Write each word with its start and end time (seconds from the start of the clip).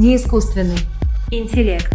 Не 0.00 0.16
искусственный. 0.16 0.78
Интеллект. 1.30 1.92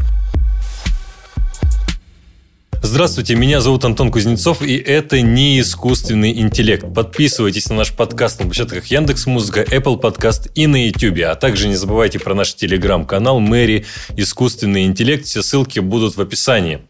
Здравствуйте, 2.83 3.33
меня 3.33 3.62
зовут 3.62 3.83
Антон 3.83 4.12
Кузнецов, 4.12 4.62
и 4.62 4.78
это 4.78 5.21
не 5.21 5.59
искусственный 5.59 6.39
интеллект. 6.39 6.86
Подписывайтесь 6.94 7.68
на 7.70 7.78
наш 7.78 7.91
подкаст 7.94 8.41
на 8.41 8.46
площадках 8.46 8.86
Яндекс 8.86 9.26
Музыка, 9.26 9.63
Apple 9.63 9.99
Podcast 9.99 10.52
и 10.54 10.68
на 10.68 10.86
YouTube. 10.86 11.21
А 11.25 11.33
также 11.33 11.68
не 11.68 11.73
забывайте 11.73 12.20
про 12.20 12.36
наш 12.36 12.54
телеграм-канал 12.54 13.39
Мэри 13.39 13.88
Искусственный 14.15 14.85
интеллект. 14.85 15.25
Все 15.25 15.41
ссылки 15.41 15.79
будут 15.79 16.15
в 16.15 16.21
описании. 16.21 16.81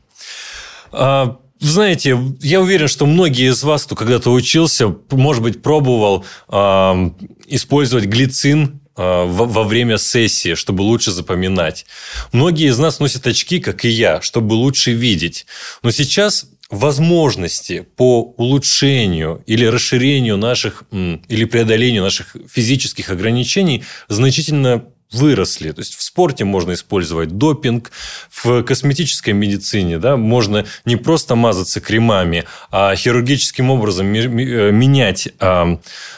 А, 0.92 1.38
знаете, 1.62 2.20
я 2.42 2.60
уверен, 2.60 2.90
что 2.90 3.06
многие 3.06 3.52
из 3.52 3.64
вас, 3.64 3.86
кто 3.86 3.96
когда-то 3.96 4.32
учился, 4.32 4.94
может 5.12 5.44
быть, 5.44 5.62
пробовал 5.62 6.26
э, 6.50 7.10
использовать 7.48 8.04
глицин 8.04 8.82
во 8.96 9.64
время 9.64 9.98
сессии, 9.98 10.56
чтобы 10.56 10.82
лучше 10.82 11.12
запоминать. 11.12 11.86
Многие 12.32 12.70
из 12.70 12.78
нас 12.78 13.00
носят 13.00 13.28
очки, 13.28 13.60
как 13.60 13.84
и 13.86 13.90
я, 13.90 14.22
чтобы 14.22 14.54
лучше 14.54 14.92
видеть. 14.92 15.46
Но 15.84 15.92
сейчас 15.92 16.48
возможности 16.70 17.86
по 17.96 18.22
улучшению 18.38 19.44
или 19.46 19.66
расширению 19.66 20.38
наших 20.38 20.84
или 20.92 21.46
преодолению 21.46 22.04
наших 22.04 22.36
физических 22.52 23.10
ограничений 23.10 23.84
значительно 24.08 24.86
выросли. 25.12 25.72
То 25.72 25.80
есть 25.80 25.96
в 25.96 26.02
спорте 26.02 26.44
можно 26.44 26.74
использовать 26.74 27.38
допинг, 27.38 27.92
в 28.30 28.64
косметической 28.64 29.34
медицине 29.34 30.00
да, 30.00 30.18
можно 30.18 30.66
не 30.84 30.96
просто 30.96 31.36
мазаться 31.36 31.80
кремами, 31.80 32.46
а 32.72 32.96
хирургическим 32.96 33.70
образом 33.70 34.12
э, 34.14 34.72
менять 34.72 35.30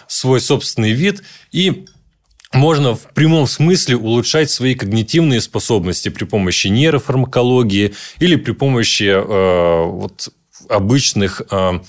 свой 0.08 0.42
собственный 0.42 0.92
вид 0.92 1.24
и 1.52 1.86
можно 2.54 2.96
в 2.96 3.14
прямом 3.14 3.48
смысле 3.48 3.98
улучшать 3.98 4.50
свои 4.50 4.76
когнитивные 4.76 5.42
способности 5.42 6.10
при 6.10 6.24
помощи 6.24 6.68
нейрофармакологии 6.68 7.94
или 8.20 8.36
при 8.36 8.52
помощи 8.52 9.04
э, 9.04 9.86
вот, 9.86 10.30
обычных 10.70 11.42
э, 11.50 11.80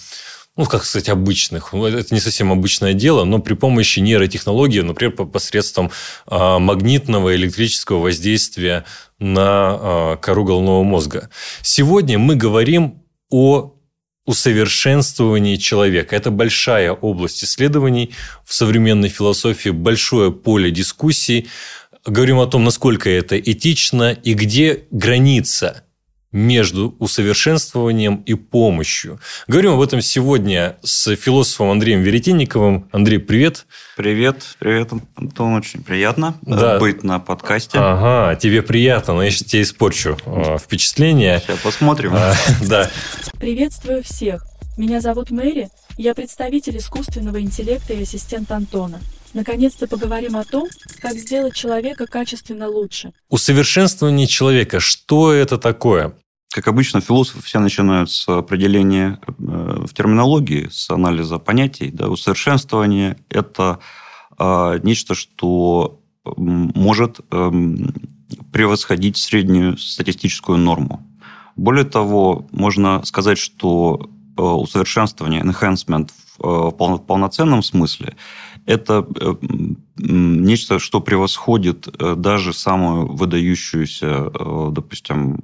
ну, 0.58 0.64
как 0.64 0.84
сказать, 0.84 1.08
обычных. 1.08 1.72
Ну, 1.72 1.86
это 1.86 2.12
не 2.12 2.20
совсем 2.20 2.50
обычное 2.50 2.92
дело, 2.92 3.22
но 3.22 3.38
при 3.38 3.54
помощи 3.54 4.00
нейротехнологии, 4.00 4.80
например, 4.80 5.12
посредством 5.14 5.92
а, 6.26 6.58
магнитного 6.58 7.36
электрического 7.36 8.00
воздействия 8.00 8.84
на 9.20 9.44
а, 9.44 10.16
кору 10.16 10.44
головного 10.44 10.82
мозга. 10.82 11.30
Сегодня 11.62 12.18
мы 12.18 12.34
говорим 12.34 13.04
о 13.30 13.77
усовершенствовании 14.28 15.56
человека. 15.56 16.14
Это 16.14 16.30
большая 16.30 16.92
область 16.92 17.42
исследований 17.42 18.10
в 18.44 18.52
современной 18.52 19.08
философии, 19.08 19.70
большое 19.70 20.30
поле 20.30 20.70
дискуссий. 20.70 21.48
Говорим 22.04 22.38
о 22.38 22.46
том, 22.46 22.62
насколько 22.62 23.08
это 23.08 23.40
этично 23.40 24.12
и 24.12 24.34
где 24.34 24.84
граница 24.90 25.82
между 26.32 26.94
усовершенствованием 26.98 28.16
и 28.26 28.34
помощью. 28.34 29.18
Говорим 29.46 29.72
об 29.72 29.80
этом 29.80 30.02
сегодня 30.02 30.76
с 30.82 31.14
философом 31.16 31.70
Андреем 31.70 32.02
Веретенниковым. 32.02 32.88
Андрей, 32.92 33.18
привет. 33.18 33.66
Привет, 33.96 34.56
привет, 34.58 34.90
Антон, 35.16 35.54
очень 35.54 35.82
приятно 35.82 36.38
э, 36.46 36.50
да. 36.54 36.78
быть 36.78 37.02
на 37.02 37.18
подкасте. 37.18 37.78
Ага, 37.78 38.36
тебе 38.36 38.62
приятно, 38.62 39.14
но 39.14 39.22
я 39.22 39.30
сейчас 39.30 39.48
тебе 39.48 39.62
испорчу 39.62 40.18
э, 40.26 40.58
впечатление. 40.58 41.40
Сейчас 41.40 41.58
посмотрим. 41.60 42.12
А, 42.14 42.34
да. 42.68 42.90
Приветствую 43.38 44.02
всех. 44.02 44.44
Меня 44.76 45.00
зовут 45.00 45.30
Мэри, 45.30 45.70
я 45.96 46.14
представитель 46.14 46.76
искусственного 46.76 47.40
интеллекта 47.40 47.94
и 47.94 48.02
ассистент 48.02 48.52
Антона. 48.52 49.00
Наконец-то 49.34 49.86
поговорим 49.86 50.36
о 50.36 50.44
том, 50.44 50.68
как 51.00 51.12
сделать 51.14 51.54
человека 51.54 52.06
качественно 52.06 52.68
лучше. 52.68 53.12
Усовершенствование 53.28 54.26
человека. 54.26 54.80
Что 54.80 55.32
это 55.32 55.58
такое? 55.58 56.14
Как 56.50 56.66
обычно, 56.66 57.00
философы 57.00 57.42
все 57.42 57.58
начинают 57.58 58.10
с 58.10 58.26
определения 58.26 59.20
э, 59.26 59.32
в 59.86 59.92
терминологии, 59.92 60.68
с 60.70 60.88
анализа 60.88 61.38
понятий. 61.38 61.90
Да, 61.90 62.08
усовершенствование– 62.08 63.18
это 63.28 63.80
э, 64.38 64.80
нечто, 64.82 65.14
что 65.14 66.00
может 66.36 67.20
э, 67.30 67.50
превосходить 68.50 69.18
среднюю 69.18 69.76
статистическую 69.76 70.56
норму. 70.58 71.06
Более 71.54 71.84
того, 71.84 72.46
можно 72.50 73.04
сказать, 73.04 73.38
что 73.38 74.10
э, 74.36 74.42
усовершенствование, 74.42 75.42
enhancement 75.42 76.10
в 76.38 76.70
полноценном 76.70 77.64
смысле 77.64 78.16
это 78.68 79.06
э, 79.20 79.34
нечто, 79.96 80.78
что 80.78 81.00
превосходит 81.00 81.88
э, 81.88 82.14
даже 82.16 82.52
самую 82.52 83.06
выдающуюся, 83.06 84.06
э, 84.06 84.68
допустим, 84.72 85.40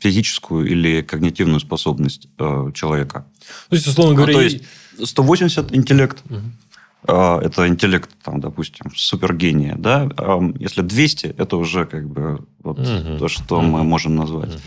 физическую 0.00 0.66
или 0.66 1.02
когнитивную 1.02 1.60
способность 1.60 2.28
человека. 2.74 3.24
То 3.70 3.76
есть, 3.76 3.86
условно 3.86 4.14
говоря... 4.14 4.32
Ну, 4.32 4.38
то 4.38 4.44
есть, 4.44 4.64
180 5.02 5.74
интеллект, 5.76 6.22
угу. 6.28 7.12
это 7.12 7.68
интеллект, 7.68 8.10
там, 8.24 8.40
допустим, 8.40 8.90
супергения, 8.94 9.76
да? 9.78 10.10
Если 10.58 10.82
200, 10.82 11.26
это 11.38 11.56
уже 11.56 11.86
как 11.86 12.08
бы 12.08 12.44
вот 12.62 12.80
угу. 12.80 13.18
то, 13.18 13.28
что 13.28 13.58
угу. 13.58 13.66
мы 13.66 13.84
можем 13.84 14.16
назвать. 14.16 14.54
Угу 14.54 14.60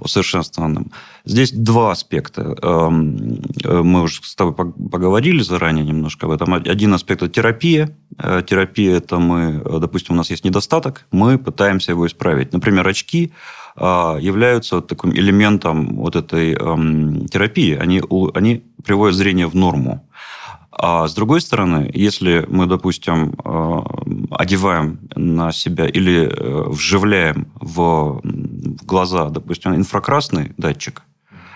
усовершенствованным. 0.00 0.92
Здесь 1.24 1.52
два 1.52 1.92
аспекта. 1.92 2.56
Эм, 2.62 3.40
э, 3.64 3.82
мы 3.82 4.02
уже 4.02 4.22
с 4.22 4.34
тобой 4.34 4.54
поговорили 4.54 5.42
заранее 5.42 5.84
немножко 5.84 6.26
об 6.26 6.32
этом. 6.32 6.54
Один 6.54 6.94
аспект– 6.94 7.22
это 7.22 7.32
терапия. 7.32 7.96
Э, 8.18 8.42
терапия– 8.46 8.96
это 8.98 9.18
мы, 9.18 9.62
э, 9.64 9.78
допустим, 9.80 10.14
у 10.14 10.18
нас 10.18 10.30
есть 10.30 10.44
недостаток, 10.44 11.06
мы 11.10 11.38
пытаемся 11.38 11.92
его 11.92 12.06
исправить. 12.06 12.52
Например, 12.52 12.86
очки 12.86 13.32
являются 13.78 14.80
таким 14.80 15.12
элементом 15.12 15.96
вот 15.96 16.16
этой 16.16 16.54
эм, 16.54 17.28
терапии. 17.28 17.74
Они, 17.74 18.00
они 18.32 18.62
приводят 18.82 19.14
зрение 19.14 19.48
в 19.48 19.54
норму. 19.54 20.08
А 20.78 21.08
с 21.08 21.14
другой 21.14 21.40
стороны, 21.40 21.90
если 21.94 22.44
мы, 22.48 22.66
допустим, 22.66 23.34
э, 23.42 23.82
одеваем 24.30 25.08
на 25.14 25.50
себя 25.50 25.86
или 25.86 26.28
э, 26.28 26.68
вживляем 26.68 27.50
в 27.54 28.20
глаза, 28.84 29.30
допустим, 29.30 29.74
инфракрасный 29.74 30.52
датчик, 30.58 31.02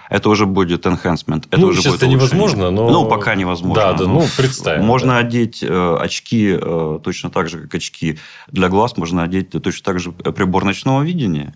это 0.09 0.31
уже 0.31 0.47
будет 0.47 0.87
enhancement. 0.87 1.45
Это 1.51 1.61
ну, 1.61 1.67
уже 1.67 1.83
сейчас 1.83 1.93
будет 1.93 2.03
это 2.03 2.11
невозможно, 2.11 2.71
но... 2.71 2.89
Ну, 2.89 3.09
пока 3.09 3.35
невозможно. 3.35 3.75
Да, 3.75 3.93
да, 3.93 4.07
ну, 4.07 4.25
представим. 4.39 4.87
Можно 4.87 5.13
да. 5.13 5.19
одеть 5.19 5.63
э, 5.63 5.97
очки 6.01 6.59
точно 7.05 7.29
так 7.31 7.51
же, 7.51 7.61
как 7.61 7.75
очки 7.75 8.19
для 8.49 8.71
глаз, 8.71 8.97
можно 8.97 9.23
одеть 9.23 9.51
точно 9.51 9.85
так 9.85 10.01
же 10.01 10.13
прибор 10.13 10.65
ночного 10.65 11.03
видения, 11.03 11.55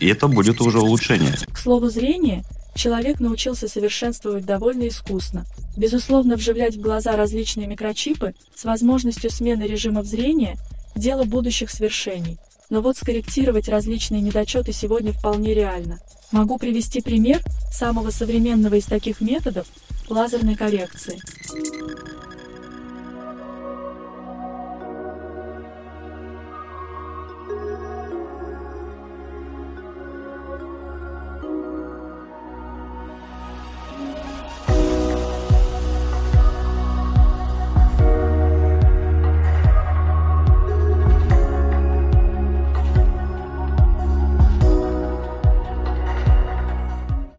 и 0.00 0.08
это 0.08 0.28
будет 0.28 0.62
уже 0.62 0.78
улучшение. 0.78 1.34
К 1.52 1.58
слову, 1.58 1.90
зрение 1.90 2.42
Человек 2.74 3.20
научился 3.20 3.68
совершенствовать 3.68 4.44
довольно 4.46 4.88
искусно. 4.88 5.44
Безусловно, 5.76 6.36
вживлять 6.36 6.76
в 6.76 6.80
глаза 6.80 7.16
различные 7.16 7.66
микрочипы 7.66 8.34
с 8.54 8.64
возможностью 8.64 9.30
смены 9.30 9.64
режимов 9.64 10.06
зрения– 10.06 10.56
дело 10.96 11.24
будущих 11.24 11.70
свершений. 11.70 12.38
Но 12.70 12.80
вот 12.80 12.96
скорректировать 12.96 13.68
различные 13.68 14.20
недочеты 14.20 14.72
сегодня 14.72 15.12
вполне 15.12 15.54
реально. 15.54 16.00
Могу 16.30 16.58
привести 16.58 17.02
пример 17.02 17.40
самого 17.70 18.10
современного 18.10 18.76
из 18.76 18.86
таких 18.86 19.20
методов– 19.20 19.66
лазерной 20.08 20.54
коррекции. 20.54 21.20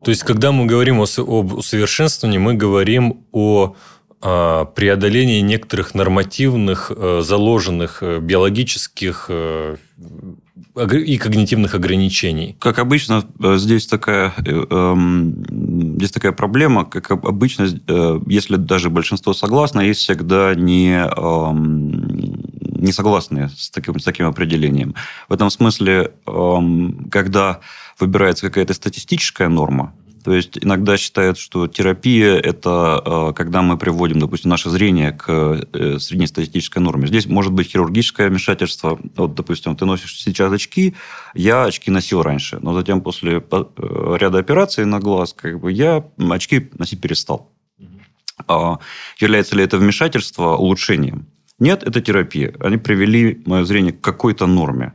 То 0.03 0.11
есть, 0.11 0.23
когда 0.23 0.51
мы 0.51 0.65
говорим 0.65 0.99
о, 0.99 1.05
об 1.17 1.53
усовершенствовании, 1.53 2.37
мы 2.37 2.55
говорим 2.55 3.25
о 3.31 3.75
а, 4.25 4.65
преодолении 4.65 5.41
некоторых 5.41 5.95
нормативных, 5.95 6.93
э, 6.95 7.21
заложенных 7.23 7.97
э, 8.01 8.19
биологических 8.19 9.25
э, 9.27 9.75
и 11.05 11.17
когнитивных 11.17 11.75
ограничений. 11.75 12.55
Как 12.59 12.79
обычно, 12.79 13.25
здесь 13.57 13.85
такая, 13.85 14.33
эм, 14.37 15.45
здесь 15.97 16.11
такая 16.11 16.31
проблема, 16.31 16.85
как 16.85 17.11
обычно, 17.11 17.67
если 18.27 18.55
даже 18.55 18.89
большинство 18.89 19.33
согласно, 19.33 19.81
есть 19.81 20.01
всегда 20.01 20.55
не, 20.55 20.95
эм, 20.95 22.07
не 22.79 22.91
согласные 22.91 23.49
с 23.49 23.69
таким, 23.69 23.99
с 23.99 24.03
таким 24.03 24.27
определением. 24.27 24.95
В 25.29 25.33
этом 25.33 25.49
смысле, 25.49 26.11
эм, 26.25 27.07
когда 27.11 27.59
выбирается 27.99 28.47
какая-то 28.47 28.73
статистическая 28.73 29.49
норма, 29.49 29.93
То 30.23 30.33
есть 30.33 30.57
иногда 30.57 30.97
считают, 30.97 31.37
что 31.37 31.67
терапия– 31.67 32.35
это 32.43 33.01
э, 33.05 33.33
когда 33.35 33.61
мы 33.61 33.77
приводим, 33.77 34.19
допустим, 34.19 34.49
наше 34.49 34.69
зрение 34.69 35.11
к 35.11 35.27
э, 35.29 35.99
среднестатистической 35.99 36.81
норме. 36.81 37.07
Здесь 37.07 37.25
может 37.25 37.51
быть 37.51 37.67
хирургическое 37.67 38.29
вмешательство. 38.29 38.99
Вот, 39.15 39.35
допустим, 39.35 39.75
ты 39.75 39.85
носишь 39.85 40.21
сейчас 40.21 40.51
очки, 40.51 40.95
я 41.33 41.65
очки 41.65 41.91
носил 41.91 42.21
раньше, 42.21 42.59
но 42.61 42.73
затем 42.73 43.01
после 43.01 43.43
э, 43.51 44.17
ряда 44.19 44.39
операций 44.39 44.85
на 44.85 44.99
глаз 44.99 45.33
как 45.33 45.59
бы, 45.59 45.71
я 45.71 46.05
очки 46.17 46.69
носить 46.77 47.01
перестал. 47.01 47.51
А 48.47 48.79
является 49.19 49.55
ли 49.55 49.63
это 49.63 49.77
вмешательство 49.77 50.55
улучшением? 50.55 51.27
Нет, 51.59 51.83
это 51.83 52.01
терапия. 52.01 52.53
Они 52.59 52.77
привели 52.77 53.41
мое 53.45 53.63
зрение 53.63 53.93
к 53.93 54.01
какой-то 54.01 54.47
норме. 54.47 54.93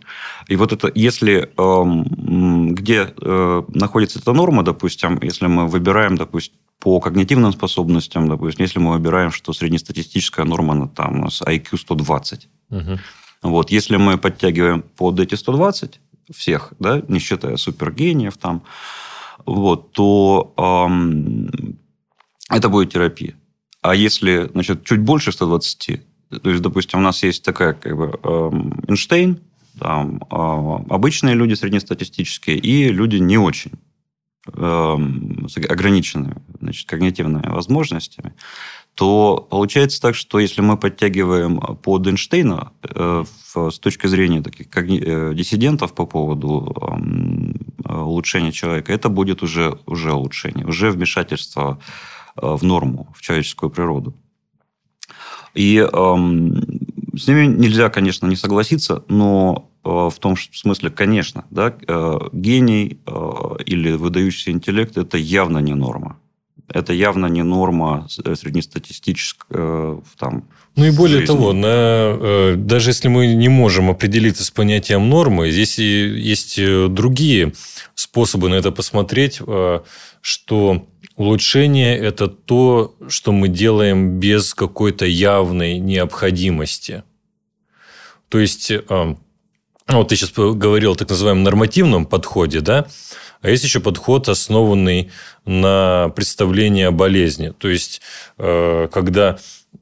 И 0.48 0.56
вот 0.56 0.72
это, 0.72 0.90
если 0.94 1.50
э, 1.56 2.72
где 2.74 3.14
э, 3.20 3.62
находится 3.68 4.18
эта 4.18 4.32
норма, 4.32 4.64
допустим, 4.64 5.18
если 5.22 5.46
мы 5.46 5.66
выбираем, 5.68 6.16
допустим, 6.16 6.56
по 6.80 7.00
когнитивным 7.00 7.52
способностям, 7.52 8.28
допустим, 8.28 8.64
если 8.64 8.78
мы 8.78 8.92
выбираем, 8.92 9.30
что 9.30 9.52
среднестатистическая 9.52 10.44
норма 10.44 10.72
она, 10.72 10.86
там 10.88 11.20
у 11.20 11.24
нас 11.24 11.42
IQ 11.42 11.76
120. 11.76 12.48
Угу. 12.70 12.98
Вот, 13.42 13.70
если 13.70 13.96
мы 13.96 14.18
подтягиваем 14.18 14.82
под 14.82 15.20
эти 15.20 15.34
120 15.34 16.00
всех, 16.34 16.72
да, 16.78 17.02
не 17.08 17.18
считая 17.18 17.56
супергениев 17.56 18.36
там, 18.36 18.62
вот, 19.46 19.92
то 19.92 20.52
эм, 20.56 21.78
это 22.50 22.68
будет 22.68 22.92
терапия. 22.92 23.34
А 23.80 23.94
если, 23.94 24.50
значит, 24.52 24.84
чуть 24.84 25.00
больше 25.00 25.32
120, 25.32 26.00
то 26.30 26.50
есть, 26.50 26.62
допустим, 26.62 26.98
у 26.98 27.02
нас 27.02 27.22
есть 27.22 27.42
такая 27.42 27.72
как 27.72 27.96
бы 27.96 28.18
эм, 28.22 28.84
Эйнштейн, 28.86 29.40
там, 29.78 30.22
э, 30.30 30.92
обычные 30.94 31.34
люди 31.34 31.54
среднестатистические 31.54 32.58
и 32.58 32.88
люди 32.88 33.16
не 33.16 33.38
очень 33.38 33.72
эм, 34.52 35.48
с 35.48 35.56
ограниченными 35.56 36.36
значит, 36.60 36.88
когнитивными 36.88 37.48
возможностями, 37.48 38.34
то 38.94 39.46
получается 39.48 40.02
так, 40.02 40.16
что 40.16 40.40
если 40.40 40.60
мы 40.60 40.76
подтягиваем 40.76 41.60
под 41.60 42.06
Эйнштейна 42.08 42.72
э, 42.82 43.24
с 43.54 43.78
точки 43.78 44.08
зрения 44.08 44.42
таких 44.42 44.66
э, 44.74 45.34
диссидентов 45.34 45.94
по 45.94 46.04
поводу 46.04 46.74
э, 46.76 47.94
улучшения 47.94 48.52
человека, 48.52 48.92
это 48.92 49.08
будет 49.08 49.42
уже, 49.42 49.78
уже 49.86 50.12
улучшение, 50.12 50.66
уже 50.66 50.90
вмешательство 50.90 51.78
в 52.34 52.62
норму, 52.64 53.08
в 53.16 53.22
человеческую 53.22 53.70
природу. 53.70 54.14
И 55.58 55.78
эм, 55.78 56.54
с 57.16 57.26
ними 57.26 57.46
нельзя, 57.46 57.88
конечно, 57.90 58.28
не 58.28 58.36
согласиться, 58.36 59.02
но 59.08 59.68
э, 59.84 59.88
в 59.88 60.14
том 60.20 60.36
смысле, 60.36 60.90
конечно, 60.90 61.46
да, 61.50 61.74
э, 61.88 62.18
гений 62.32 63.00
э, 63.04 63.56
или 63.66 63.90
выдающийся 63.90 64.52
интеллект– 64.52 64.96
это 64.96 65.18
явно 65.18 65.58
не 65.58 65.74
норма. 65.74 66.16
Это 66.68 66.92
явно 66.92 67.26
не 67.26 67.42
норма 67.42 68.06
среднестатистическая 68.08 70.00
там, 70.16 70.44
ну 70.76 70.84
и 70.84 70.92
более 70.92 71.20
жизни. 71.20 71.26
того, 71.26 71.52
на, 71.52 72.54
даже 72.56 72.90
если 72.90 73.08
мы 73.08 73.26
не 73.26 73.48
можем 73.48 73.90
определиться 73.90 74.44
с 74.44 74.50
понятием 74.52 75.08
нормы, 75.08 75.50
здесь 75.50 75.78
есть 75.78 76.60
другие 76.90 77.54
способы 77.94 78.50
на 78.50 78.54
это 78.54 78.70
посмотреть, 78.70 79.40
что 80.20 80.86
Улучшение– 81.18 81.98
это 81.98 82.28
то, 82.28 82.94
что 83.08 83.32
мы 83.32 83.48
делаем 83.48 84.20
без 84.20 84.54
какой-то 84.54 85.04
явной 85.04 85.78
необходимости. 85.78 87.02
То 88.28 88.38
есть, 88.38 88.70
а, 88.88 89.16
вот 89.88 90.08
ты 90.08 90.14
сейчас 90.14 90.30
говорил 90.32 90.92
о 90.92 90.94
так 90.94 91.10
называемом 91.10 91.42
нормативном 91.42 92.06
подходе, 92.06 92.60
да? 92.60 92.86
А 93.42 93.50
есть 93.50 93.64
еще 93.64 93.80
подход, 93.80 94.28
основанный 94.28 95.10
на 95.44 96.10
представлении 96.14 96.84
о 96.84 96.92
болезни. 96.92 97.52
То 97.58 97.66
есть, 97.66 98.00
э, 98.38 98.86
когда 98.92 99.38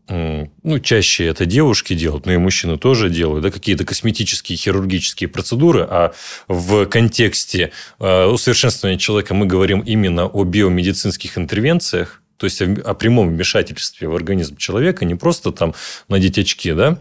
ну, 0.09 0.79
чаще 0.79 1.27
это 1.27 1.47
девушки 1.47 1.95
делают, 1.95 2.27
но 2.27 2.33
и 2.33 2.37
мужчины 2.37 2.79
тоже 2.79 3.11
делают, 3.11 3.43
да, 3.43 3.51
какие-то 3.51 3.85
косметические, 3.85 4.57
хирургические 4.57 5.29
процедуры, 5.29 5.87
а 5.89 6.13
в 6.47 6.87
контексте 6.87 7.73
э, 7.99 8.25
усовершенствования 8.27 8.99
человека 8.99 9.35
мы 9.35 9.47
говорим 9.47 9.81
именно 9.81 10.27
о 10.27 10.45
биомедицинских 10.45 11.39
интервенциях, 11.39 12.23
то 12.37 12.45
есть 12.47 12.63
о 12.63 12.95
прямом 12.95 13.31
вмешательстве 13.31 14.09
в 14.09 14.15
организм 14.15 14.57
человека, 14.57 15.05
не 15.05 15.17
просто 15.17 15.51
там 15.51 15.75
надеть 16.09 16.39
очки, 16.39 16.73
да, 16.73 16.99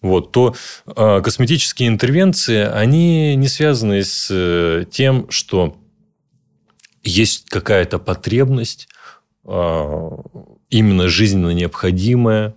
вот, 0.00 0.32
то 0.32 0.56
э, 0.86 1.20
косметические 1.22 1.88
интервенции, 1.88 2.58
они 2.58 3.36
не 3.36 3.46
связаны 3.46 4.02
с 4.02 4.28
э, 4.30 4.84
тем, 4.90 5.30
что 5.30 5.76
есть 7.04 7.48
какая-то 7.48 8.00
потребность 8.00 8.88
именно 9.44 11.08
жизненно 11.08 11.50
необходимое 11.50 12.54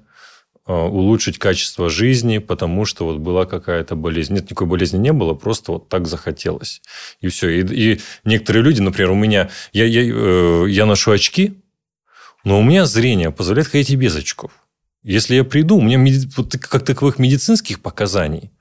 а, 0.67 0.87
улучшить 0.87 1.37
качество 1.37 1.89
жизни, 1.89 2.39
потому 2.39 2.85
что 2.85 3.05
вот 3.05 3.19
была 3.19 3.45
какая-то 3.45 3.95
болезнь. 3.95 4.33
Нет, 4.33 4.45
никакой 4.45 4.65
болезни 4.65 4.97
не 4.97 5.13
было, 5.13 5.35
просто 5.35 5.73
вот 5.73 5.89
так 5.89 6.07
захотелось. 6.07 6.81
И 7.21 7.27
все. 7.27 7.49
И, 7.49 7.93
и 7.93 8.01
некоторые 8.23 8.63
люди, 8.63 8.81
например, 8.81 9.11
у 9.11 9.15
меня... 9.15 9.51
Я, 9.73 9.85
я, 9.85 10.01
э, 10.01 10.65
я 10.67 10.87
ношу 10.87 11.11
очки, 11.11 11.53
но 12.43 12.59
у 12.59 12.63
меня 12.63 12.87
зрение 12.87 13.29
позволяет 13.29 13.67
ходить 13.67 13.91
и 13.91 13.95
без 13.95 14.15
очков. 14.15 14.51
Если 15.03 15.35
я 15.35 15.43
приду, 15.43 15.77
у 15.77 15.81
меня 15.83 15.97
меди... 15.97 16.27
как 16.57 16.83
таковых 16.83 17.19
медицинских 17.19 17.79
показаний 17.79 18.51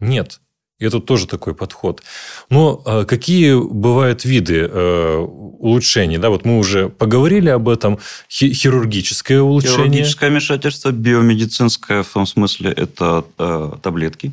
нет. 0.00 0.42
И 0.78 0.84
это 0.84 1.00
тоже 1.00 1.26
такой 1.26 1.54
подход. 1.54 2.02
Но 2.50 2.82
а, 2.84 3.04
какие 3.04 3.54
бывают 3.54 4.24
виды 4.24 4.60
э, 4.60 5.16
улучшений? 5.16 6.18
Да, 6.18 6.30
вот 6.30 6.44
мы 6.44 6.58
уже 6.58 6.88
поговорили 6.88 7.48
об 7.48 7.68
этом. 7.68 7.98
Хирургическое 8.28 9.40
улучшение. 9.40 9.78
Хирургическое 9.78 10.30
вмешательство, 10.30 10.90
биомедицинское 10.92 12.04
в 12.04 12.08
том 12.08 12.26
смысле 12.26 12.70
это 12.70 13.24
э, 13.38 13.72
таблетки. 13.82 14.32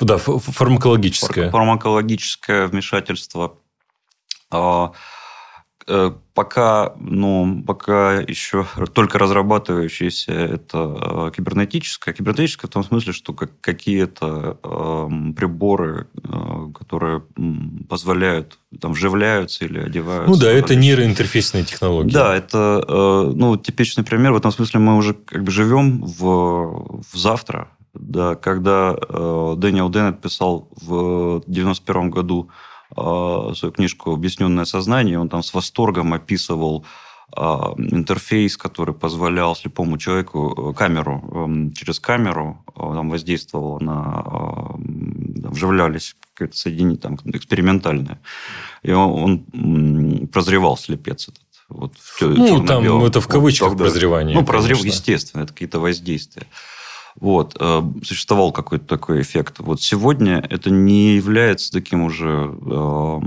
Да, 0.00 0.16
фармакологическое. 0.16 1.50
Фармакологическое 1.50 2.66
вмешательство. 2.66 3.54
Э, 5.86 6.12
пока, 6.32 6.94
ну, 6.98 7.62
пока 7.66 8.14
еще 8.14 8.66
только 8.92 9.18
разрабатывающееся 9.18 10.32
это 10.32 11.28
э, 11.28 11.36
кибернетическое. 11.36 12.14
Кибернетическое 12.14 12.70
в 12.70 12.72
том 12.72 12.84
смысле, 12.84 13.12
что 13.12 13.34
как, 13.34 13.50
какие-то 13.60 14.58
э, 14.62 15.08
приборы, 15.36 16.06
э, 16.22 16.72
которые 16.78 17.22
позволяют, 17.88 18.58
там, 18.80 18.92
вживляются 18.92 19.66
или 19.66 19.78
одеваются. 19.78 20.30
Ну 20.30 20.36
да, 20.36 20.50
это 20.50 20.74
нейроинтерфейсные 20.74 21.64
технологии. 21.64 22.12
Да, 22.12 22.34
это, 22.34 22.84
э, 22.86 23.32
ну, 23.34 23.56
типичный 23.56 24.04
пример. 24.04 24.32
В 24.32 24.36
этом 24.36 24.52
смысле 24.52 24.80
мы 24.80 24.96
уже 24.96 25.14
как 25.14 25.44
бы 25.44 25.50
живем 25.50 26.02
в, 26.02 27.02
в 27.12 27.16
завтра, 27.16 27.68
да, 27.92 28.34
когда 28.34 28.96
э, 28.96 29.54
Дэниел 29.58 29.90
Деннет 29.90 30.20
писал 30.20 30.68
в 30.80 31.42
91 31.46 32.10
году 32.10 32.48
свою 32.94 33.72
книжку 33.72 34.12
«Объясненное 34.12 34.64
сознание», 34.64 35.18
он 35.18 35.28
там 35.28 35.42
с 35.42 35.52
восторгом 35.54 36.12
описывал 36.12 36.84
а, 37.36 37.74
интерфейс, 37.78 38.56
который 38.56 38.94
позволял 38.94 39.56
слепому 39.56 39.98
человеку 39.98 40.70
э, 40.70 40.78
камеру, 40.78 41.24
эм, 41.34 41.72
через 41.72 41.98
камеру 41.98 42.64
э, 42.68 42.78
там 42.78 43.10
воздействовал 43.10 43.80
на... 43.80 44.22
Э, 44.24 45.48
вживлялись 45.48 46.14
какое-то 46.32 46.56
соединение 46.56 46.96
там, 46.96 47.18
экспериментальное. 47.24 48.20
И 48.84 48.92
он, 48.92 49.44
он 49.52 50.28
прозревал 50.28 50.76
слепец 50.76 51.28
этот. 51.28 51.42
Вот, 51.68 51.94
ну, 52.20 52.64
там 52.64 52.84
это 53.04 53.20
в 53.20 53.26
кавычках 53.26 53.70
вот, 53.70 53.78
прозревание. 53.78 54.36
Ну, 54.36 54.44
прозрев, 54.44 54.84
естественно, 54.84 55.42
это 55.42 55.52
какие-то 55.52 55.80
воздействия. 55.80 56.46
Вот, 57.24 57.56
э, 57.58 57.82
существовал 58.04 58.52
какой-то 58.52 58.84
такой 58.84 59.22
эффект. 59.22 59.54
Вот 59.60 59.80
сегодня 59.80 60.46
это 60.50 60.68
не 60.68 61.14
является 61.14 61.72
таким 61.72 62.02
уже 62.02 62.54
э, 62.54 63.20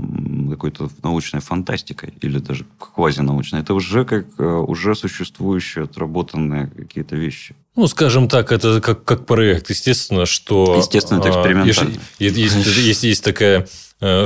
какой-то 0.50 0.88
научной 1.02 1.40
фантастикой 1.40 2.14
или 2.20 2.38
даже 2.38 2.64
квазинаучной. 2.78 3.62
Это 3.62 3.74
уже 3.74 4.04
как 4.04 4.26
э, 4.38 4.44
уже 4.44 4.94
существующие, 4.94 5.86
отработанные 5.86 6.68
какие-то 6.68 7.16
вещи. 7.16 7.56
Ну, 7.74 7.88
скажем 7.88 8.28
так, 8.28 8.52
это 8.52 8.80
как, 8.80 9.02
как 9.02 9.26
проект. 9.26 9.68
Естественно, 9.68 10.26
что... 10.26 10.76
Естественно, 10.76 11.18
это 11.18 11.30
экспериментально. 11.30 11.98
Есть, 12.20 12.36
есть, 12.36 12.78
есть, 12.78 13.02
есть 13.02 13.24
такая 13.24 13.66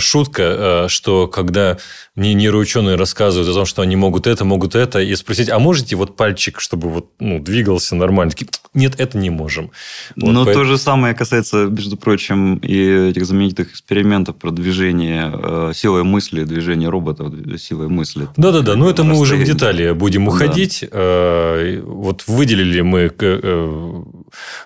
шутка, 0.01 0.43
э, 0.43 0.89
что 0.89 1.29
когда 1.29 1.79
нейроученые 2.15 2.97
рассказывают 2.97 3.49
о 3.49 3.55
том, 3.55 3.67
что 3.67 3.81
они 3.83 3.97
могут 3.97 4.27
это, 4.27 4.45
могут 4.45 4.75
это, 4.75 5.01
и 5.01 5.15
спросить, 5.17 5.49
а 5.49 5.59
можете 5.59 5.97
вот 5.97 6.15
пальчик, 6.17 6.61
чтобы 6.61 6.91
вот 6.91 7.11
ну, 7.21 7.41
двигался 7.41 7.95
нормально? 7.95 8.33
Такие, 8.33 8.49
Нет, 8.75 8.95
это 8.99 9.17
не 9.17 9.31
можем. 9.31 9.71
Вот, 10.17 10.33
Но 10.33 10.45
поэтому... 10.45 10.65
то 10.65 10.71
же 10.71 10.79
самое 10.79 11.15
касается, 11.15 11.69
между 11.71 11.97
прочим, 11.97 12.57
и 12.57 13.11
этих 13.11 13.25
знаменитых 13.25 13.71
экспериментов 13.71 14.37
про 14.37 14.51
движение 14.51 15.33
э, 15.33 15.73
силой 15.75 16.05
мысли, 16.05 16.45
движение 16.45 16.91
роботов 16.91 17.33
силой 17.59 17.89
мысли. 17.89 18.29
Да-да-да, 18.37 18.77
но 18.77 18.91
это 18.91 19.05
мы 19.05 19.19
уже 19.19 19.37
в 19.37 19.45
детали 19.45 19.93
будем 19.93 20.29
уходить. 20.29 20.85
Да. 20.91 21.59
Вот 21.85 22.25
выделили 22.27 22.81
мы 22.83 23.11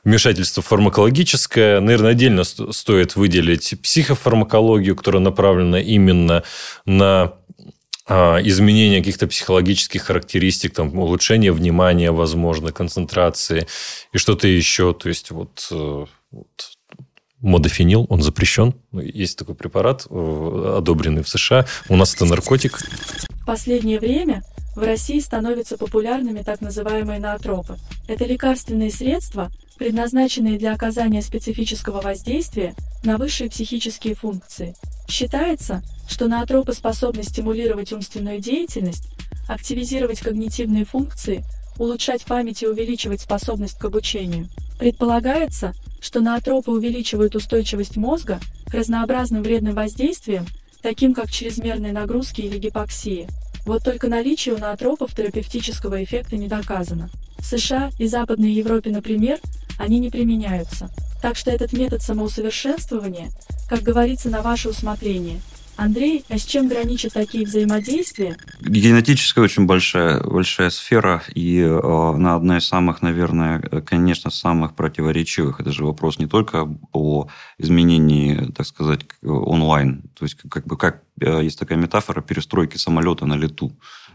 вмешательство 0.04 0.62
фармакологическое. 0.62 1.80
Наверное, 1.80 2.12
отдельно 2.12 2.44
стоит 2.44 3.16
выделить 3.16 3.74
психофармакологию, 3.82 4.96
которая 4.96 5.22
направлена 5.22 5.80
именно 5.80 6.42
на 6.84 7.34
а, 8.08 8.38
изменение 8.42 9.00
каких-то 9.00 9.26
психологических 9.26 10.02
характеристик, 10.02 10.74
там, 10.74 10.96
улучшение 10.98 11.52
внимания, 11.52 12.12
возможно, 12.12 12.70
концентрации 12.70 13.66
и 14.12 14.18
что-то 14.18 14.46
еще. 14.46 14.94
То 14.94 15.08
есть, 15.08 15.32
вот, 15.32 15.66
э, 15.72 16.06
вот 16.30 16.48
модофенил, 17.40 18.06
он 18.08 18.22
запрещен. 18.22 18.74
Есть 18.92 19.38
такой 19.38 19.56
препарат, 19.56 20.06
э, 20.08 20.74
одобренный 20.78 21.24
в 21.24 21.28
США. 21.28 21.66
У 21.88 21.96
нас 21.96 22.14
это 22.14 22.26
наркотик. 22.26 22.78
В 23.30 23.44
последнее 23.44 23.98
время 23.98 24.42
в 24.76 24.82
России 24.82 25.18
становятся 25.18 25.78
популярными 25.78 26.42
так 26.42 26.60
называемые 26.60 27.18
ноотропы. 27.18 27.78
Это 28.06 28.26
лекарственные 28.26 28.90
средства, 28.90 29.50
предназначенные 29.78 30.58
для 30.58 30.74
оказания 30.74 31.22
специфического 31.22 32.02
воздействия 32.02 32.74
на 33.02 33.16
высшие 33.16 33.50
психические 33.50 34.14
функции. 34.14 34.74
Считается, 35.08 35.82
что 36.08 36.28
ноотропы 36.28 36.74
способны 36.74 37.22
стимулировать 37.22 37.92
умственную 37.92 38.38
деятельность, 38.38 39.08
активизировать 39.48 40.20
когнитивные 40.20 40.84
функции, 40.84 41.42
улучшать 41.78 42.24
память 42.24 42.62
и 42.62 42.66
увеличивать 42.66 43.22
способность 43.22 43.78
к 43.78 43.84
обучению. 43.84 44.48
Предполагается, 44.78 45.72
что 46.00 46.20
ноотропы 46.20 46.70
увеличивают 46.70 47.34
устойчивость 47.34 47.96
мозга 47.96 48.40
к 48.66 48.74
разнообразным 48.74 49.42
вредным 49.42 49.74
воздействиям, 49.74 50.46
таким 50.82 51.14
как 51.14 51.30
чрезмерные 51.30 51.92
нагрузки 51.92 52.42
или 52.42 52.58
гипоксия. 52.58 53.28
Вот 53.66 53.82
только 53.82 54.08
наличие 54.08 54.54
у 54.54 54.58
ноотропов 54.58 55.14
терапевтического 55.14 56.02
эффекта 56.02 56.36
не 56.36 56.46
доказано. 56.46 57.10
В 57.38 57.44
США 57.44 57.90
и 57.98 58.06
Западной 58.06 58.52
Европе, 58.52 58.90
например, 58.90 59.40
они 59.76 59.98
не 59.98 60.08
применяются. 60.08 60.88
Так 61.20 61.36
что 61.36 61.50
этот 61.50 61.72
метод 61.72 62.00
самоусовершенствования, 62.00 63.30
как 63.68 63.82
говорится, 63.82 64.30
на 64.30 64.40
ваше 64.40 64.70
усмотрение– 64.70 65.40
Андрей, 65.76 66.24
а 66.28 66.38
с 66.38 66.44
чем 66.44 66.68
граничат 66.68 67.12
такие 67.12 67.44
взаимодействия? 67.44 68.36
Генетическая 68.60 69.42
очень 69.42 69.66
большая, 69.66 70.22
большая 70.22 70.70
сфера, 70.70 71.22
и 71.34 71.60
э, 71.60 71.80
она 72.14 72.34
одна 72.34 72.58
из 72.58 72.66
самых, 72.66 73.02
наверное, 73.02 73.60
конечно, 73.60 74.30
самых 74.30 74.74
противоречивых. 74.74 75.60
Это 75.60 75.72
же 75.72 75.84
вопрос 75.84 76.18
не 76.18 76.26
только 76.26 76.66
о 76.92 77.28
изменении, 77.58 78.50
так 78.52 78.66
сказать, 78.66 79.02
онлайн. 79.22 80.02
То 80.18 80.24
есть, 80.24 80.36
как 80.48 80.66
бы, 80.66 80.76
как 80.78 81.02
э, 81.20 81.44
есть 81.44 81.58
такая 81.58 81.78
метафора 81.78 82.22
перестройки 82.22 82.78
самолета 82.78 83.26
на 83.26 83.34
лету. 83.34 83.72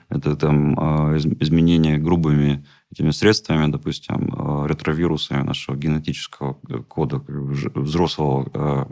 Это 0.09 0.35
там 0.35 0.73
э, 1.13 1.17
изменение 1.39 1.97
грубыми 1.97 2.65
этими 2.91 3.11
средствами, 3.11 3.71
допустим, 3.71 4.33
э, 4.33 4.67
ретровирусами 4.67 5.43
нашего 5.43 5.75
генетического 5.75 6.53
кода 6.87 7.21
взрослого 7.27 8.49
э, 8.53 8.85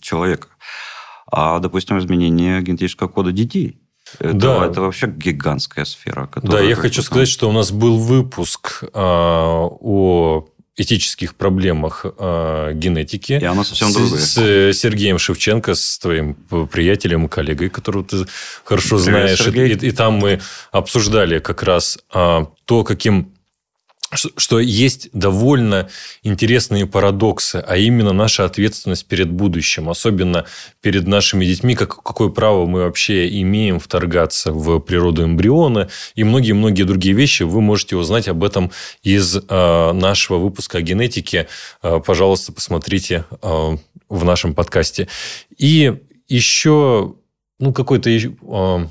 человека 0.00 0.48
а, 1.26 1.58
допустим, 1.58 1.98
изменение 1.98 2.62
генетического 2.62 3.08
кода 3.08 3.32
детей. 3.32 3.78
Это, 4.20 4.34
да. 4.34 4.66
это 4.66 4.80
вообще 4.82 5.08
гигантская 5.08 5.84
сфера. 5.84 6.30
Да, 6.42 6.60
я 6.60 6.76
хочу 6.76 7.02
сказать, 7.02 7.28
что 7.28 7.48
у 7.48 7.52
нас 7.52 7.72
был 7.72 7.98
выпуск 7.98 8.84
а, 8.92 9.66
о 9.68 10.46
этических 10.76 11.34
проблемах 11.34 12.04
э, 12.04 12.72
генетики. 12.74 13.32
И 13.32 13.44
она 13.44 13.64
совсем 13.64 13.92
другая. 13.92 14.20
С, 14.20 14.36
с 14.36 14.78
Сергеем 14.78 15.18
Шевченко, 15.18 15.74
с 15.74 15.98
твоим 15.98 16.34
приятелем 16.70 17.26
и 17.26 17.28
коллегой, 17.28 17.70
которого 17.70 18.04
ты 18.04 18.26
хорошо 18.62 18.98
Привет, 18.98 19.38
знаешь. 19.38 19.46
И, 19.46 19.86
и 19.86 19.90
там 19.90 20.14
мы 20.14 20.40
обсуждали 20.72 21.38
как 21.38 21.62
раз 21.62 21.98
э, 22.12 22.44
то, 22.66 22.84
каким 22.84 23.32
что 24.12 24.60
есть 24.60 25.08
довольно 25.12 25.88
интересные 26.22 26.86
парадоксы, 26.86 27.56
а 27.66 27.76
именно 27.76 28.12
наша 28.12 28.44
ответственность 28.44 29.06
перед 29.06 29.30
будущим, 29.30 29.88
особенно 29.88 30.46
перед 30.80 31.06
нашими 31.06 31.44
детьми, 31.44 31.74
как, 31.74 32.02
какое 32.02 32.28
право 32.28 32.66
мы 32.66 32.84
вообще 32.84 33.28
имеем 33.40 33.80
вторгаться 33.80 34.52
в 34.52 34.78
природу 34.78 35.24
эмбриона 35.24 35.88
и 36.14 36.22
многие-многие 36.22 36.84
другие 36.84 37.14
вещи. 37.14 37.42
Вы 37.42 37.60
можете 37.60 37.96
узнать 37.96 38.28
об 38.28 38.44
этом 38.44 38.70
из 39.02 39.36
э, 39.36 39.92
нашего 39.92 40.38
выпуска 40.38 40.78
о 40.78 40.82
генетике. 40.82 41.48
Э, 41.82 42.00
пожалуйста, 42.04 42.52
посмотрите 42.52 43.24
э, 43.42 43.76
в 44.08 44.24
нашем 44.24 44.54
подкасте. 44.54 45.08
И 45.58 45.94
еще 46.28 47.14
ну, 47.58 47.72
какой-то 47.72 48.10
э, 48.10 48.86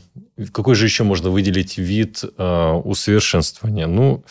какой 0.51 0.75
же 0.75 0.86
еще 0.86 1.03
можно 1.03 1.29
выделить 1.29 1.77
вид 1.77 2.24
э, 2.38 2.72
усовершенствования? 2.84 3.88
Ну, 3.88 4.24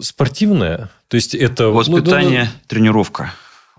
спортивное. 0.00 0.90
То 1.08 1.16
есть 1.16 1.34
это... 1.34 1.68
Воспитание, 1.68 2.44
ну, 2.44 2.46
ну, 2.46 2.60
тренировка. 2.68 3.32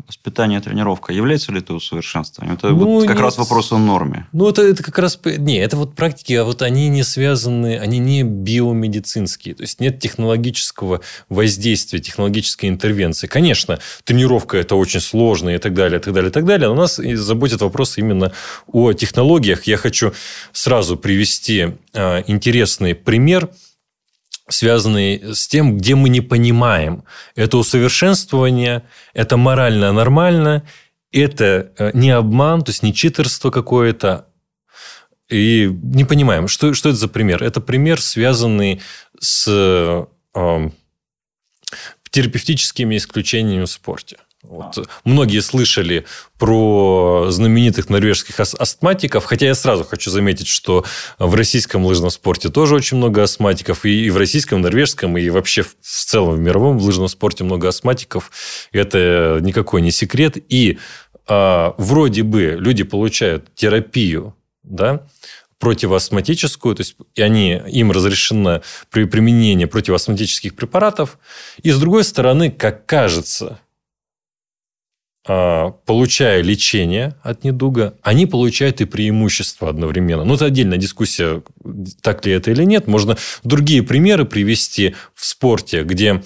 Воспитание, 0.07 0.59
тренировка. 0.59 1.13
Является 1.13 1.51
ли 1.51 1.59
это 1.59 1.75
усовершенствованием? 1.75 2.57
Это 2.57 2.69
ну, 2.69 2.77
вот 2.77 3.05
как 3.05 3.15
нет. 3.15 3.21
раз 3.21 3.37
вопрос 3.37 3.71
о 3.71 3.77
норме. 3.77 4.27
Ну, 4.33 4.49
это, 4.49 4.63
это 4.63 4.81
как 4.81 4.97
раз... 4.97 5.19
Не, 5.23 5.57
это 5.59 5.77
вот 5.77 5.95
практики, 5.95 6.33
а 6.33 6.43
вот 6.43 6.63
они 6.63 6.89
не 6.89 7.03
связаны, 7.03 7.77
они 7.77 7.99
не 7.99 8.23
биомедицинские. 8.23 9.53
То 9.53 9.63
есть, 9.63 9.79
нет 9.79 9.99
технологического 9.99 11.01
воздействия, 11.29 11.99
технологической 11.99 12.69
интервенции. 12.69 13.27
Конечно, 13.27 13.79
тренировка– 14.03 14.57
это 14.59 14.75
очень 14.75 14.99
сложно 14.99 15.49
и 15.51 15.59
так 15.59 15.75
далее, 15.75 15.99
и 15.99 16.03
так 16.03 16.13
далее, 16.13 16.31
и 16.31 16.33
так 16.33 16.45
далее. 16.45 16.69
Но 16.69 16.75
нас 16.75 16.95
заботит 16.95 17.61
вопрос 17.61 17.97
именно 17.99 18.33
о 18.67 18.93
технологиях. 18.93 19.65
Я 19.65 19.77
хочу 19.77 20.11
сразу 20.51 20.97
привести 20.97 21.75
э, 21.93 22.23
интересный 22.27 22.95
пример– 22.95 23.49
связанные 24.49 25.33
с 25.33 25.47
тем, 25.47 25.77
где 25.77 25.95
мы 25.95 26.09
не 26.09 26.21
понимаем. 26.21 27.03
Это 27.35 27.57
усовершенствование, 27.57 28.83
это 29.13 29.37
морально 29.37 29.91
нормально, 29.91 30.63
это 31.11 31.71
э, 31.77 31.91
не 31.93 32.11
обман, 32.11 32.63
то 32.63 32.71
есть 32.71 32.83
не 32.83 32.93
читерство 32.93 33.51
какое-то. 33.51 34.27
И 35.29 35.69
не 35.81 36.03
понимаем, 36.03 36.47
что, 36.47 36.73
что 36.73 36.89
это 36.89 36.97
за 36.97 37.07
пример. 37.07 37.43
Это 37.43 37.61
пример, 37.61 38.01
связанный 38.01 38.81
с 39.19 39.47
э, 39.47 40.05
терапевтическими 42.09 42.97
исключениями 42.97 43.65
в 43.65 43.69
спорте. 43.69 44.17
Вот. 44.43 44.77
А. 44.77 44.83
Многие 45.05 45.39
слышали 45.39 46.05
про 46.37 47.27
знаменитых 47.29 47.89
норвежских 47.89 48.39
астматиков, 48.39 49.23
хотя 49.25 49.47
я 49.47 49.55
сразу 49.55 49.83
хочу 49.85 50.11
заметить, 50.11 50.47
что 50.47 50.85
в 51.17 51.33
российском 51.35 51.85
лыжном 51.85 52.09
спорте 52.09 52.49
тоже 52.49 52.75
очень 52.75 52.97
много 52.97 53.23
астматиков, 53.23 53.85
и 53.85 54.09
в 54.09 54.17
российском, 54.17 54.59
и 54.59 54.61
норвежском, 54.61 55.17
и 55.17 55.29
вообще 55.29 55.63
в 55.63 55.75
целом 55.81 56.35
в 56.35 56.39
мировом 56.39 56.77
лыжном 56.77 57.07
спорте 57.07 57.43
много 57.43 57.69
астматиков. 57.69 58.31
Это 58.71 59.39
никакой 59.41 59.81
не 59.81 59.91
секрет. 59.91 60.37
И 60.49 60.77
а, 61.27 61.73
вроде 61.77 62.23
бы 62.23 62.57
люди 62.59 62.83
получают 62.83 63.53
терапию, 63.55 64.35
да, 64.63 65.07
противоастматическую, 65.59 66.75
то 66.75 66.81
есть 66.81 66.97
и 67.15 67.21
они, 67.21 67.61
им 67.69 67.91
разрешено 67.91 68.61
при 68.89 69.05
применении 69.05 69.63
противоастматических 69.63 70.55
препаратов. 70.55 71.17
И 71.61 71.71
с 71.71 71.79
другой 71.79 72.03
стороны, 72.03 72.51
как 72.51 72.85
кажется, 72.85 73.59
получая 75.25 76.41
лечение 76.41 77.15
от 77.23 77.43
недуга, 77.43 77.95
они 78.01 78.25
получают 78.25 78.81
и 78.81 78.85
преимущества 78.85 79.69
одновременно. 79.69 80.25
Ну, 80.25 80.33
это 80.33 80.45
отдельная 80.45 80.77
дискуссия, 80.77 81.43
так 82.01 82.25
ли 82.25 82.33
это 82.33 82.51
или 82.51 82.63
нет. 82.63 82.87
Можно 82.87 83.17
другие 83.43 83.83
примеры 83.83 84.25
привести 84.25 84.95
в 85.13 85.25
спорте, 85.25 85.83
где 85.83 86.21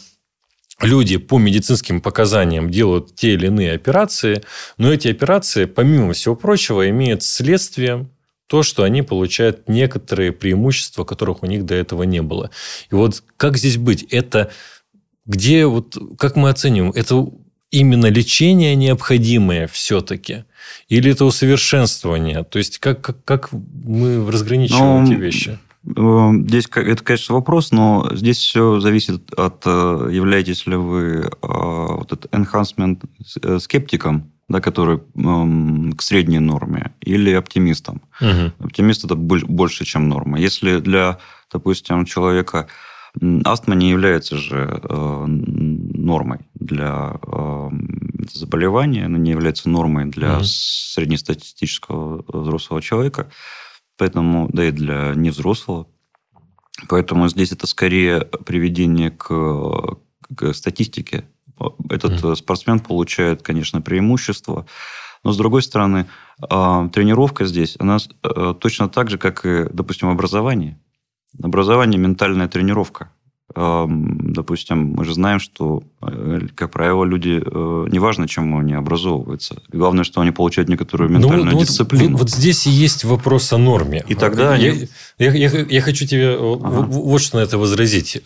люди 0.82 1.18
по 1.18 1.38
медицинским 1.38 2.02
показаниям 2.02 2.70
делают 2.70 3.16
те 3.16 3.34
или 3.34 3.48
иные 3.48 3.74
операции, 3.74 4.44
но 4.78 4.92
эти 4.92 5.08
операции, 5.08 5.66
помимо 5.66 6.14
всего 6.14 6.36
прочего, 6.36 6.90
имеют 6.90 7.24
следствием 7.24 8.12
то, 8.48 8.64
что 8.64 8.84
они 8.84 9.02
получают 9.02 9.68
некоторые 9.68 10.32
преимущества, 10.32 11.04
которых 11.04 11.44
у 11.44 11.46
них 11.46 11.66
до 11.66 11.76
этого 11.76 12.04
не 12.04 12.22
было. 12.22 12.50
И 12.90 12.96
вот 12.96 13.24
как 13.36 13.58
здесь 13.58 13.78
быть? 13.78 14.04
Это 14.04 14.52
где, 15.26 15.66
вот, 15.66 15.98
как 16.18 16.36
мы 16.36 16.50
оцениваем, 16.50 16.94
это 16.96 17.28
именно 17.72 18.08
лечение 18.08 18.76
необходимое 18.76 19.68
все-таки? 19.68 20.46
Или 20.90 21.12
это 21.12 21.26
усовершенствование? 21.26 22.44
То 22.44 22.60
есть, 22.60 22.80
как, 22.80 23.02
как, 23.02 23.24
как 23.24 23.50
мы 23.52 24.30
разграничиваем 24.30 25.06
ну, 25.06 25.12
эти 25.12 25.20
вещи? 25.20 25.60
Э, 25.96 26.32
здесь 26.48 26.66
это, 26.74 27.04
конечно, 27.04 27.36
вопрос, 27.36 27.72
но 27.72 28.10
здесь 28.14 28.38
все 28.38 28.80
зависит 28.80 29.34
от, 29.38 29.64
э, 29.66 30.10
являетесь 30.12 30.66
ли 30.68 30.76
вы 30.76 31.30
э, 31.30 31.30
вот 31.42 32.12
этот 32.12 32.34
enhancement 32.34 33.60
скептиком, 33.60 34.32
да, 34.50 34.62
который 34.62 35.02
эм, 35.16 35.94
к 35.94 36.02
средней 36.02 36.40
норме, 36.40 36.94
или 37.02 37.32
оптимистом. 37.32 38.02
Угу. 38.22 38.66
Оптимист 38.66 39.06
это 39.06 39.16
больше, 39.16 39.86
чем 39.86 40.10
норма. 40.10 40.40
Если 40.40 40.80
для, 40.80 41.20
допустим, 41.52 42.06
человека 42.06 42.68
Астма 43.46 43.76
не 43.76 43.90
является 43.90 44.38
же 44.38 44.82
э, 44.84 45.26
нормой 45.28 46.40
для 46.54 47.20
э, 47.26 47.70
заболевания, 48.32 49.06
она 49.06 49.18
не 49.18 49.32
является 49.32 49.70
нормой 49.70 50.06
для 50.06 50.38
mm-hmm. 50.38 50.44
среднестатистического 50.44 52.24
взрослого 52.28 52.82
человека, 52.82 53.30
поэтому, 53.98 54.50
да 54.52 54.66
и 54.66 54.72
для 54.72 55.14
невзрослого. 55.16 55.88
Поэтому 56.90 57.28
здесь 57.28 57.52
это 57.52 57.66
скорее 57.66 58.22
приведение 58.22 59.10
к, 59.10 59.98
к 60.36 60.54
статистике. 60.54 61.26
Этот 61.90 62.22
mm-hmm. 62.22 62.36
спортсмен 62.36 62.80
получает, 62.80 63.42
конечно, 63.42 63.82
преимущество, 63.82 64.68
Но, 65.24 65.32
с 65.32 65.38
другой 65.38 65.64
стороны, 65.64 66.08
а, 66.40 66.88
тренировка 66.90 67.46
здесь, 67.46 67.76
она 67.80 67.98
э, 68.24 68.54
точно 68.60 68.90
так 68.90 69.10
же, 69.10 69.18
как 69.18 69.44
и, 69.46 69.68
допустим, 69.74 70.10
образование. 70.10 70.80
Образование– 71.42 72.00
ментальная 72.02 72.48
тренировка. 72.48 73.10
Допустим, 73.56 74.94
мы 74.96 75.06
же 75.06 75.14
знаем, 75.14 75.40
что, 75.40 75.82
э, 76.02 76.42
как 76.54 76.70
правило, 76.70 77.06
люди, 77.06 77.42
э, 77.44 77.88
неважно, 77.90 78.28
чем 78.28 78.56
они 78.58 78.74
образовываются, 78.74 79.62
главное, 79.70 80.04
что 80.04 80.20
они 80.22 80.32
получают 80.32 80.70
некоторую 80.70 81.10
ну, 81.10 81.20
ментальную 81.20 81.54
ну, 81.54 81.60
дисциплину. 81.62 82.12
Вот, 82.12 82.20
вот 82.20 82.30
здесь 82.30 82.68
и 82.68 82.70
есть 82.70 83.06
вопрос 83.06 83.54
о 83.54 83.58
норме. 83.58 84.04
И 84.08 84.16
тогда 84.16 84.56
я, 84.56 84.74
они... 84.74 84.90
я, 85.18 85.32
я, 85.32 85.50
я 85.62 85.82
хочу 85.82 86.06
тебе 86.06 86.36
ага. 86.36 86.86
вот 86.88 87.22
что 87.22 87.38
на 87.38 87.42
это 87.42 87.58
возразить. 87.58 88.22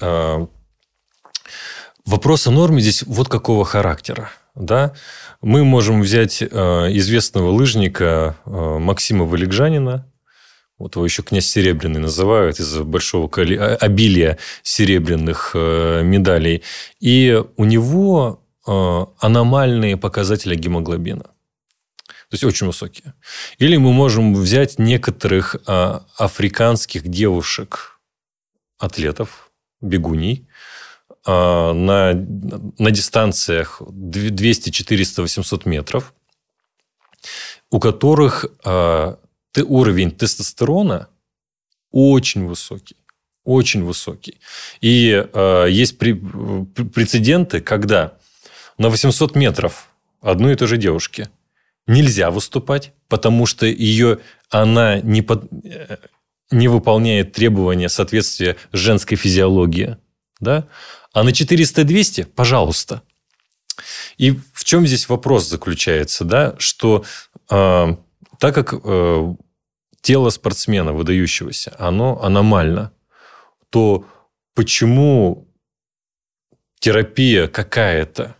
Вопрос 2.06 2.48
о 2.48 2.52
норме 2.52 2.82
здесь 2.82 3.04
вот 3.04 3.30
какого 3.30 3.64
характера. 3.64 4.32
Да? 4.56 4.94
Мы 5.42 5.64
можем 5.64 6.02
взять 6.02 6.42
э, 6.42 6.48
известного 6.98 7.52
лыжника 7.52 8.38
Максима 8.46 9.26
Валикжанина, 9.26 10.11
вот 10.82 10.96
его 10.96 11.06
еще 11.06 11.22
князь 11.22 11.46
Серебряный 11.46 12.00
называют 12.00 12.60
из-за 12.60 12.84
большого 12.84 13.30
а, 13.38 13.76
обилия 13.76 14.38
серебряных 14.64 15.52
э, 15.54 16.02
медалей. 16.04 16.64
И 17.00 17.42
у 17.56 17.66
него 17.66 18.44
э, 18.66 19.06
аномальные 19.20 19.98
показатели 19.98 20.56
гемоглобина. 20.56 21.24
То 21.24 22.34
есть 22.34 22.44
очень 22.44 22.68
высокие. 22.68 23.14
Или 23.60 23.78
мы 23.78 23.94
можем 23.94 24.34
взять 24.34 24.80
некоторых 24.80 25.56
э, 25.56 26.00
африканских 26.18 27.08
девушек, 27.08 28.00
атлетов, 28.80 29.52
бегуней, 29.82 30.48
на, 31.24 32.14
на 32.16 32.92
дистанциях 32.92 33.80
200, 33.88 34.72
400, 34.72 35.22
800 35.22 35.66
метров, 35.68 36.16
у 37.70 37.80
которых 37.80 38.48
уровень 39.58 40.12
тестостерона 40.12 41.08
очень 41.92 42.46
высокий. 42.46 42.96
Очень 43.44 43.84
высокий. 43.84 44.40
И 44.82 45.28
э, 45.34 45.68
есть 45.70 45.98
при, 45.98 46.14
прецеденты, 46.14 47.60
когда 47.60 48.14
на 48.78 48.90
800 48.90 49.36
метров 49.36 49.90
одной 50.22 50.54
и 50.54 50.56
той 50.56 50.68
же 50.68 50.78
девушке 50.78 51.30
нельзя 51.88 52.30
выступать, 52.30 52.94
потому 53.08 53.46
что 53.46 53.66
ее 53.66 54.20
она 54.50 55.00
не, 55.00 55.22
под, 55.22 55.46
э, 55.64 55.98
не 56.52 56.68
выполняет 56.68 57.34
требования 57.34 57.90
соответствия 57.90 58.58
женской 58.72 59.18
физиологии. 59.18 59.98
Да? 60.40 60.68
А 61.14 61.24
на 61.24 61.30
400-200– 61.30 62.26
пожалуйста. 62.36 63.02
И 64.18 64.32
в 64.54 64.64
чем 64.64 64.86
здесь 64.86 65.10
вопрос 65.10 65.48
заключается? 65.48 66.26
Да? 66.26 66.56
Что 66.60 67.04
э, 67.50 67.96
так 68.42 68.56
как 68.56 68.74
э, 68.74 69.36
тело 70.02 70.30
спортсмена 70.32 70.94
выдающегося, 70.94 71.76
оно 71.78 72.24
аномально, 72.24 72.92
то 73.70 74.06
почему 74.56 75.48
терапия 76.80 77.48
какая-то, 77.48 78.36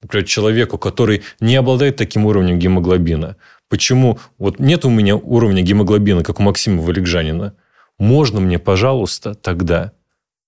например, 0.00 0.28
человеку, 0.28 0.78
который 0.78 1.22
не 1.40 1.56
обладает 1.56 1.96
таким 1.96 2.24
уровнем 2.24 2.56
гемоглобина, 2.60 3.36
почему 3.68 4.20
вот 4.38 4.60
нет 4.60 4.84
у 4.84 4.90
меня 4.90 5.16
уровня 5.16 5.62
гемоглобина, 5.62 6.22
как 6.22 6.38
у 6.38 6.44
Максима 6.44 6.80
Валикжанина, 6.80 7.56
можно 7.98 8.38
мне, 8.38 8.60
пожалуйста, 8.60 9.34
тогда 9.34 9.90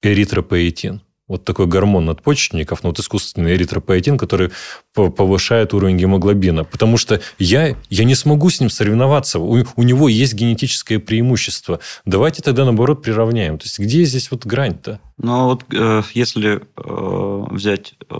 эритропоэтин? 0.02 1.02
Вот 1.26 1.44
такой 1.44 1.66
гормон 1.66 2.04
надпочечников, 2.04 2.82
ну, 2.82 2.90
вот 2.90 2.98
искусственный 2.98 3.54
эритропоэтин, 3.54 4.18
который 4.18 4.50
повышает 4.92 5.72
уровень 5.72 5.96
гемоглобина. 5.96 6.64
Потому 6.64 6.98
что 6.98 7.20
я, 7.38 7.76
я 7.88 8.04
не 8.04 8.14
смогу 8.14 8.50
с 8.50 8.60
ним 8.60 8.68
соревноваться. 8.68 9.38
У, 9.38 9.64
у 9.76 9.82
него 9.82 10.08
есть 10.08 10.34
генетическое 10.34 10.98
преимущество. 10.98 11.80
Давайте 12.04 12.42
тогда, 12.42 12.64
наоборот, 12.64 13.02
приравняем. 13.02 13.58
То 13.58 13.64
есть, 13.64 13.78
где 13.78 14.04
здесь 14.04 14.30
вот 14.30 14.44
грань-то? 14.44 15.00
Ну, 15.16 15.44
вот 15.46 15.64
э, 15.72 16.02
если 16.12 16.60
э, 16.76 17.44
взять 17.50 17.94
э, 18.10 18.14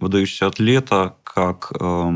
выдающегося 0.00 0.46
атлета 0.48 1.14
как 1.22 1.72
э, 1.78 2.10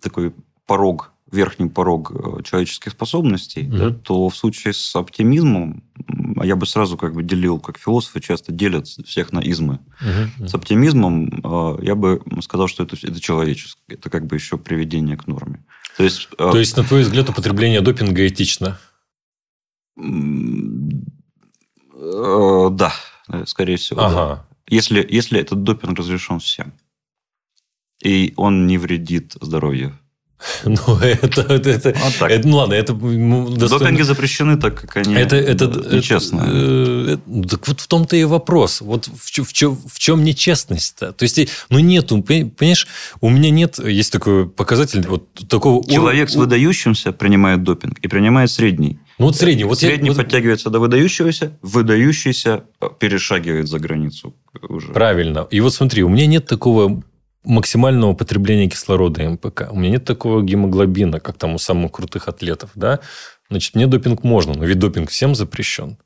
такой 0.00 0.32
порог 0.66 1.11
верхний 1.32 1.68
порог 1.68 2.12
э, 2.12 2.42
человеческих 2.42 2.92
способностей, 2.92 3.62
mm-hmm. 3.62 3.78
да, 3.78 3.90
то 3.90 4.28
в 4.28 4.36
случае 4.36 4.74
с 4.74 4.94
оптимизмом 4.94 5.82
я 6.42 6.56
бы 6.56 6.66
сразу 6.66 6.96
как 6.96 7.14
бы 7.14 7.22
делил, 7.22 7.58
как 7.58 7.78
философы 7.78 8.20
часто 8.20 8.52
делят 8.52 8.86
всех 8.86 9.32
на 9.32 9.40
измы. 9.40 9.80
Mm-hmm. 10.02 10.48
С 10.48 10.54
оптимизмом 10.54 11.40
э, 11.42 11.84
я 11.84 11.94
бы 11.94 12.22
сказал, 12.42 12.68
что 12.68 12.84
это, 12.84 12.96
это 12.96 13.20
человеческое, 13.20 13.96
это 13.96 14.10
как 14.10 14.26
бы 14.26 14.36
еще 14.36 14.58
приведение 14.58 15.16
к 15.16 15.26
норме. 15.26 15.64
То 15.96 16.04
есть, 16.04 16.28
э, 16.32 16.36
то 16.36 16.58
есть 16.58 16.76
на 16.76 16.84
твой 16.84 17.02
взгляд, 17.02 17.30
употребление 17.30 17.80
допинга 17.80 18.26
этично? 18.26 18.78
Да, 19.96 21.02
скорее 23.46 23.76
всего. 23.76 24.00
Ага. 24.00 24.14
Да. 24.14 24.46
Если, 24.68 25.06
если 25.08 25.40
этот 25.40 25.62
допинг 25.62 25.98
разрешен 25.98 26.40
всем, 26.40 26.72
и 28.02 28.32
он 28.36 28.66
не 28.66 28.78
вредит 28.78 29.36
здоровью 29.40 29.98
Ну, 30.64 30.96
это, 30.98 31.42
это, 31.42 31.70
это, 31.70 31.94
вот 32.04 32.14
так. 32.18 32.30
это, 32.30 32.48
ну 32.48 32.56
ладно, 32.56 32.74
это 32.74 32.92
достойно... 32.94 33.78
Допинги 33.78 34.02
запрещены, 34.02 34.56
так 34.56 34.80
как 34.80 34.96
они 34.96 35.14
это, 35.14 35.36
это, 35.36 35.66
нечестные. 35.94 36.42
Это, 36.42 36.52
э, 36.52 37.18
это, 37.36 37.48
так 37.48 37.68
вот 37.68 37.80
в 37.80 37.86
том-то 37.86 38.16
и 38.16 38.24
вопрос. 38.24 38.80
Вот 38.80 39.06
в, 39.06 39.42
в, 39.44 39.52
чем, 39.52 39.76
в 39.76 39.98
чем 39.98 40.24
нечестность-то? 40.24 41.12
То 41.12 41.22
есть, 41.22 41.48
ну, 41.68 41.78
нету, 41.78 42.22
понимаешь, 42.22 42.86
у 43.20 43.28
меня 43.28 43.50
нет, 43.50 43.78
есть 43.78 44.12
такой 44.12 44.48
показатель 44.48 45.06
вот 45.06 45.32
такого... 45.48 45.84
Человек 45.84 46.30
с 46.30 46.36
выдающимся 46.36 47.12
принимает 47.12 47.62
допинг 47.62 47.98
и 47.98 48.08
принимает 48.08 48.50
средний. 48.50 48.98
Ну, 49.18 49.26
вот 49.26 49.36
средний. 49.36 49.64
Вот 49.64 49.78
средний 49.78 50.10
я, 50.10 50.14
подтягивается 50.14 50.68
вот... 50.68 50.72
до 50.72 50.80
выдающегося, 50.80 51.56
выдающийся 51.62 52.64
перешагивает 52.98 53.68
за 53.68 53.78
границу 53.78 54.34
уже. 54.68 54.88
Правильно. 54.88 55.46
И 55.50 55.60
вот 55.60 55.74
смотри, 55.74 56.02
у 56.02 56.08
меня 56.08 56.26
нет 56.26 56.46
такого 56.46 57.02
максимального 57.44 58.14
потребления 58.14 58.68
кислорода 58.68 59.28
МПК. 59.28 59.68
У 59.70 59.76
меня 59.76 59.90
нет 59.90 60.04
такого 60.04 60.42
гемоглобина, 60.42 61.20
как 61.20 61.38
там 61.38 61.54
у 61.54 61.58
самых 61.58 61.92
крутых 61.92 62.28
атлетов. 62.28 62.70
Да? 62.74 63.00
Значит, 63.50 63.74
мне 63.74 63.86
допинг 63.86 64.22
можно, 64.22 64.54
но 64.54 64.64
ведь 64.64 64.78
допинг 64.78 65.10
всем 65.10 65.34
запрещен. 65.34 65.96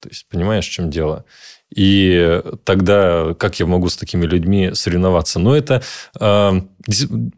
То 0.00 0.08
есть, 0.08 0.26
понимаешь, 0.28 0.66
в 0.66 0.70
чем 0.70 0.90
дело? 0.90 1.24
И 1.74 2.42
тогда 2.64 3.34
как 3.34 3.60
я 3.60 3.66
могу 3.66 3.88
с 3.88 3.96
такими 3.96 4.26
людьми 4.26 4.70
соревноваться? 4.74 5.38
Но 5.38 5.54
это... 5.54 5.82
Э, 6.18 6.60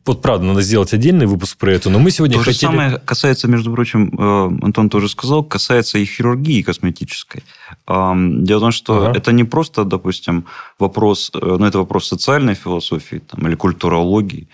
вот 0.06 0.22
правда, 0.22 0.46
надо 0.46 0.62
сделать 0.62 0.94
отдельный 0.94 1.26
выпуск 1.26 1.58
про 1.58 1.72
это, 1.72 1.90
но 1.90 1.98
мы 1.98 2.10
сегодня 2.10 2.38
То 2.38 2.44
хотели... 2.44 2.54
же 2.54 2.60
самое 2.60 2.98
касается, 2.98 3.48
между 3.48 3.72
прочим, 3.72 4.08
э, 4.16 4.64
Антон 4.64 4.88
тоже 4.88 5.08
сказал, 5.08 5.42
касается 5.44 5.98
и 5.98 6.04
хирургии 6.04 6.62
косметической. 6.62 7.42
Э, 7.86 8.12
дело 8.16 8.58
в 8.58 8.62
том, 8.62 8.72
что 8.72 9.06
ага. 9.06 9.18
это 9.18 9.32
не 9.32 9.44
просто, 9.44 9.84
допустим, 9.84 10.46
вопрос... 10.78 11.30
Э, 11.34 11.56
ну, 11.58 11.66
это 11.66 11.78
вопрос 11.78 12.08
социальной 12.08 12.54
философии 12.54 13.20
там, 13.30 13.46
или 13.46 13.54
культурологии 13.54 14.48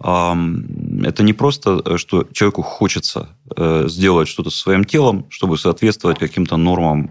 это 0.00 1.22
не 1.24 1.32
просто, 1.32 1.82
э, 1.84 1.96
что 1.96 2.24
человеку 2.32 2.62
хочется 2.62 3.30
э, 3.56 3.86
сделать 3.88 4.28
что-то 4.28 4.50
со 4.50 4.58
своим 4.58 4.84
телом, 4.84 5.26
чтобы 5.28 5.58
соответствовать 5.58 6.18
каким-то 6.18 6.56
нормам, 6.56 7.10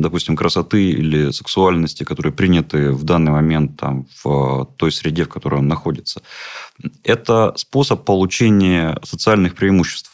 допустим, 0.00 0.36
красоты 0.36 0.90
или 0.90 1.30
сексуальности, 1.30 2.02
которые 2.02 2.32
приняты 2.32 2.90
в 2.90 3.04
данный 3.04 3.30
момент 3.30 3.76
там, 3.78 4.06
в 4.24 4.68
той 4.76 4.90
среде, 4.90 5.24
в 5.24 5.28
которой 5.28 5.60
он 5.60 5.68
находится. 5.68 6.22
Это 7.04 7.52
способ 7.56 8.04
получения 8.04 8.98
социальных 9.04 9.54
преимуществ. 9.54 10.13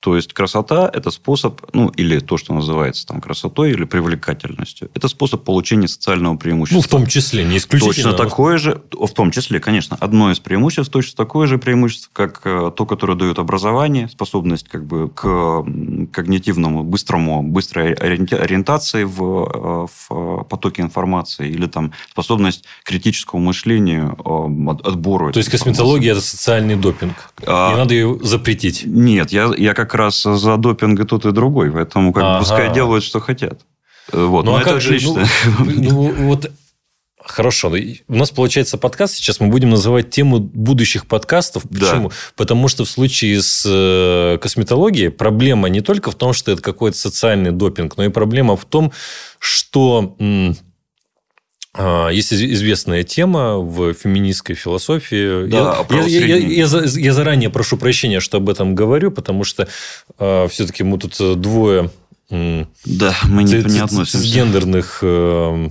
То 0.00 0.16
есть 0.16 0.32
красота– 0.32 0.90
это 0.94 1.10
способ, 1.10 1.60
ну, 1.74 1.88
или 1.90 2.20
то, 2.20 2.38
что 2.38 2.54
называется 2.54 3.06
там 3.06 3.20
красотой 3.20 3.72
или 3.72 3.84
привлекательностью, 3.84 4.90
это 4.94 5.08
способ 5.08 5.44
получения 5.44 5.88
социального 5.88 6.36
преимущества. 6.36 6.76
Ну, 6.76 6.82
в 6.82 6.88
том 6.88 7.06
числе, 7.06 7.44
не 7.44 7.58
исключительно. 7.58 8.12
Точно 8.12 8.12
такое 8.12 8.56
же, 8.56 8.80
в 8.92 9.10
том 9.10 9.30
числе, 9.30 9.60
конечно, 9.60 9.98
одно 10.00 10.32
из 10.32 10.40
преимуществ, 10.40 10.90
точно 10.90 11.16
такое 11.18 11.46
же 11.46 11.58
преимущество, 11.58 12.08
как 12.14 12.40
э, 12.44 12.72
то, 12.74 12.86
которое 12.86 13.14
дает 13.14 13.38
образование, 13.38 14.08
способность 14.08 14.68
как 14.68 14.86
бы 14.86 15.10
к 15.10 15.64
когнитивному, 16.12 16.82
быстрому, 16.82 17.42
быстрой 17.42 17.92
ориентации 17.92 19.04
в, 19.04 19.20
э, 19.22 19.86
в 20.08 20.44
потоке 20.44 20.80
информации 20.80 21.50
или 21.50 21.66
там 21.66 21.92
способность 22.10 22.64
к 22.84 22.88
критическому 22.88 23.42
мышлению, 23.42 24.16
э, 24.24 24.88
отбору. 24.88 25.30
То 25.30 25.40
есть, 25.40 25.50
косметология– 25.50 26.12
это 26.12 26.22
социальный 26.22 26.76
допинг, 26.76 27.32
а... 27.46 27.74
и 27.74 27.76
надо 27.76 27.92
ее 27.92 28.18
запретить? 28.22 28.84
Нет, 28.86 29.30
я, 29.30 29.52
я 29.58 29.74
как 29.74 29.89
как 29.90 29.98
раз 29.98 30.22
за 30.22 30.56
допинг 30.56 31.00
и 31.00 31.04
тот, 31.04 31.26
и 31.26 31.32
другой. 31.32 31.72
Поэтому 31.72 32.12
как 32.12 32.22
ага. 32.22 32.38
пускай 32.38 32.72
делают, 32.72 33.02
что 33.02 33.18
хотят. 33.20 33.60
Вот. 34.12 34.44
Ну, 34.44 34.52
Но 34.52 34.58
а 34.58 34.62
как 34.62 34.80
же, 34.80 34.98
ну, 35.02 35.18
ну, 35.58 36.12
вот 36.28 36.50
Хорошо. 37.22 37.72
У 38.08 38.14
нас 38.14 38.30
получается 38.30 38.78
подкаст. 38.78 39.14
Сейчас 39.14 39.40
мы 39.40 39.48
будем 39.48 39.70
называть 39.70 40.10
тему 40.10 40.38
будущих 40.38 41.06
подкастов. 41.06 41.64
Почему? 41.64 42.08
Да. 42.08 42.14
Потому 42.34 42.68
что 42.68 42.84
в 42.84 42.88
случае 42.88 43.42
с 43.42 43.62
э, 43.66 44.38
косметологией 44.38 45.10
проблема 45.10 45.68
не 45.68 45.80
только 45.82 46.10
в 46.10 46.14
том, 46.14 46.32
что 46.32 46.50
это 46.50 46.62
какой-то 46.62 46.96
социальный 46.96 47.52
допинг, 47.52 47.98
но 47.98 48.04
и 48.04 48.08
проблема 48.08 48.56
в 48.56 48.64
том, 48.64 48.90
что 49.38 50.16
а, 50.18 50.52
есть 52.10 52.32
известная 52.32 53.04
тема 53.04 53.58
в 53.58 53.94
феминистской 53.94 54.56
философии. 54.56 55.46
Да, 55.46 55.86
я, 55.90 56.02
я, 56.04 56.36
я, 56.36 56.66
я, 56.66 56.66
я 56.84 57.12
заранее 57.12 57.50
прошу 57.50 57.76
прощения, 57.76 58.20
что 58.20 58.38
об 58.38 58.48
этом 58.48 58.74
говорю, 58.74 59.12
потому 59.12 59.44
что 59.44 59.68
э, 60.18 60.48
все-таки 60.48 60.82
мы 60.82 60.98
тут 60.98 61.40
двое 61.40 61.90
да, 62.30 63.16
мы 63.24 63.42
не, 63.42 63.54
не 63.54 63.80
относимся. 63.80 64.24
гендерных 64.24 65.00
э, 65.02 65.68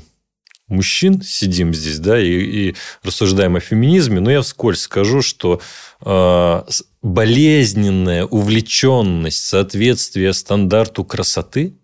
мужчин 0.68 1.22
сидим 1.22 1.74
здесь, 1.74 2.00
да, 2.00 2.22
и, 2.22 2.32
и 2.32 2.76
рассуждаем 3.04 3.56
о 3.56 3.60
феминизме, 3.60 4.20
но 4.20 4.30
я 4.30 4.42
вскользь 4.42 4.82
скажу, 4.82 5.22
что 5.22 5.62
э, 6.02 6.64
болезненная 7.02 8.26
увлеченность 8.26 9.46
соответствия 9.46 10.34
стандарту 10.34 11.06
красоты 11.06 11.76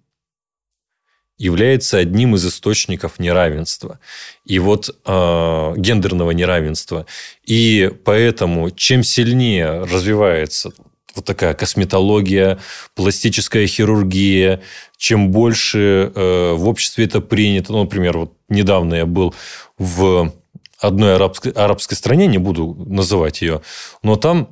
является 1.37 1.97
одним 1.97 2.35
из 2.35 2.45
источников 2.45 3.19
неравенства. 3.19 3.99
И 4.45 4.59
вот 4.59 4.89
э, 4.89 5.73
гендерного 5.77 6.31
неравенства. 6.31 7.05
И 7.45 7.91
поэтому 8.05 8.71
чем 8.71 9.03
сильнее 9.03 9.83
развивается 9.83 10.71
вот 11.15 11.25
такая 11.25 11.53
косметология, 11.53 12.59
пластическая 12.93 13.67
хирургия, 13.67 14.61
чем 14.97 15.31
больше 15.31 16.11
э, 16.13 16.53
в 16.53 16.67
обществе 16.67 17.05
это 17.05 17.21
принято. 17.21 17.71
Ну, 17.71 17.83
например, 17.83 18.17
вот 18.17 18.33
недавно 18.49 18.95
я 18.95 19.05
был 19.05 19.33
в 19.77 20.33
одной 20.79 21.15
арабской, 21.15 21.51
арабской 21.51 21.95
стране, 21.95 22.27
не 22.27 22.37
буду 22.37 22.75
называть 22.87 23.41
ее, 23.41 23.61
но 24.03 24.15
там 24.15 24.49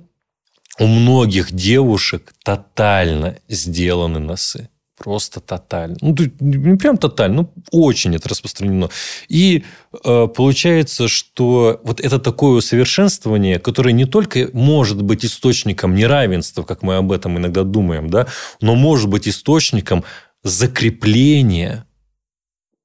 у 0.79 0.87
многих 0.87 1.51
девушек 1.51 2.33
тотально 2.43 3.37
сделаны 3.47 4.19
носы. 4.19 4.69
Просто 4.97 5.39
тотально. 5.39 5.97
Ну, 6.01 6.15
не 6.39 6.77
прям 6.77 6.97
тотально, 6.97 7.41
ну, 7.41 7.53
очень 7.71 8.15
это 8.15 8.29
распространено. 8.29 8.89
И 9.27 9.63
э, 10.03 10.27
получается, 10.27 11.07
что 11.07 11.81
вот 11.83 11.99
это 11.99 12.19
такое 12.19 12.57
усовершенствование, 12.57 13.59
которое 13.59 13.91
не 13.91 14.05
только 14.05 14.49
может 14.53 15.01
быть 15.01 15.25
источником 15.25 15.95
неравенства, 15.95 16.61
как 16.61 16.83
мы 16.83 16.97
об 16.97 17.11
этом 17.11 17.39
иногда 17.39 17.63
думаем, 17.63 18.09
да, 18.09 18.27
но 18.61 18.75
может 18.75 19.09
быть 19.09 19.27
источником 19.27 20.03
закрепления 20.43 21.87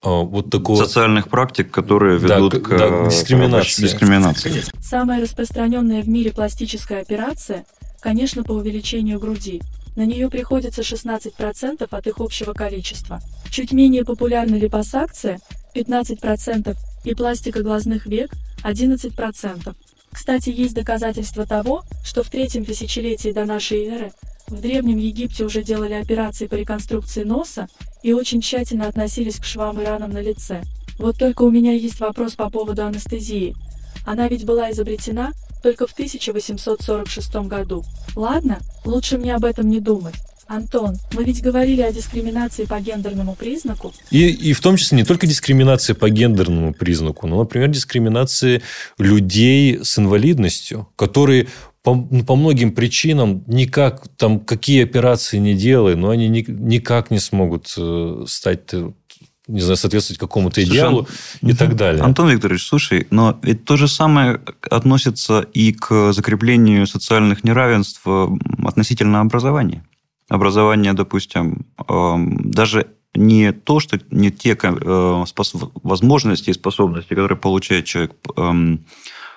э, 0.03 0.09
вот 0.09 0.51
такого... 0.51 0.83
Социальных 0.83 1.29
практик, 1.29 1.71
которые 1.71 2.19
ведут 2.19 2.55
да, 2.55 2.61
к 2.61 2.69
да, 2.71 2.87
э, 2.89 3.11
дискриминации. 3.11 3.83
дискриминации. 3.83 4.63
Самая 4.81 5.21
распространенная 5.21 6.03
в 6.03 6.09
мире 6.09 6.33
пластическая 6.33 7.03
операция, 7.03 7.67
конечно, 8.01 8.45
по 8.45 8.53
увеличению 8.53 9.21
груди– 9.21 9.61
на 9.99 10.07
нее 10.07 10.31
приходится 10.31 10.83
16% 10.83 11.89
от 11.91 12.07
их 12.07 12.21
общего 12.21 12.53
количества. 12.53 13.21
Чуть 13.51 13.73
менее 13.73 14.05
популярна 14.05 14.55
липосакция 14.55 15.41
15% 15.75 16.77
и 17.05 17.15
пластика 17.15 17.65
глазных 17.65 18.07
век 18.07 18.31
11%. 18.63 19.75
Кстати, 20.13 20.51
есть 20.51 20.75
доказательства 20.75 21.47
того, 21.47 21.83
что 22.05 22.23
в 22.23 22.31
третьем 22.31 22.65
тысячелетии 22.65 23.33
до 23.33 23.45
нашей 23.45 23.87
эры 23.87 24.13
в 24.47 24.61
Древнем 24.61 24.99
Египте 24.99 25.45
уже 25.45 25.65
делали 25.65 25.95
операции 25.95 26.47
по 26.47 26.55
реконструкции 26.55 27.25
носа 27.25 27.67
и 28.05 28.13
очень 28.13 28.41
тщательно 28.41 28.87
относились 28.87 29.39
к 29.39 29.45
швам 29.45 29.81
и 29.81 29.85
ранам 29.85 30.13
на 30.13 30.23
лице. 30.23 30.63
Вот 31.01 31.19
только 31.19 31.43
у 31.43 31.51
меня 31.51 31.73
есть 31.73 31.99
вопрос 31.99 32.37
по 32.37 32.49
поводу 32.51 32.85
анестезии. 32.85 33.57
Она 34.07 34.29
ведь 34.29 34.45
была 34.45 34.71
изобретена 34.71 35.33
только 35.63 35.87
в 35.87 35.93
1846 35.93 37.35
году. 37.47 37.85
Ладно, 38.15 38.61
лучше 38.85 39.19
мне 39.19 39.35
об 39.35 39.45
этом 39.45 39.69
не 39.69 39.81
думать. 39.81 40.15
Антон, 40.49 40.97
мы 41.13 41.25
ведь 41.25 41.43
говорили 41.43 41.83
о 41.83 41.93
дискриминации 41.93 42.65
по 42.65 42.81
гендерному 42.81 43.35
признаку. 43.35 43.93
И, 44.11 44.29
и 44.31 44.55
в 44.55 44.63
том 44.63 44.77
числе 44.77 44.97
не 44.97 45.05
только 45.05 45.27
дискриминация 45.27 45.95
по 45.95 46.09
гендерному 46.09 46.73
признаку, 46.73 47.27
но, 47.27 47.41
например, 47.41 47.69
дискриминации 47.69 48.63
людей 48.99 49.81
с 49.83 49.99
инвалидностью, 49.99 50.89
которые 50.97 51.49
по, 51.83 51.95
ну, 51.95 52.25
по 52.25 52.35
многим 52.35 52.73
причинам 52.73 53.45
никак, 53.47 54.09
там, 54.17 54.41
какие 54.41 54.83
операции 54.83 55.37
не 55.37 55.55
делай, 55.55 55.97
но 55.97 56.11
они 56.11 56.29
ни, 56.29 56.45
никак 56.49 57.11
не 57.11 57.19
смогут 57.19 57.73
э, 57.77 58.25
стать 58.27 58.73
э, 58.73 58.91
не 59.49 59.61
знаю, 59.61 59.77
соответствовать 59.77 60.21
какому-то 60.21 60.63
идеалу 60.63 61.07
слушай, 61.41 61.53
и 61.53 61.57
так 61.57 61.75
далее. 61.75 62.03
Антон 62.03 62.31
Викторович, 62.31 62.67
слушай, 62.67 63.07
но 63.11 63.39
ведь 63.43 63.65
то 63.65 63.77
же 63.77 63.89
самое 63.89 64.41
относится 64.71 65.41
и 65.41 65.73
к 65.73 66.13
закреплению 66.13 66.87
социальных 66.87 67.45
неравенств 67.45 68.03
э, 68.07 68.29
относительно 68.65 69.21
образования. 69.21 69.85
Образование, 70.29 70.93
допустим, 70.93 71.67
эм, 71.89 72.51
даже 72.51 72.89
не 73.15 73.53
то, 73.53 73.81
что 73.81 73.99
не 74.11 74.31
те 74.31 74.57
э, 74.61 75.25
возможности 75.83 76.51
и 76.51 76.55
способности, 76.55 77.09
которые 77.09 77.39
получает 77.39 77.87
человек, 77.87 78.13
эм, 78.37 78.85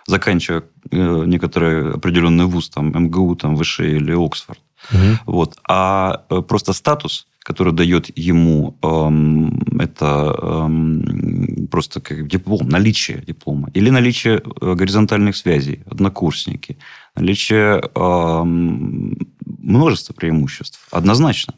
заканчивая 0.08 0.64
э, 0.92 1.24
некоторый 1.26 1.94
определенный 1.94 2.46
вуз, 2.46 2.70
там, 2.70 2.90
МГУ, 2.90 3.38
там, 3.38 3.56
ВШ 3.58 3.80
или 3.80 4.14
Оксфорд. 4.14 4.60
Угу. 4.92 5.34
Вот. 5.34 5.58
А 5.68 6.24
просто 6.48 6.74
статус– 6.74 7.28
который 7.44 7.74
дает 7.74 8.16
ему 8.18 8.78
эм, 8.84 9.62
это 9.80 10.36
эм, 10.42 11.68
просто 11.72 12.00
как 12.00 12.28
диплом, 12.28 12.70
наличие 12.70 13.24
диплома, 13.26 13.70
или 13.74 13.90
наличие 13.90 14.42
э, 14.62 14.74
горизонтальных 14.76 15.36
связей, 15.36 15.82
однокурсники, 15.90 16.78
наличие 17.16 17.82
эм, 17.96 19.18
множества 19.46 20.14
преимуществ, 20.14 20.88
однозначно. 20.92 21.54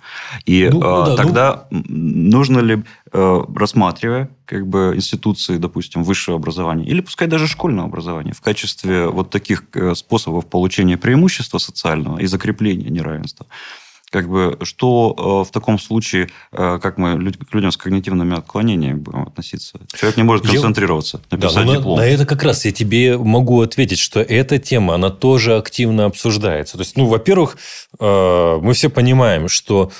И 0.45 0.69
ну, 0.71 0.79
э, 0.79 1.05
да, 1.05 1.15
тогда 1.15 1.67
ну... 1.69 1.83
нужно 1.87 2.59
ли, 2.59 2.83
э, 3.11 3.41
рассматривая 3.55 4.29
как 4.45 4.67
бы 4.67 4.93
институции, 4.95 5.57
допустим, 5.57 6.03
высшего 6.03 6.37
образования, 6.37 6.85
или 6.85 7.01
пускай 7.01 7.27
даже 7.27 7.47
школьного 7.47 7.87
образования, 7.87 8.33
в 8.33 8.41
качестве 8.41 9.07
вот 9.07 9.29
таких 9.29 9.63
э, 9.73 9.95
способов 9.95 10.47
получения 10.47 10.97
преимущества 10.97 11.57
социального 11.57 12.19
и 12.19 12.25
закрепления 12.25 12.89
неравенства, 12.89 13.45
как 14.13 14.29
бы, 14.29 14.59
что 14.61 15.41
э, 15.43 15.49
в 15.49 15.51
таком 15.51 15.79
случае, 15.79 16.29
э, 16.51 16.79
как 16.79 16.99
мы 16.99 17.31
к 17.31 17.53
людям 17.55 17.71
с 17.71 17.77
когнитивными 17.77 18.37
отклонениями 18.37 18.99
будем 18.99 19.23
относиться? 19.23 19.79
Человек 19.95 20.17
не 20.17 20.23
может 20.23 20.45
концентрироваться, 20.45 21.19
я... 21.31 21.37
написать 21.37 21.65
да, 21.65 21.75
диплом. 21.77 21.97
На, 21.97 22.03
на 22.03 22.07
это 22.07 22.27
как 22.27 22.43
раз 22.43 22.63
я 22.65 22.71
тебе 22.71 23.17
могу 23.17 23.59
ответить, 23.61 23.97
что 23.97 24.21
эта 24.21 24.59
тема, 24.59 24.93
она 24.93 25.09
тоже 25.09 25.57
активно 25.57 26.05
обсуждается. 26.05 26.77
То 26.77 26.81
есть, 26.81 26.95
ну, 26.95 27.07
во-первых, 27.07 27.57
э, 27.99 28.59
мы 28.61 28.73
все 28.73 28.91
понимаем, 28.91 29.47
что 29.47 29.91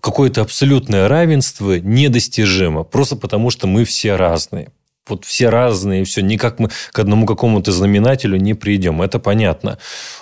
какое-то 0.00 0.42
абсолютное 0.42 1.08
равенство 1.08 1.80
недостижимо, 1.80 2.84
просто 2.84 3.16
потому 3.16 3.50
что 3.50 3.66
мы 3.66 3.84
все 3.84 4.14
разные 4.14 4.70
вот 5.10 5.24
все 5.24 5.48
разные, 5.48 6.04
все, 6.04 6.22
никак 6.22 6.58
мы 6.58 6.70
к 6.92 6.98
одному 6.98 7.26
какому-то 7.26 7.72
знаменателю 7.72 8.36
не 8.36 8.54
придем. 8.54 9.02
Это 9.02 9.18
понятно. 9.18 9.78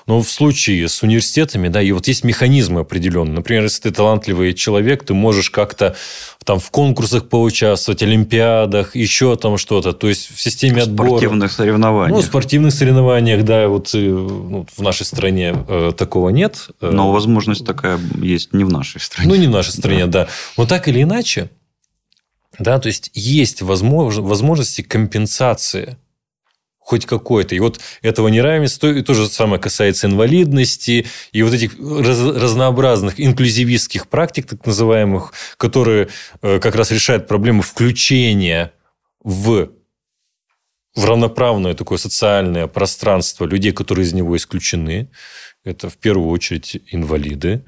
Но 0.06 0.20
в 0.20 0.30
случае 0.30 0.88
с 0.88 1.02
университетами, 1.02 1.68
да, 1.68 1.82
и 1.82 1.92
вот 1.92 2.08
есть 2.08 2.24
механизмы 2.24 2.80
определенные. 2.80 3.34
Например, 3.34 3.64
если 3.64 3.82
ты 3.82 3.90
талантливый 3.90 4.54
человек, 4.54 5.04
ты 5.04 5.14
можешь 5.14 5.50
как-то 5.50 5.96
там 6.44 6.58
в 6.58 6.70
конкурсах 6.70 7.28
поучаствовать, 7.28 8.02
олимпиадах, 8.02 8.96
еще 8.96 9.36
там 9.36 9.58
что-то. 9.58 9.92
То 9.92 10.08
есть 10.08 10.34
в 10.34 10.40
системе 10.40 10.82
отбора. 10.82 11.08
Спортивных 11.08 11.52
соревнованиях. 11.52 12.16
Ну, 12.16 12.22
в 12.22 12.24
спортивных 12.24 12.72
соревнованиях, 12.72 13.44
да, 13.44 13.68
вот 13.68 13.94
э, 13.94 13.98
ну, 13.98 14.66
в 14.74 14.82
нашей 14.82 15.04
стране 15.04 15.54
э, 15.68 15.92
такого 15.96 16.30
нет. 16.30 16.70
Но 16.80 17.12
возможность 17.12 17.66
такая 17.66 18.00
есть 18.22 18.54
не 18.54 18.64
в 18.64 18.70
нашей 18.70 19.00
стране. 19.00 19.28
Ну, 19.28 19.34
не 19.34 19.46
в 19.46 19.50
нашей 19.50 19.72
стране, 19.72 20.06
да. 20.06 20.24
да. 20.24 20.30
Но 20.56 20.66
так 20.66 20.88
или 20.88 21.02
иначе, 21.02 21.50
да, 22.58 22.78
то 22.78 22.88
есть 22.88 23.10
есть 23.14 23.62
возможно, 23.62 24.22
возможности 24.22 24.82
компенсации 24.82 25.96
хоть 26.88 27.04
какой-то. 27.04 27.54
И 27.54 27.60
вот 27.60 27.78
этого 28.00 28.28
неравенства, 28.28 28.88
и 28.88 29.02
то 29.02 29.12
же 29.12 29.28
самое 29.28 29.60
касается 29.60 30.06
инвалидности, 30.06 31.06
и 31.32 31.42
вот 31.42 31.52
этих 31.52 31.74
раз, 31.78 32.18
разнообразных 32.18 33.20
инклюзивистских 33.20 34.08
практик, 34.08 34.46
так 34.46 34.64
называемых, 34.64 35.34
которые 35.58 36.08
э, 36.40 36.58
как 36.60 36.74
раз 36.76 36.90
решают 36.90 37.28
проблему 37.28 37.60
включения 37.60 38.72
в, 39.22 39.68
в 40.94 41.04
равноправное 41.04 41.74
такое 41.74 41.98
социальное 41.98 42.66
пространство 42.66 43.44
людей, 43.44 43.72
которые 43.72 44.06
из 44.06 44.14
него 44.14 44.34
исключены. 44.38 45.10
Это 45.64 45.90
в 45.90 45.98
первую 45.98 46.30
очередь 46.30 46.80
инвалиды. 46.90 47.66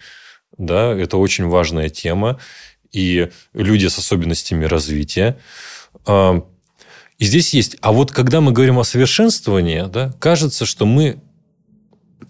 Да, 0.57 0.95
это 0.95 1.19
очень 1.19 1.47
важная 1.47 1.91
тема 1.91 2.41
и 2.93 3.31
люди 3.55 3.87
с 3.87 3.99
особенностями 3.99 4.65
развития. 4.65 5.39
И 6.07 7.25
здесь 7.27 7.53
есть. 7.53 7.77
А 7.83 7.93
вот 7.93 8.13
когда 8.13 8.41
мы 8.41 8.53
говорим 8.53 8.79
о 8.79 8.85
совершенствовании, 8.85 9.85
да, 9.91 10.13
кажется, 10.19 10.65
что 10.65 10.87
мы 10.87 11.21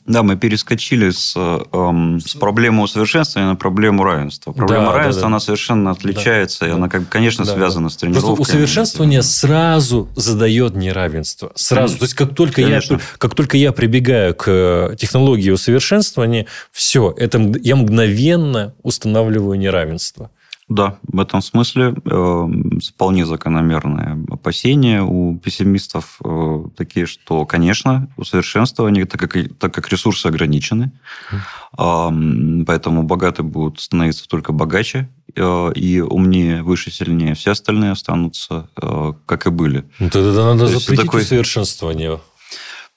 да, 0.06 0.22
мы 0.22 0.36
перескочили 0.36 1.10
с, 1.10 1.34
эм, 1.36 2.20
с 2.20 2.34
проблемы 2.34 2.82
усовершенствования 2.82 3.50
на 3.50 3.56
проблему 3.56 4.02
равенства. 4.02 4.52
Проблема 4.52 4.86
да, 4.86 4.92
равенства, 4.92 5.20
да, 5.20 5.20
да. 5.20 5.26
она 5.26 5.40
совершенно 5.40 5.90
отличается, 5.92 6.60
да, 6.60 6.68
и 6.68 6.70
она, 6.70 6.88
как, 6.88 7.08
конечно, 7.08 7.44
да, 7.44 7.54
связана 7.54 7.88
да. 7.88 7.94
с 7.94 7.96
тренировками. 7.96 8.34
Просто 8.34 8.52
усовершенствование 8.52 9.22
сразу 9.22 10.08
задает 10.16 10.74
неравенство. 10.74 11.52
Сразу. 11.54 11.98
То 11.98 12.04
есть, 12.04 12.14
как 12.14 12.34
только, 12.34 12.60
я, 12.62 12.80
как 13.18 13.34
только 13.34 13.56
я 13.56 13.72
прибегаю 13.72 14.34
к 14.34 14.96
технологии 14.98 15.50
усовершенствования, 15.50 16.46
все, 16.72 17.14
это 17.16 17.38
я 17.62 17.76
мгновенно 17.76 18.74
устанавливаю 18.82 19.58
неравенство. 19.58 20.30
Да, 20.70 20.98
в 21.02 21.18
этом 21.18 21.42
смысле 21.42 21.96
э, 22.04 22.48
вполне 22.94 23.26
закономерные 23.26 24.24
опасения 24.30 25.02
у 25.02 25.37
пессимистов 25.37 26.20
э, 26.24 26.64
такие, 26.76 27.06
что, 27.06 27.44
конечно, 27.44 28.09
усовершенствование, 28.16 29.04
так 29.04 29.20
как, 29.20 29.37
так 29.59 29.74
как 29.74 29.88
ресурсы 29.88 30.28
ограничены, 30.28 30.92
э, 31.33 31.37
поэтому 31.76 33.02
богатые 33.02 33.44
будут 33.44 33.80
становиться 33.80 34.28
только 34.28 34.52
богаче, 34.52 35.09
э, 35.35 35.72
и 35.74 36.00
умнее, 36.00 36.62
выше, 36.62 36.92
сильнее. 36.92 37.35
Все 37.35 37.50
остальные 37.50 37.90
останутся, 37.90 38.68
э, 38.80 39.14
как 39.26 39.48
и 39.48 39.50
были. 39.50 39.85
Ну, 39.98 40.09
тогда 40.09 40.54
надо 40.54 40.68
запретить 40.68 41.06
такой... 41.06 41.22
усовершенствование. 41.22 42.20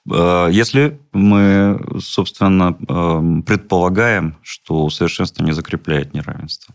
Э, 0.08 0.48
если 0.48 1.00
мы, 1.12 1.84
собственно, 1.98 2.76
э, 2.88 3.42
предполагаем, 3.44 4.36
что 4.42 4.84
усовершенствование 4.84 5.54
закрепляет 5.54 6.14
неравенство 6.14 6.72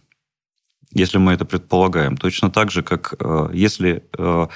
если 0.94 1.18
мы 1.18 1.34
это 1.34 1.46
предполагаем. 1.46 2.18
Точно 2.18 2.50
так 2.50 2.72
же, 2.72 2.84
как 2.84 3.14
э, 3.20 3.50
если 3.54 4.04
э, 4.18 4.48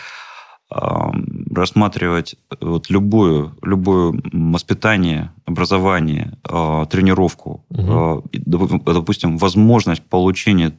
рассматривать 1.51 2.35
вот 2.59 2.89
любую, 2.89 3.55
любое 3.61 4.19
воспитание, 4.31 5.31
образование, 5.45 6.37
э, 6.49 6.85
тренировку, 6.89 7.63
угу. 7.69 8.23
допустим, 8.33 9.37
возможность 9.37 10.01
получения 10.03 10.75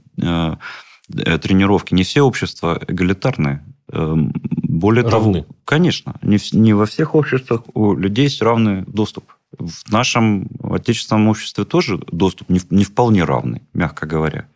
тренировки. 1.07 1.93
Не 1.93 2.03
все 2.03 2.23
общества 2.23 2.81
эгалитарные. 2.89 3.63
Более 3.89 5.05
Равны. 5.05 5.43
того, 5.43 5.55
конечно, 5.67 6.17
не, 6.23 6.39
не 6.53 6.73
во 6.73 6.87
всех 6.87 7.15
обществах 7.15 7.61
у 7.75 7.95
людей 7.95 8.25
есть 8.25 8.41
равный 8.41 8.83
доступ. 8.87 9.25
В 9.59 9.93
нашем 9.93 10.49
отечественном 10.63 11.29
обществе 11.29 11.65
тоже 11.65 12.01
доступ 12.11 12.49
не, 12.49 12.61
не 12.71 12.85
вполне 12.85 13.25
равный, 13.25 13.63
мягко 13.75 14.07
говоря 14.07 14.47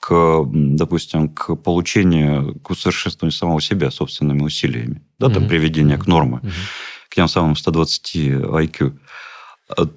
к, 0.00 0.44
допустим, 0.52 1.28
к 1.28 1.56
получению, 1.56 2.58
к 2.60 2.70
усовершенствованию 2.70 3.32
самого 3.32 3.60
себя 3.60 3.90
собственными 3.90 4.42
усилиями, 4.42 5.02
да, 5.18 5.28
там, 5.28 5.48
приведение 5.48 5.98
к 5.98 6.06
норме, 6.06 6.40
к 7.08 7.14
тем 7.14 7.28
самым 7.28 7.56
120 7.56 8.16
IQ, 8.16 8.98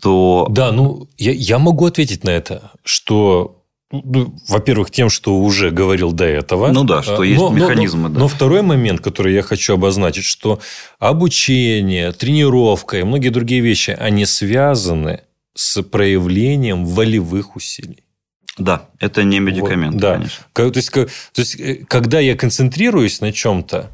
то... 0.02 0.48
Да, 0.50 0.72
ну, 0.72 1.08
я, 1.18 1.32
я 1.32 1.60
могу 1.60 1.86
ответить 1.86 2.24
на 2.24 2.32
это, 2.32 2.72
что 2.84 3.62
ну, 3.92 4.34
во-первых, 4.48 4.90
тем, 4.90 5.10
что 5.10 5.38
уже 5.38 5.70
говорил 5.70 6.14
до 6.14 6.24
этого. 6.24 6.72
Ну 6.72 6.84
да, 6.84 7.04
что 7.04 7.22
а, 7.22 7.26
есть 7.26 7.40
но, 7.40 7.50
механизмы. 7.50 8.08
Но, 8.08 8.14
да. 8.14 8.20
но 8.22 8.28
второй 8.28 8.62
момент, 8.62 9.02
который 9.02 9.34
я 9.34 9.42
хочу 9.42 9.74
обозначить, 9.74 10.24
что 10.24 10.60
обучение, 11.00 12.14
тренировка 12.14 13.00
и 13.00 13.04
многие 13.04 13.30
другие 13.30 13.62
вещи, 13.62 13.92
они 13.92 14.26
связаны 14.26 15.22
с 15.54 15.82
проявлением 15.84 16.86
волевых 16.86 17.56
усилий. 17.58 18.04
Да, 18.58 18.90
это 19.00 19.24
не 19.24 19.40
медикамент, 19.40 19.94
вот, 19.94 20.02
да. 20.02 20.14
конечно. 20.16 20.46
То 20.54 20.66
есть, 20.66 20.92
то 20.92 21.08
есть, 21.38 21.60
э, 21.60 21.86
когда 21.88 22.20
я 22.20 22.36
концентрируюсь 22.36 23.22
на 23.22 23.32
чем-то, 23.32 23.90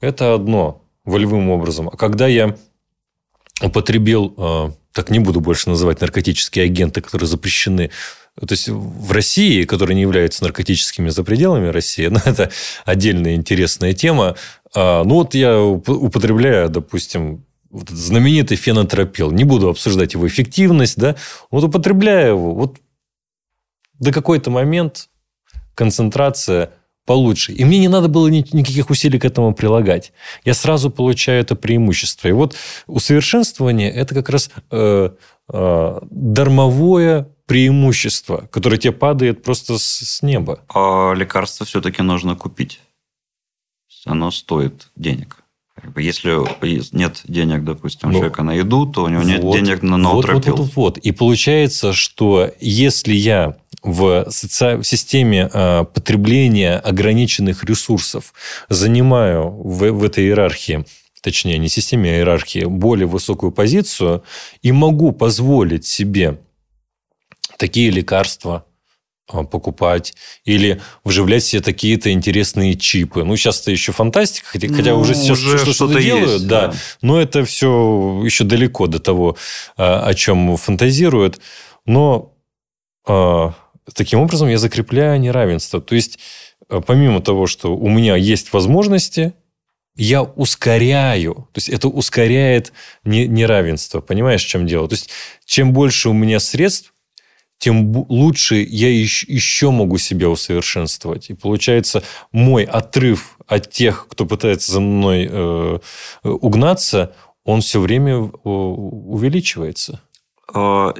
это 0.00 0.34
одно 0.34 0.82
волевым 1.04 1.50
образом. 1.50 1.88
А 1.88 1.96
когда 1.96 2.26
я 2.26 2.56
употребил, 3.62 4.34
э, 4.36 4.70
так 4.92 5.10
не 5.10 5.20
буду 5.20 5.40
больше 5.40 5.68
называть 5.68 6.00
наркотические 6.00 6.64
агенты, 6.64 7.00
которые 7.00 7.28
запрещены, 7.28 7.90
то 8.38 8.52
есть 8.52 8.68
в 8.68 9.12
России, 9.12 9.64
которые 9.64 9.94
не 9.94 10.02
являются 10.02 10.42
наркотическими 10.44 11.10
за 11.10 11.22
пределами 11.24 11.68
России, 11.68 12.06
но 12.10 12.20
это 12.24 12.50
отдельная 12.84 13.34
интересная 13.34 13.92
тема. 13.92 14.36
А, 14.74 15.04
ну 15.04 15.16
вот 15.16 15.34
я 15.34 15.60
употребляю, 15.60 16.68
допустим, 16.68 17.44
вот 17.70 17.88
знаменитый 17.88 18.56
фенотропил. 18.56 19.30
Не 19.30 19.44
буду 19.44 19.68
обсуждать 19.68 20.14
его 20.14 20.26
эффективность, 20.26 20.98
да. 20.98 21.16
Вот 21.50 21.64
употребляю 21.64 22.30
его. 22.30 22.54
Вот 22.54 22.78
до 24.00 24.12
какой-то 24.12 24.50
момент 24.50 25.08
концентрация 25.74 26.72
получше. 27.06 27.52
И 27.52 27.64
мне 27.64 27.78
не 27.78 27.88
надо 27.88 28.08
было 28.08 28.28
никаких 28.28 28.90
усилий 28.90 29.18
к 29.18 29.24
этому 29.24 29.54
прилагать. 29.54 30.12
Я 30.44 30.54
сразу 30.54 30.90
получаю 30.90 31.40
это 31.40 31.56
преимущество. 31.56 32.28
И 32.28 32.32
вот 32.32 32.56
усовершенствование– 32.86 33.90
это 33.92 34.14
как 34.14 34.28
раз 34.28 34.50
э, 34.70 35.10
э, 35.52 35.98
дармовое 36.10 37.28
преимущество, 37.46 38.48
которое 38.52 38.76
тебе 38.78 38.92
падает 38.92 39.42
просто 39.42 39.78
с, 39.78 39.82
с 39.82 40.22
неба. 40.22 40.60
А 40.68 41.12
лекарство 41.14 41.66
все-таки 41.66 42.02
нужно 42.02 42.36
купить. 42.36 42.80
Оно 44.06 44.30
стоит 44.30 44.88
денег. 44.96 45.39
Если 45.96 46.30
нет 46.94 47.22
денег, 47.26 47.64
допустим, 47.64 48.10
у 48.10 48.12
ну, 48.12 48.18
человека 48.18 48.42
на 48.42 48.52
еду, 48.52 48.86
то 48.86 49.04
у 49.04 49.08
него 49.08 49.22
вот, 49.22 49.28
нет 49.28 49.64
денег 49.64 49.82
на 49.82 49.96
ноутропил. 49.96 50.56
Вот, 50.56 50.58
вот, 50.58 50.76
вот, 50.76 50.76
вот. 50.76 50.98
И 50.98 51.12
получается, 51.12 51.92
что 51.92 52.50
если 52.60 53.14
я 53.14 53.56
в, 53.82 54.30
соци... 54.30 54.76
в 54.76 54.84
системе 54.84 55.48
э, 55.52 55.84
потребления 55.84 56.76
ограниченных 56.76 57.64
ресурсов 57.64 58.34
занимаю 58.68 59.50
в, 59.50 59.90
в 59.90 60.04
этой 60.04 60.24
иерархии 60.24 60.84
точнее, 61.22 61.58
не 61.58 61.68
системе, 61.68 62.12
а 62.12 62.16
иерархии, 62.16 62.64
более 62.64 63.06
высокую 63.06 63.52
позицию 63.52 64.24
и 64.62 64.72
могу 64.72 65.12
позволить 65.12 65.86
себе 65.86 66.40
такие 67.58 67.90
лекарства, 67.90 68.64
покупать 69.50 70.14
или 70.44 70.80
вживлять 71.04 71.44
себе 71.44 71.62
такие-то 71.62 72.10
интересные 72.12 72.74
чипы. 72.74 73.24
Ну, 73.24 73.36
сейчас-то 73.36 73.70
еще 73.70 73.92
фантастика, 73.92 74.46
хотя, 74.48 74.68
ну, 74.68 74.76
хотя 74.76 74.94
уже 74.94 75.14
сейчас 75.14 75.38
уже 75.38 75.58
что-то, 75.58 75.72
что-то 75.72 76.02
делают, 76.02 76.30
есть, 76.30 76.46
да, 76.46 76.68
да. 76.68 76.76
Но 77.02 77.20
это 77.20 77.44
все 77.44 78.22
еще 78.24 78.44
далеко 78.44 78.86
до 78.86 78.98
того, 78.98 79.36
а, 79.76 80.06
о 80.06 80.14
чем 80.14 80.56
фантазируют. 80.56 81.40
Но 81.86 82.34
а, 83.06 83.54
таким 83.94 84.20
образом 84.20 84.48
я 84.48 84.58
закрепляю 84.58 85.20
неравенство. 85.20 85.80
То 85.80 85.94
есть, 85.94 86.18
помимо 86.86 87.20
того, 87.20 87.46
что 87.46 87.76
у 87.76 87.88
меня 87.88 88.16
есть 88.16 88.52
возможности, 88.52 89.34
я 89.96 90.22
ускоряю. 90.22 91.48
То 91.52 91.58
есть, 91.58 91.68
это 91.68 91.88
ускоряет 91.88 92.72
неравенство. 93.04 94.00
Понимаешь, 94.00 94.44
в 94.44 94.48
чем 94.48 94.66
дело? 94.66 94.88
То 94.88 94.94
есть, 94.94 95.10
чем 95.44 95.72
больше 95.72 96.08
у 96.08 96.12
меня 96.12 96.40
средств, 96.40 96.92
тем 97.60 97.94
лучше 98.08 98.66
я 98.68 98.90
еще 98.90 99.70
могу 99.70 99.98
себя 99.98 100.30
усовершенствовать. 100.30 101.28
И 101.28 101.34
получается, 101.34 102.02
мой 102.32 102.64
отрыв 102.64 103.36
от 103.46 103.70
тех, 103.70 104.06
кто 104.08 104.24
пытается 104.24 104.72
за 104.72 104.80
мной 104.80 105.28
э, 105.30 105.78
угнаться, 106.24 107.14
он 107.44 107.60
все 107.60 107.80
время 107.80 108.16
увеличивается. 108.16 110.00
А, 110.54 110.94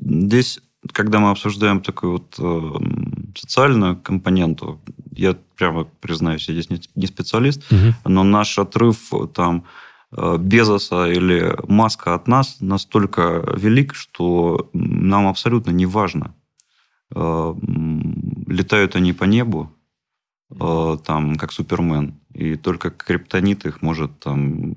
здесь, 0.00 0.58
когда 0.90 1.20
мы 1.20 1.30
обсуждаем 1.30 1.82
такую 1.82 2.12
вот 2.14 2.34
э, 2.40 3.38
социальную 3.38 3.96
компоненту, 3.96 4.80
я 5.12 5.36
прямо 5.56 5.84
признаюсь, 5.84 6.48
я 6.48 6.60
здесь 6.60 6.68
не 6.96 7.06
специалист, 7.06 7.62
угу. 7.70 7.94
но 8.04 8.24
наш 8.24 8.58
отрыв 8.58 9.12
там 9.34 9.60
Э, 9.60 9.66
Безоса 10.10 11.10
или 11.10 11.54
Маска 11.68 12.14
от 12.14 12.28
нас 12.28 12.60
настолько 12.60 13.44
велик, 13.56 13.94
что 13.94 14.70
нам 14.72 15.26
абсолютно 15.26 15.70
не 15.70 15.86
важно, 15.86 16.34
э, 17.14 17.54
летают 18.46 18.96
они 18.96 19.12
по 19.12 19.24
небу, 19.24 19.70
э, 20.50 20.96
там, 21.04 21.36
как 21.36 21.52
Супермен, 21.52 22.20
и 22.32 22.56
только 22.56 22.90
криптонит 22.90 23.66
их 23.66 23.82
может 23.82 24.18
там 24.20 24.74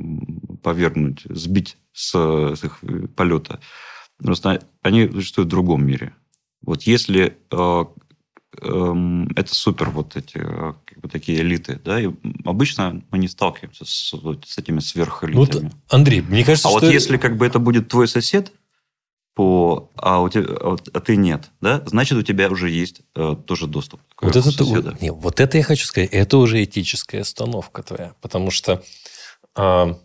повергнуть, 0.64 1.22
сбить 1.30 1.78
с, 1.94 2.14
с 2.14 2.64
их 2.64 2.80
полета. 3.16 3.62
Просто 4.18 4.62
они 4.82 5.08
существуют 5.10 5.48
в 5.48 5.52
другом 5.52 5.86
мире. 5.86 6.14
Вот 6.62 6.84
если 6.84 7.38
Эм, 7.52 7.88
это 8.58 9.48
супер 9.56 9.90
вот 9.92 10.18
эти 10.18 10.38
э, 10.38 10.74
как 10.86 11.00
бы, 11.00 11.08
такие 11.08 11.40
элиты, 11.40 11.80
да, 11.84 12.02
и 12.02 12.10
обычно 12.44 13.02
мы 13.10 13.18
не 13.18 13.28
сталкиваемся 13.28 13.86
с, 13.86 14.14
вот, 14.14 14.46
с 14.46 14.58
этими 14.58 14.80
сверхэлитами. 14.80 15.64
Вот, 15.64 15.74
Андрей, 15.90 16.22
мне 16.22 16.44
кажется, 16.44 16.68
а 16.68 16.72
что... 16.72 16.82
вот 16.82 16.92
если 16.92 17.18
как 17.18 17.38
бы 17.38 17.46
это 17.46 17.60
будет 17.60 17.88
твой 17.88 18.08
сосед, 18.08 18.52
по, 19.34 19.90
а, 19.96 20.20
у 20.20 20.28
тебя, 20.28 20.46
а, 20.50 20.76
а 20.94 21.00
ты 21.00 21.16
нет, 21.16 21.50
да, 21.62 21.82
значит, 21.86 22.18
у 22.18 22.22
тебя 22.22 22.50
уже 22.50 22.70
есть 22.70 23.02
э, 23.16 23.36
тоже 23.46 23.68
доступ 23.68 24.02
к 24.16 24.24
вот 24.24 24.36
это, 24.36 24.52
соседа. 24.52 24.98
Не, 25.00 25.12
вот 25.12 25.40
это 25.40 25.58
я 25.58 25.64
хочу 25.64 25.86
сказать, 25.86 26.10
это 26.12 26.38
уже 26.38 26.62
этическая 26.62 27.22
остановка 27.22 27.84
твоя, 27.84 28.14
потому 28.20 28.52
что 28.52 28.84
э, 29.56 29.96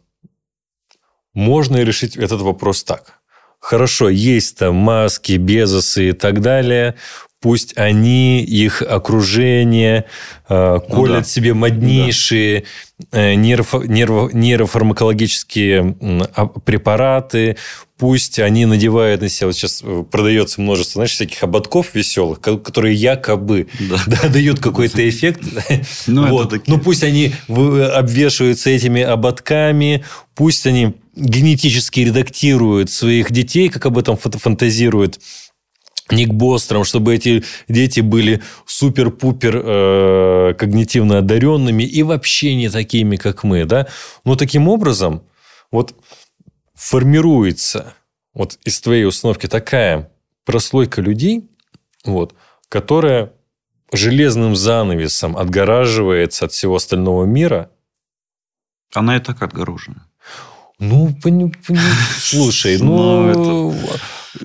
можно 1.34 1.76
решить 1.78 2.16
этот 2.16 2.40
вопрос 2.42 2.84
так. 2.84 3.20
Хорошо, 3.58 4.08
есть 4.08 4.58
там 4.58 4.76
маски, 4.76 5.32
безосы 5.32 6.10
и 6.10 6.12
так 6.12 6.40
далее 6.40 6.94
пусть 7.40 7.76
они, 7.76 8.42
их 8.42 8.82
окружение 8.82 10.06
э, 10.48 10.78
ну, 10.88 10.94
колят 10.94 11.22
да. 11.22 11.24
себе 11.24 11.54
моднейшие 11.54 12.64
э, 13.12 13.34
нейрофармакологические 13.34 15.96
э, 16.00 16.20
препараты, 16.64 17.56
пусть 17.98 18.38
они 18.38 18.64
надевают 18.66 19.20
на 19.20 19.28
себя, 19.28 19.48
вот 19.48 19.56
сейчас 19.56 19.82
э, 19.82 20.04
продается 20.10 20.60
множество, 20.60 21.00
знаешь, 21.00 21.12
всяких 21.12 21.42
ободков 21.42 21.94
веселых, 21.94 22.40
которые 22.40 22.94
якобы 22.94 23.66
да. 23.80 23.98
Да, 24.06 24.28
дают 24.28 24.60
какой-то 24.60 25.08
эффект. 25.08 25.42
Ну, 26.06 26.28
вот. 26.28 26.54
ну, 26.66 26.78
пусть 26.78 27.04
они 27.04 27.32
обвешиваются 27.48 28.70
этими 28.70 29.02
ободками, 29.02 30.04
пусть 30.34 30.66
они 30.66 30.94
генетически 31.14 32.00
редактируют 32.00 32.90
своих 32.90 33.30
детей, 33.30 33.68
как 33.68 33.86
об 33.86 33.98
этом 33.98 34.16
фантазируют 34.16 35.20
Ник 36.10 36.30
Бостром, 36.30 36.84
чтобы 36.84 37.14
эти 37.14 37.44
дети 37.68 38.00
были 38.00 38.42
супер-пупер 38.64 39.62
э, 39.64 40.54
когнитивно 40.54 41.18
одаренными 41.18 41.82
и 41.82 42.02
вообще 42.02 42.54
не 42.54 42.68
такими, 42.68 43.16
как 43.16 43.42
мы, 43.42 43.64
да. 43.64 43.88
Но 44.24 44.36
таким 44.36 44.68
образом 44.68 45.22
вот 45.72 45.94
формируется 46.74 47.94
вот 48.34 48.58
из 48.64 48.80
твоей 48.80 49.04
установки 49.04 49.46
такая 49.46 50.10
прослойка 50.44 51.00
людей, 51.00 51.48
вот, 52.04 52.34
которая 52.68 53.32
железным 53.92 54.54
занавесом 54.54 55.36
отгораживается 55.36 56.44
от 56.44 56.52
всего 56.52 56.76
остального 56.76 57.24
мира. 57.24 57.70
Она 58.94 59.16
и 59.16 59.20
так 59.20 59.42
отгорожена. 59.42 60.06
Ну, 60.78 61.14
пони, 61.22 61.52
пони, 61.66 61.80
слушай, 62.18 62.78
ну, 62.78 63.74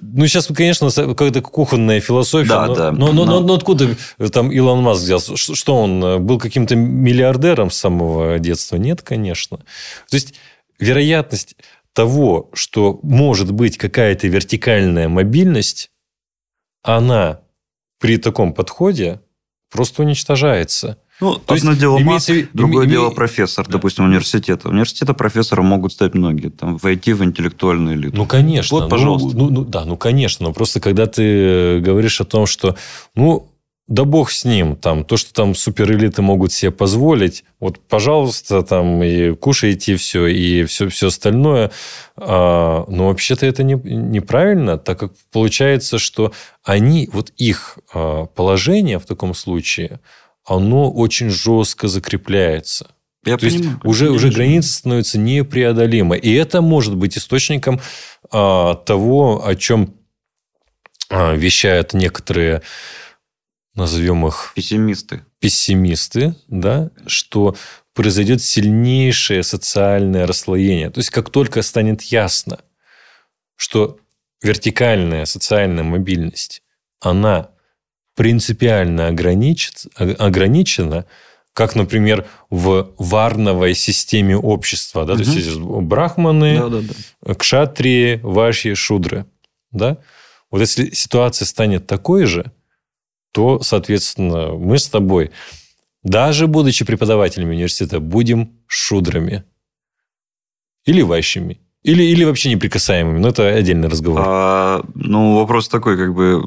ну, 0.01 0.27
сейчас, 0.27 0.47
конечно, 0.47 0.89
какая-то 0.89 1.41
кухонная 1.41 1.99
философия. 1.99 2.49
Да, 2.49 2.67
но, 2.67 2.75
да. 2.75 2.91
Но, 2.91 3.11
но, 3.11 3.25
но, 3.25 3.39
но 3.39 3.53
откуда 3.55 3.95
там 4.31 4.51
Илон 4.51 4.81
Маск 4.81 5.03
взялся? 5.03 5.35
Что 5.35 5.75
он 5.75 6.03
э, 6.03 6.17
был 6.19 6.39
каким-то 6.39 6.75
миллиардером 6.75 7.71
с 7.71 7.77
самого 7.77 8.39
детства? 8.39 8.77
Нет, 8.77 9.01
конечно. 9.01 9.57
То 9.57 10.15
есть, 10.15 10.35
вероятность 10.79 11.55
того, 11.93 12.49
что 12.53 12.99
может 13.03 13.51
быть 13.51 13.77
какая-то 13.77 14.27
вертикальная 14.27 15.09
мобильность, 15.09 15.91
она 16.83 17.41
при 17.99 18.17
таком 18.17 18.53
подходе 18.53 19.21
просто 19.69 20.03
уничтожается. 20.03 20.97
Ну, 21.21 21.35
То 21.35 21.53
одно 21.53 21.71
есть, 21.71 21.79
дело 21.79 22.01
имеется, 22.01 22.33
Маск, 22.33 22.47
другое 22.53 22.85
име... 22.85 22.93
дело 22.93 23.11
профессор, 23.11 23.65
да. 23.67 23.73
допустим, 23.73 24.05
университета. 24.05 24.69
Университета 24.69 25.13
профессора 25.13 25.61
могут 25.61 25.93
стать 25.93 26.15
многие, 26.15 26.49
там, 26.49 26.77
войти 26.77 27.13
в 27.13 27.23
интеллектуальную 27.23 27.95
элиту. 27.95 28.17
Ну, 28.17 28.25
конечно. 28.25 28.79
Вот, 28.79 28.89
пожалуйста. 28.89 29.37
Ну, 29.37 29.49
ну, 29.49 29.63
да, 29.63 29.85
ну, 29.85 29.97
конечно. 29.97 30.47
Но 30.47 30.53
просто 30.53 30.79
когда 30.79 31.05
ты 31.05 31.79
говоришь 31.79 32.19
о 32.21 32.25
том, 32.25 32.47
что, 32.47 32.75
ну, 33.15 33.51
да 33.87 34.05
бог 34.05 34.31
с 34.31 34.45
ним, 34.45 34.77
там, 34.77 35.03
то, 35.03 35.17
что 35.17 35.33
там 35.33 35.53
суперэлиты 35.53 36.21
могут 36.21 36.53
себе 36.53 36.71
позволить, 36.71 37.43
вот, 37.59 37.77
пожалуйста, 37.79 38.61
там, 38.63 39.03
и 39.03 39.35
кушайте 39.35 39.97
все, 39.97 40.27
и 40.27 40.63
все, 40.63 40.87
все 40.87 41.07
остальное. 41.07 41.71
А, 42.15 42.85
но 42.87 43.07
вообще-то 43.07 43.45
это 43.45 43.63
не, 43.63 43.73
неправильно, 43.75 44.77
так 44.77 44.99
как 44.99 45.11
получается, 45.31 45.99
что 45.99 46.31
они, 46.63 47.09
вот 47.11 47.31
их 47.37 47.79
а, 47.93 48.25
положение 48.27 48.97
в 48.97 49.05
таком 49.05 49.33
случае, 49.33 49.99
оно 50.45 50.91
очень 50.91 51.29
жестко 51.29 51.87
закрепляется. 51.87 52.91
Я 53.23 53.37
То 53.37 53.47
понимаю, 53.47 53.71
есть 53.73 53.85
уже, 53.85 54.09
уже 54.09 54.31
граница 54.31 54.73
становится 54.73 55.19
непреодолимой. 55.19 56.19
И 56.19 56.33
это 56.33 56.61
может 56.61 56.95
быть 56.95 57.17
источником 57.17 57.79
а, 58.31 58.75
того, 58.75 59.45
о 59.45 59.55
чем 59.55 59.93
а, 61.09 61.33
вещают 61.35 61.93
некоторые 61.93 62.63
назовем 63.75 64.25
их... 64.27 64.53
Пессимисты. 64.55 65.23
Пессимисты, 65.39 66.35
да, 66.47 66.89
что 67.05 67.55
произойдет 67.93 68.41
сильнейшее 68.41 69.43
социальное 69.43 70.25
расслоение. 70.27 70.89
То 70.89 70.99
есть, 70.99 71.09
как 71.09 71.29
только 71.29 71.61
станет 71.61 72.01
ясно, 72.03 72.59
что 73.55 73.99
вертикальная 74.41 75.25
социальная 75.25 75.83
мобильность, 75.83 76.63
она 76.99 77.50
принципиально 78.15 79.07
ограничена, 79.07 81.05
как, 81.53 81.75
например, 81.75 82.25
в 82.49 82.91
варновой 82.97 83.73
системе 83.73 84.37
общества. 84.37 85.05
Да? 85.05 85.13
Угу. 85.13 85.23
То 85.23 85.29
есть, 85.29 85.47
есть 85.47 85.59
брахманы, 85.59 86.57
да, 86.57 86.69
да, 86.69 86.81
да. 87.21 87.33
кшатрии, 87.33 88.19
ваши, 88.23 88.75
шудры. 88.75 89.25
Да? 89.71 89.97
Вот 90.49 90.61
если 90.61 90.91
ситуация 90.91 91.45
станет 91.45 91.87
такой 91.87 92.25
же, 92.25 92.51
то, 93.31 93.61
соответственно, 93.61 94.53
мы 94.53 94.77
с 94.77 94.87
тобой, 94.87 95.31
даже 96.03 96.47
будучи 96.47 96.83
преподавателями 96.85 97.55
университета, 97.55 97.99
будем 97.99 98.51
шудрами. 98.67 99.43
Или 100.85 101.01
ващими. 101.01 101.59
Или, 101.83 102.03
или 102.03 102.23
вообще 102.23 102.49
неприкасаемыми. 102.49 103.19
Но 103.19 103.29
это 103.29 103.47
отдельный 103.47 103.87
разговор. 103.87 104.21
А, 104.23 104.83
ну, 104.93 105.35
вопрос 105.37 105.67
такой, 105.67 105.97
как 105.97 106.13
бы, 106.13 106.41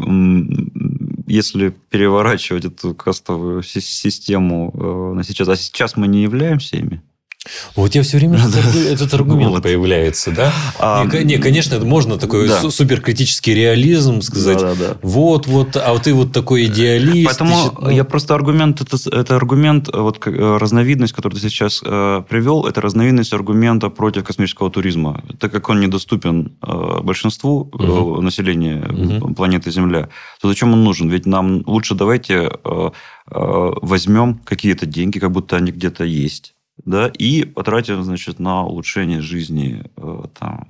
если 1.26 1.70
переворачивать 1.90 2.64
эту 2.64 2.94
кастовую 2.94 3.62
систему 3.62 4.70
э, 4.74 5.14
на 5.16 5.24
сейчас, 5.24 5.48
а 5.48 5.56
сейчас 5.56 5.96
мы 5.96 6.06
не 6.08 6.22
являемся 6.22 6.76
ими, 6.76 7.02
вот 7.74 7.94
я 7.94 8.02
все 8.02 8.16
время 8.18 8.38
этот 8.38 9.12
аргумент 9.14 9.52
вот. 9.52 9.62
появляется, 9.62 10.30
да? 10.30 10.52
А, 10.78 11.04
не, 11.04 11.24
не, 11.24 11.38
конечно, 11.38 11.74
это 11.74 11.84
можно 11.84 12.18
такой 12.18 12.48
да. 12.48 12.70
суперкритический 12.70 13.54
реализм 13.54 14.22
сказать. 14.22 14.58
Да, 14.58 14.74
да, 14.74 14.88
да. 14.88 14.96
Вот, 15.02 15.46
вот, 15.46 15.76
а 15.76 15.92
вот 15.92 16.02
ты 16.02 16.14
вот 16.14 16.32
такой 16.32 16.66
идеалист. 16.66 17.26
Поэтому 17.26 17.54
значит, 17.54 17.78
ну... 17.80 17.90
я 17.90 18.04
просто 18.04 18.34
аргумент, 18.34 18.80
это, 18.80 18.96
это 19.10 19.36
аргумент, 19.36 19.88
вот 19.92 20.26
э, 20.26 20.56
разновидность, 20.58 21.12
которую 21.12 21.40
ты 21.40 21.48
сейчас 21.48 21.82
э, 21.84 22.22
привел, 22.28 22.66
это 22.66 22.80
разновидность 22.80 23.32
аргумента 23.32 23.90
против 23.90 24.24
космического 24.24 24.70
туризма, 24.70 25.22
так 25.38 25.52
как 25.52 25.68
он 25.68 25.80
недоступен 25.80 26.56
э, 26.62 27.00
большинству 27.02 27.70
угу. 27.72 28.20
населения 28.22 28.84
угу. 28.88 29.34
планеты 29.34 29.70
Земля. 29.70 30.08
То 30.40 30.48
зачем 30.48 30.72
он 30.72 30.82
нужен? 30.82 31.10
Ведь 31.10 31.26
нам 31.26 31.62
лучше 31.66 31.94
давайте 31.94 32.34
э, 32.34 32.50
э, 32.64 32.90
возьмем 33.30 34.40
какие-то 34.44 34.86
деньги, 34.86 35.18
как 35.18 35.30
будто 35.30 35.56
они 35.56 35.72
где-то 35.72 36.04
есть 36.04 36.53
да, 36.84 37.08
и 37.08 37.44
потратим, 37.44 38.02
значит, 38.04 38.38
на 38.38 38.64
улучшение 38.64 39.20
жизни 39.20 39.84
э, 39.96 40.22
там, 40.38 40.66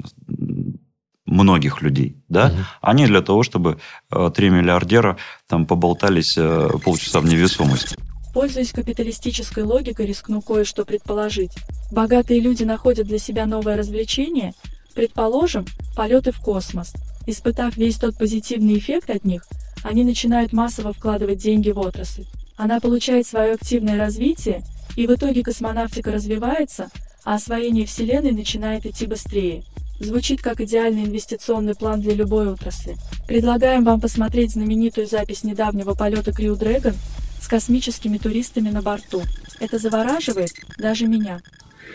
многих 1.27 1.83
людей, 1.83 2.17
да, 2.29 2.47
угу. 2.47 2.57
а 2.81 2.95
не 2.95 3.07
для 3.07 3.23
того, 3.23 3.43
чтобы 3.43 3.79
э, 4.11 4.31
три 4.35 4.51
миллиардера 4.51 5.17
там 5.47 5.67
поболтались 5.67 6.37
э, 6.37 6.71
полчаса 6.85 7.21
в 7.21 7.27
невесомости. 7.27 7.97
Пользуясь 8.33 8.73
капиталистической 8.73 9.63
логикой, 9.63 10.07
рискну 10.07 10.43
кое-что 10.43 10.85
предположить. 10.85 11.53
Богатые 11.93 12.41
люди 12.41 12.65
находят 12.65 13.07
для 13.07 13.19
себя 13.19 13.47
новое 13.47 13.77
развлечение, 13.77 14.55
предположим, 14.95 15.67
полеты 15.97 16.33
в 16.33 16.41
космос. 16.41 16.95
Испытав 17.27 17.77
весь 17.77 17.97
тот 17.97 18.19
позитивный 18.19 18.77
эффект 18.77 19.09
от 19.09 19.25
них, 19.25 19.47
они 19.83 20.05
начинают 20.05 20.53
массово 20.53 20.93
вкладывать 20.93 21.39
деньги 21.39 21.71
в 21.71 21.79
отрасль. 21.79 22.25
Она 22.57 22.81
получает 22.81 23.27
свое 23.27 23.55
активное 23.55 23.99
развитие, 23.99 24.63
и 24.97 25.07
в 25.07 25.15
итоге 25.15 25.43
космонавтика 25.43 26.13
развивается, 26.13 26.91
а 27.25 27.35
освоение 27.35 27.87
Вселенной 27.87 28.33
начинает 28.33 28.87
идти 28.87 29.07
быстрее. 29.07 29.65
Звучит 30.01 30.43
как 30.43 30.61
идеальный 30.61 31.05
инвестиционный 31.05 31.75
план 31.75 32.01
для 32.01 32.15
любой 32.15 32.49
отрасли. 32.49 32.97
Предлагаем 33.27 33.85
вам 33.85 34.01
посмотреть 34.01 34.53
знаменитую 34.53 35.07
запись 35.07 35.45
недавнего 35.45 35.95
полета 35.95 36.31
Crew 36.33 36.59
Dragon 36.59 36.95
с 37.41 37.47
космическими 37.47 38.19
туристами 38.19 38.71
на 38.71 38.83
борту. 38.83 39.23
Это 39.61 39.79
завораживает 39.79 40.53
даже 40.79 41.07
меня. 41.07 41.41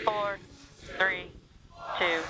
Four, 0.06 0.38
three, 0.98 1.26
two, 1.98 2.22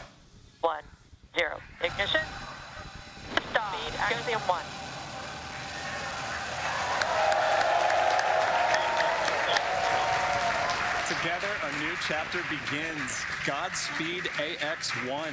chapter 12.11 12.43
begins. 12.51 13.13
Godspeed 13.47 14.25
AX1. 14.37 15.33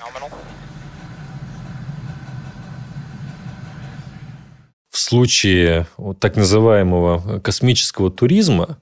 Nominal. 0.00 0.30
В 4.90 4.98
случае 4.98 5.86
вот 5.96 6.20
так 6.20 6.36
называемого 6.36 7.40
космического 7.40 8.10
туризма, 8.10 8.78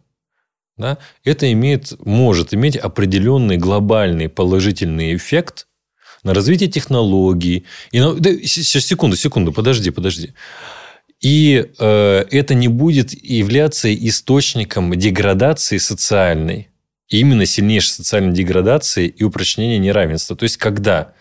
да, 0.77 0.99
это 1.23 1.53
имеет, 1.53 1.95
может 2.05 2.55
иметь 2.55 2.77
определенный 2.77 3.57
глобальный 3.57 4.29
положительный 4.29 5.15
эффект 5.15 5.69
на 6.25 6.35
развитие 6.35 6.69
технологий. 6.69 7.67
И 7.93 8.01
на, 8.01 8.15
да, 8.15 8.31
секунду, 8.43 9.17
секунду, 9.17 9.53
подожди, 9.53 9.91
подожди. 9.91 10.35
И 11.21 11.71
э, 11.79 12.25
это 12.33 12.55
не 12.55 12.67
будет 12.67 13.13
являться 13.13 13.95
источником 13.95 14.93
деградации 14.99 15.79
социальной, 15.79 16.72
именно 17.09 17.47
сильнейшей 17.47 17.91
социальной 17.91 18.33
деградации 18.33 19.07
и 19.07 19.25
упрочнения 19.25 19.79
неравенства. 19.79 20.37
То 20.37 20.45
есть, 20.45 20.57
когда 20.57 21.13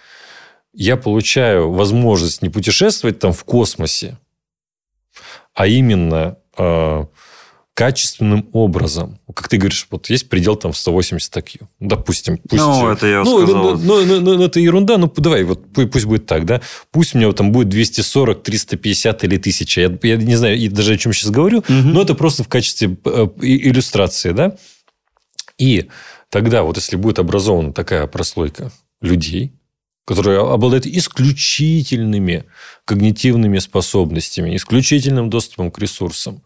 я 0.74 0.98
получаю 0.98 1.72
возможность 1.72 2.42
не 2.42 2.50
путешествовать 2.50 3.20
там 3.20 3.34
в 3.34 3.44
космосе, 3.44 4.18
а 5.54 5.68
именно 5.68 6.38
э, 6.58 7.06
качественным 7.74 8.48
образом. 8.54 9.20
Как 9.34 9.48
ты 9.48 9.58
говоришь, 9.58 9.88
вот 9.90 10.10
есть 10.10 10.30
предел 10.30 10.56
там 10.56 10.72
в 10.72 10.78
180 10.78 11.38
IQ. 11.38 11.62
Допустим. 11.80 12.38
Пусть, 12.50 12.62
ну, 12.62 12.90
это 12.90 13.08
я 13.08 13.24
ну, 13.24 13.42
сказал. 13.42 13.78
Ну, 13.78 14.06
ну, 14.06 14.20
ну, 14.20 14.38
ну, 14.38 14.44
это 14.44 14.60
ерунда. 14.60 14.98
Ну, 14.98 15.12
давай, 15.16 15.44
вот 15.44 15.62
пусть 15.74 16.06
будет 16.06 16.26
так, 16.26 16.46
да. 16.46 16.62
Пусть 16.92 17.16
у 17.16 17.18
меня 17.18 17.32
там 17.32 17.52
будет 17.52 17.70
240, 17.70 18.44
350 18.44 19.24
или 19.24 19.38
1000. 19.38 19.82
Я, 19.82 20.00
я 20.04 20.16
не 20.18 20.36
знаю 20.36 20.72
даже, 20.72 20.94
о 20.94 20.98
чем 20.98 21.14
сейчас 21.14 21.32
говорю, 21.32 21.60
угу. 21.60 21.74
но 21.74 22.02
это 22.02 22.14
просто 22.14 22.44
в 22.44 22.50
качестве 22.50 22.98
э, 23.06 23.28
иллюстрации, 23.42 24.32
да. 24.32 24.58
И 25.62 25.90
тогда 26.30 26.64
вот 26.64 26.78
если 26.78 26.96
будет 26.96 27.20
образована 27.20 27.72
такая 27.72 28.08
прослойка 28.08 28.72
людей, 29.00 29.54
который 30.06 30.40
обладает 30.40 30.88
исключительными 30.88 32.46
когнитивными 32.84 33.60
способностями, 33.60 34.56
исключительным 34.56 35.30
доступом 35.30 35.70
к 35.70 35.78
ресурсам, 35.78 36.42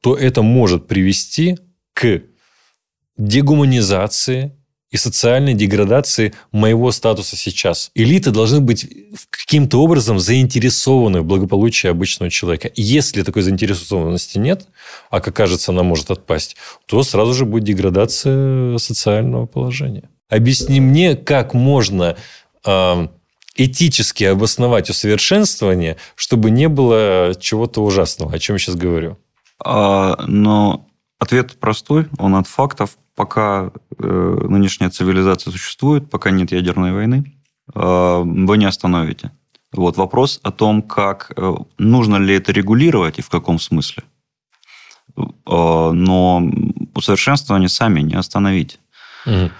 то 0.00 0.16
это 0.16 0.42
может 0.42 0.86
привести 0.86 1.58
к 1.94 2.22
дегуманизации 3.16 4.56
и 4.92 4.98
социальной 4.98 5.54
деградации 5.54 6.34
моего 6.52 6.92
статуса 6.92 7.34
сейчас. 7.34 7.90
Элиты 7.94 8.30
должны 8.30 8.60
быть 8.60 8.86
каким-то 9.30 9.82
образом 9.82 10.20
заинтересованы 10.20 11.22
в 11.22 11.24
благополучии 11.24 11.88
обычного 11.88 12.30
человека. 12.30 12.70
Если 12.76 13.22
такой 13.22 13.42
заинтересованности 13.42 14.38
нет, 14.38 14.68
а 15.10 15.20
как 15.20 15.34
кажется, 15.34 15.72
она 15.72 15.82
может 15.82 16.10
отпасть, 16.10 16.56
то 16.86 17.02
сразу 17.02 17.32
же 17.32 17.46
будет 17.46 17.64
деградация 17.64 18.76
социального 18.78 19.46
положения. 19.46 20.04
Объясни 20.28 20.80
мне, 20.80 21.16
как 21.16 21.54
можно 21.54 22.16
э, 22.64 23.08
этически 23.56 24.24
обосновать 24.24 24.90
усовершенствование, 24.90 25.96
чтобы 26.16 26.50
не 26.50 26.68
было 26.68 27.34
чего-то 27.40 27.82
ужасного, 27.82 28.34
о 28.34 28.38
чем 28.38 28.56
я 28.56 28.58
сейчас 28.58 28.76
говорю. 28.76 29.18
А, 29.64 30.22
но 30.26 30.86
ответ 31.18 31.58
простой, 31.58 32.08
он 32.18 32.34
от 32.34 32.46
фактов 32.46 32.98
пока 33.14 33.70
э, 33.98 34.38
нынешняя 34.48 34.90
цивилизация 34.90 35.50
существует, 35.50 36.10
пока 36.10 36.30
нет 36.30 36.52
ядерной 36.52 36.92
войны, 36.92 37.38
э, 37.74 38.22
вы 38.24 38.58
не 38.58 38.64
остановите. 38.64 39.32
Вот 39.72 39.96
вопрос 39.96 40.40
о 40.42 40.50
том, 40.50 40.82
как 40.82 41.32
э, 41.36 41.54
нужно 41.78 42.16
ли 42.16 42.34
это 42.34 42.52
регулировать 42.52 43.18
и 43.18 43.22
в 43.22 43.28
каком 43.28 43.58
смысле. 43.58 44.04
Э, 45.16 45.90
но 45.92 46.42
усовершенствование 46.94 47.68
сами 47.68 48.00
не 48.00 48.14
остановить. 48.14 48.78
Угу. 49.26 49.50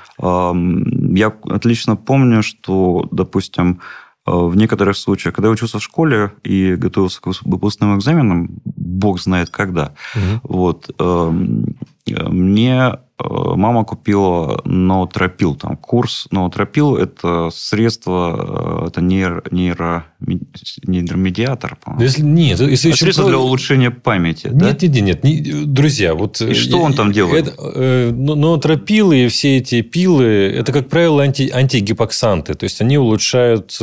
Я 1.16 1.32
отлично 1.44 1.96
помню, 1.96 2.42
что, 2.42 3.08
допустим, 3.10 3.80
э, 4.26 4.30
в 4.30 4.56
некоторых 4.56 4.96
случаях, 4.96 5.34
когда 5.34 5.48
я 5.48 5.52
учился 5.52 5.78
в 5.78 5.82
школе 5.82 6.32
и 6.42 6.74
готовился 6.74 7.20
к 7.20 7.26
выпускным 7.42 7.96
экзаменам, 7.96 8.60
бог 8.64 9.20
знает 9.20 9.50
когда, 9.50 9.94
угу. 10.14 10.54
вот, 10.54 10.90
эм, 10.98 11.76
мне 12.06 12.98
Э, 12.98 13.11
мама 13.28 13.84
купила 13.84 14.60
ноотропил, 14.64 15.54
там 15.54 15.76
курс. 15.76 16.26
Ноотропил– 16.30 16.96
это 16.96 17.50
средство, 17.52 18.82
э, 18.84 18.88
это 18.88 19.00
нейро, 19.00 19.42
нейро, 19.50 20.06
нейромедиатор, 20.20 21.76
по-моему. 21.76 22.02
Если, 22.02 22.22
нет, 22.22 22.60
если 22.60 22.92
а 22.92 22.96
средство 22.96 23.28
для 23.28 23.38
улучшения 23.38 23.90
памяти, 23.90 24.46
нет, 24.46 24.58
да? 24.58 24.66
Нет, 24.72 24.82
нет, 24.82 25.24
нет, 25.24 25.72
друзья, 25.72 26.14
вот... 26.14 26.40
И 26.40 26.54
что 26.54 26.80
он 26.80 26.94
там 26.94 27.12
делает? 27.12 27.48
Это, 27.48 27.72
э, 27.74 28.10
ноотропилы 28.12 29.24
и 29.24 29.28
все 29.28 29.58
эти 29.58 29.82
пилы, 29.82 30.24
это, 30.24 30.72
как 30.72 30.88
правило, 30.88 31.22
анти, 31.22 31.50
антигипоксанты, 31.52 32.54
то 32.54 32.64
есть 32.64 32.80
они 32.80 32.98
улучшают 32.98 33.78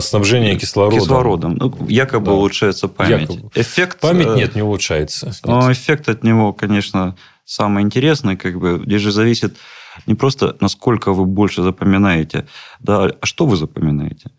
снабжение 0.00 0.56
кислородом. 0.56 1.00
Кислородом. 1.00 1.56
Ну, 1.56 1.74
якобы 1.86 2.26
да. 2.26 2.32
улучшается 2.32 2.88
память. 2.88 3.28
Якобы. 3.28 3.50
Эффект... 3.54 4.00
Память 4.00 4.34
нет, 4.34 4.54
не 4.54 4.62
улучшается. 4.62 5.26
Нет. 5.26 5.40
Но 5.44 5.70
эффект 5.70 6.08
от 6.08 6.24
него, 6.24 6.54
конечно, 6.54 7.14
самое 7.46 7.84
интересное, 7.84 8.36
как 8.36 8.58
бы, 8.58 8.82
здесь 8.84 9.00
же 9.00 9.12
зависит 9.12 9.56
не 10.06 10.14
просто, 10.14 10.56
насколько 10.60 11.12
вы 11.12 11.24
больше 11.24 11.62
запоминаете, 11.62 12.46
да, 12.80 13.04
а 13.04 13.26
что 13.26 13.46
вы 13.46 13.56
запоминаете. 13.56 14.30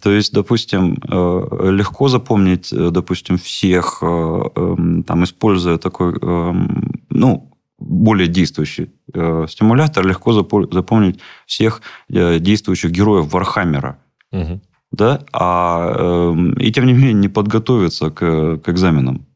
То 0.00 0.10
есть, 0.10 0.32
допустим, 0.32 0.98
э, 1.06 1.70
легко 1.70 2.08
запомнить, 2.08 2.72
э, 2.72 2.90
допустим, 2.90 3.36
всех, 3.36 3.98
э, 4.02 4.06
эм, 4.06 5.04
там, 5.04 5.24
используя 5.24 5.76
такой, 5.76 6.14
эм, 6.14 7.02
ну, 7.10 7.50
более 7.78 8.28
действующий 8.28 8.90
стимулятор, 9.48 10.06
легко 10.06 10.32
запомнить 10.32 11.18
всех 11.46 11.82
действующих 12.08 12.92
героев 12.92 13.32
Вархаммера. 13.32 13.98
Угу. 14.30 14.60
Да? 14.92 15.24
А, 15.32 15.92
эм, 15.98 16.52
и 16.54 16.70
тем 16.70 16.86
не 16.86 16.92
менее 16.92 17.12
не 17.12 17.28
подготовиться 17.28 18.10
к, 18.10 18.58
к 18.58 18.68
экзаменам 18.68 19.26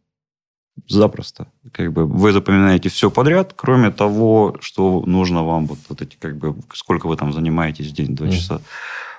запросто. 0.88 1.48
Как 1.72 1.92
бы 1.92 2.06
вы 2.06 2.32
запоминаете 2.32 2.88
все 2.88 3.10
подряд, 3.10 3.52
кроме 3.56 3.90
того, 3.90 4.56
что 4.60 5.02
нужно 5.06 5.44
вам, 5.44 5.66
вот, 5.66 5.78
вот 5.88 6.02
эти, 6.02 6.16
как 6.16 6.36
бы, 6.36 6.56
сколько 6.74 7.06
вы 7.06 7.16
там 7.16 7.32
занимаетесь 7.32 7.92
день-два 7.92 8.28
mm. 8.28 8.32
часа. 8.32 8.60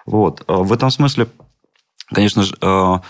Вот. 0.05 0.43
А 0.47 0.57
в 0.57 0.71
этом 0.71 0.89
смысле, 0.89 1.27
конечно 2.13 2.43
же, 2.43 2.55
а, 2.61 3.01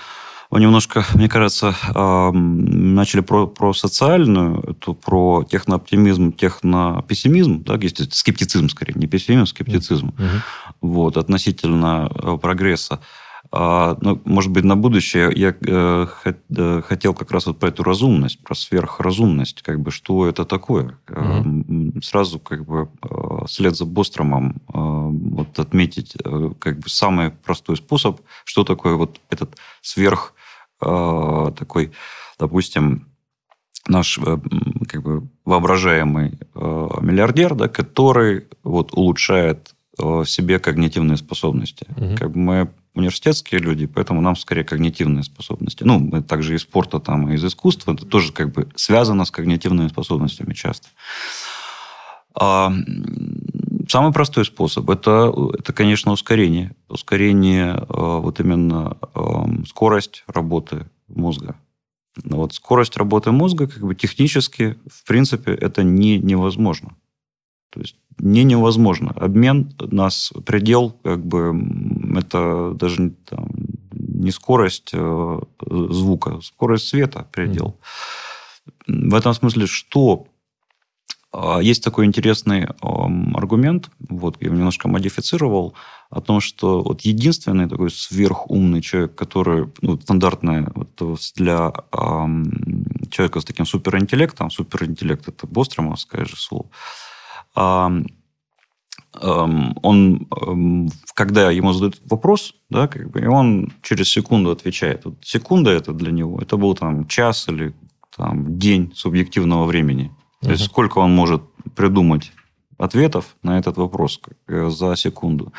вы 0.50 0.62
немножко, 0.62 1.06
мне 1.14 1.28
кажется, 1.28 1.76
а, 1.93 2.32
начали 2.32 3.22
про, 3.22 3.48
про 3.48 3.74
социальную, 3.74 4.62
это 4.72 4.93
про 4.93 5.43
технооптимизм, 5.43 6.32
технопессимизм, 6.32 7.64
да, 7.64 7.76
есть 7.76 8.14
скептицизм 8.14 8.70
скорее, 8.70 8.93
не 8.95 9.08
пессимизм, 9.08 9.45
скептицизм, 9.45 10.10
mm-hmm. 10.18 10.41
вот, 10.82 11.18
относительно 11.18 12.10
прогресса. 12.41 13.00
А, 13.52 13.98
ну, 14.02 14.22
может 14.26 14.52
быть, 14.52 14.64
на 14.64 14.76
будущее 14.76 15.32
я 15.34 15.56
э, 15.60 16.08
э, 16.26 16.82
хотел 16.82 17.14
как 17.14 17.32
раз 17.32 17.45
вот 17.45 17.60
про 17.60 17.70
эту 17.70 17.84
разумность, 17.84 18.43
про 18.43 18.56
сверхразумность, 18.56 19.62
как 19.62 19.80
бы, 19.80 19.91
что 19.91 20.28
это 20.28 20.43
такое. 20.43 20.98
Mm-hmm. 21.08 22.04
Сразу 22.04 22.39
как 22.39 22.66
бы 22.66 22.89
вслед 23.45 23.76
за 23.76 23.86
Бостромом 23.86 24.62
вот 24.68 25.60
отметить 25.60 26.16
как 26.60 26.80
бы 26.80 26.89
самый 26.89 27.32
простой 27.32 27.78
способ, 27.78 28.22
что 28.43 28.64
такое 28.64 28.95
вот 28.95 29.22
этот 29.30 29.58
сверх 29.82 30.34
такой, 30.80 31.91
допустим, 32.38 33.08
наш 33.88 34.20
как 34.88 35.02
бы 35.02 35.28
воображаемый 35.45 36.38
миллиардер, 36.54 37.56
да, 37.56 37.68
который 37.68 38.45
вот 38.64 38.93
улучшает 38.93 39.74
себе 40.26 40.60
когнитивные 40.60 41.18
способности. 41.18 41.88
Угу. 41.95 42.16
Как 42.18 42.32
бы 42.32 42.39
мы 42.39 42.70
университетские 42.98 43.60
люди, 43.60 43.86
поэтому 43.86 44.22
нам 44.22 44.36
скорее 44.36 44.64
когнитивные 44.64 45.24
способности. 45.24 45.84
Ну, 45.84 46.00
мы 46.00 46.22
также 46.22 46.56
из 46.56 46.62
спорта, 46.62 47.00
там, 47.00 47.30
и 47.30 47.36
из 47.36 47.45
искусства. 47.45 47.93
Это 47.93 48.06
тоже 48.06 48.32
как 48.34 48.52
бы 48.52 48.70
связано 48.76 49.26
с 49.26 49.32
когнитивными 49.32 49.88
способностями 49.88 50.54
часто. 50.54 50.88
А, 52.34 52.72
самый 53.89 54.14
простой 54.14 54.45
способ 54.45 54.89
это, 54.89 55.34
это, 55.58 55.74
конечно, 55.74 56.12
ускорение. 56.12 56.76
Ускорение, 56.88 57.74
а, 57.89 58.20
вот 58.20 58.39
именно 58.39 58.98
а, 59.14 59.48
скорость 59.68 60.24
работы 60.28 60.88
мозга. 61.08 61.56
Вот 62.24 62.54
скорость 62.54 62.98
работы 62.98 63.32
мозга, 63.32 63.68
как 63.68 63.84
бы 63.84 63.95
технически, 63.95 64.78
в 64.91 65.06
принципе, 65.06 65.52
это 65.52 65.84
не 65.84 66.18
невозможно. 66.18 66.95
То 67.70 67.80
есть 67.80 67.95
не 68.20 68.43
невозможно. 68.43 69.11
Обмен 69.11 69.74
нас 69.80 70.32
предел, 70.45 70.91
как 71.03 71.26
бы 71.26 71.53
это 72.18 72.74
даже 72.74 73.11
там, 73.30 73.49
не 73.91 74.32
скорость 74.32 74.89
э, 74.93 75.39
звука, 75.70 76.39
скорость 76.41 76.88
света 76.88 77.28
предел. 77.32 77.78
Mm-hmm. 78.88 79.09
В 79.09 79.15
этом 79.15 79.34
смысле, 79.34 79.68
что 79.68 80.28
э, 81.34 81.59
есть 81.61 81.84
такой 81.84 82.05
интересный 82.05 82.63
э, 82.63 82.68
аргумент, 83.36 83.91
вот 84.09 84.38
я 84.41 84.47
его 84.47 84.55
немножко 84.55 84.88
модифицировал, 84.88 85.76
о 86.09 86.22
том, 86.22 86.39
что 86.39 86.82
вот 86.82 87.01
единственный 87.01 87.68
такой 87.68 87.91
сверхумный 87.91 88.82
человек, 88.82 89.15
который 89.15 89.68
ну, 89.82 89.99
стандартный 89.99 90.65
вот, 90.74 90.89
для 91.36 91.74
э, 91.91 92.26
человека 93.11 93.41
с 93.41 93.45
таким 93.45 93.65
суперинтеллектом, 93.65 94.49
суперинтеллект 94.49 95.28
это 95.28 95.47
Бостромовское 95.47 96.26
же 96.26 96.38
слово, 96.38 96.70
он, 99.22 100.28
когда 101.14 101.51
ему 101.51 101.74
задают 101.74 102.01
вопрос, 102.05 102.53
да, 102.70 102.88
как 102.88 103.10
бы, 103.10 103.20
и 103.20 103.26
он 103.26 103.74
через 103.82 104.10
секунду 104.10 104.51
отвечает. 104.51 105.05
Вот 105.05 105.16
секунда 105.22 105.72
это 105.72 105.93
для 105.93 106.12
него, 106.12 106.39
это 106.39 106.58
был 106.58 106.76
там 106.76 107.08
час 107.08 107.47
или 107.49 107.74
там, 108.16 108.58
день 108.60 108.91
субъективного 108.95 109.66
времени. 109.66 110.12
То 110.41 110.49
uh-huh. 110.49 110.51
есть 110.51 110.66
сколько 110.66 110.99
он 110.99 111.16
может 111.16 111.41
придумать 111.76 112.32
ответов 112.78 113.36
на 113.43 113.58
этот 113.58 113.78
вопрос 113.78 114.22
за 114.47 114.95
секунду. 114.95 115.51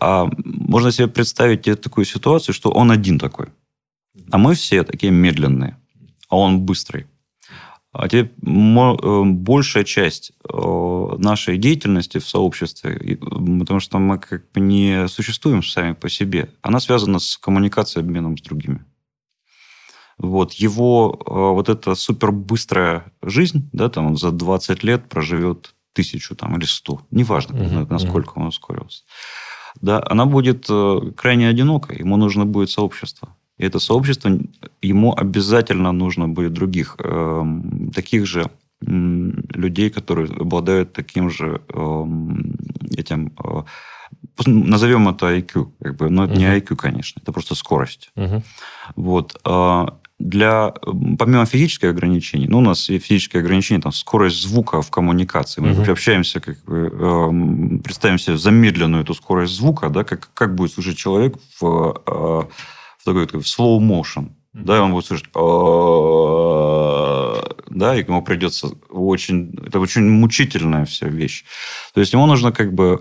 А 0.00 0.28
можно 0.44 0.90
себе 0.90 1.06
представить 1.06 1.80
такую 1.80 2.04
ситуацию, 2.04 2.54
что 2.54 2.70
он 2.70 2.90
один 2.90 3.18
такой. 3.18 3.46
А 4.30 4.38
мы 4.38 4.54
все 4.54 4.82
такие 4.82 5.12
медленные, 5.12 5.76
а 6.28 6.36
он 6.36 6.60
быстрый. 6.60 7.06
А 7.98 8.08
теперь 8.08 8.26
э, 8.26 9.22
большая 9.24 9.84
часть 9.84 10.32
э, 10.46 11.16
нашей 11.18 11.56
деятельности 11.56 12.18
в 12.18 12.28
сообществе, 12.28 13.18
потому 13.20 13.80
что 13.80 13.98
мы 13.98 14.18
как 14.18 14.50
бы 14.52 14.60
не 14.60 15.08
существуем 15.08 15.62
сами 15.62 15.94
по 15.94 16.10
себе, 16.10 16.50
она 16.60 16.78
связана 16.78 17.18
с 17.18 17.38
коммуникацией, 17.38 18.04
обменом 18.04 18.36
с 18.36 18.42
другими. 18.42 18.84
Вот 20.18 20.52
его 20.52 21.18
э, 21.18 21.30
вот 21.30 21.70
эта 21.70 21.94
супербыстрая 21.94 23.12
жизнь, 23.22 23.70
да, 23.72 23.88
там 23.88 24.08
он 24.08 24.16
за 24.16 24.30
20 24.30 24.82
лет 24.82 25.08
проживет 25.08 25.74
тысячу 25.94 26.36
там, 26.36 26.54
или 26.58 26.66
сто, 26.66 27.00
неважно, 27.10 27.56
uh-huh, 27.56 27.86
насколько 27.88 28.32
uh-huh. 28.32 28.42
он 28.42 28.46
ускорился. 28.48 29.04
Да, 29.80 30.04
она 30.06 30.26
будет 30.26 30.68
крайне 31.16 31.48
одинокой, 31.48 31.98
ему 31.98 32.16
нужно 32.16 32.44
будет 32.44 32.70
сообщество. 32.70 33.34
И 33.58 33.64
это 33.64 33.78
сообщество, 33.78 34.38
ему 34.82 35.14
обязательно 35.16 35.92
нужно 35.92 36.28
будет 36.28 36.52
других, 36.52 36.96
э, 36.98 37.44
таких 37.94 38.26
же 38.26 38.42
э, 38.42 38.86
людей, 38.86 39.90
которые 39.90 40.28
обладают 40.28 40.92
таким 40.92 41.30
же 41.30 41.60
э, 41.68 42.04
этим 42.96 43.32
э, 43.42 43.62
назовем 44.46 45.08
это 45.08 45.26
IQ. 45.26 45.72
Как 45.82 45.96
бы, 45.96 46.10
но 46.10 46.24
это 46.24 46.34
угу. 46.34 46.40
не 46.40 46.46
IQ, 46.46 46.76
конечно. 46.76 47.20
Это 47.22 47.32
просто 47.32 47.54
скорость. 47.54 48.10
Угу. 48.16 48.42
Вот. 48.96 49.40
А, 49.44 49.98
для, 50.18 50.72
помимо 51.18 51.46
физических 51.46 51.90
ограничений, 51.90 52.46
ну, 52.48 52.58
у 52.58 52.62
нас 52.62 52.88
и 52.90 52.98
физические 52.98 53.40
ограничения, 53.40 53.80
там, 53.80 53.92
скорость 53.92 54.42
звука 54.42 54.82
в 54.82 54.90
коммуникации. 54.90 55.60
Мы 55.60 55.72
угу. 55.72 55.90
общаемся, 55.90 56.40
как 56.40 56.62
бы, 56.64 56.90
э, 56.92 57.80
представим 57.82 58.18
себе 58.18 58.38
замедленную 58.38 59.02
эту 59.02 59.14
скорость 59.14 59.54
звука, 59.54 59.88
да, 59.88 60.04
как, 60.04 60.30
как 60.34 60.54
будет 60.54 60.72
слушать 60.72 60.96
человек 60.96 61.36
в, 61.60 62.02
э, 62.06 62.42
такой, 63.06 63.40
в 63.40 63.44
slow 63.44 63.78
motion. 63.80 64.30
Да, 64.52 64.78
и 64.78 64.80
он 64.80 64.92
будет 64.92 65.06
слышать, 65.06 65.28
да, 67.76 67.94
и 67.94 68.02
ему 68.02 68.22
придется 68.22 68.68
очень, 68.88 69.54
это 69.66 69.80
очень 69.80 70.08
мучительная 70.08 70.86
вся 70.86 71.08
вещь. 71.08 71.44
То 71.92 72.00
есть 72.00 72.14
ему 72.14 72.26
нужно 72.26 72.52
как 72.52 72.72
бы 72.72 72.98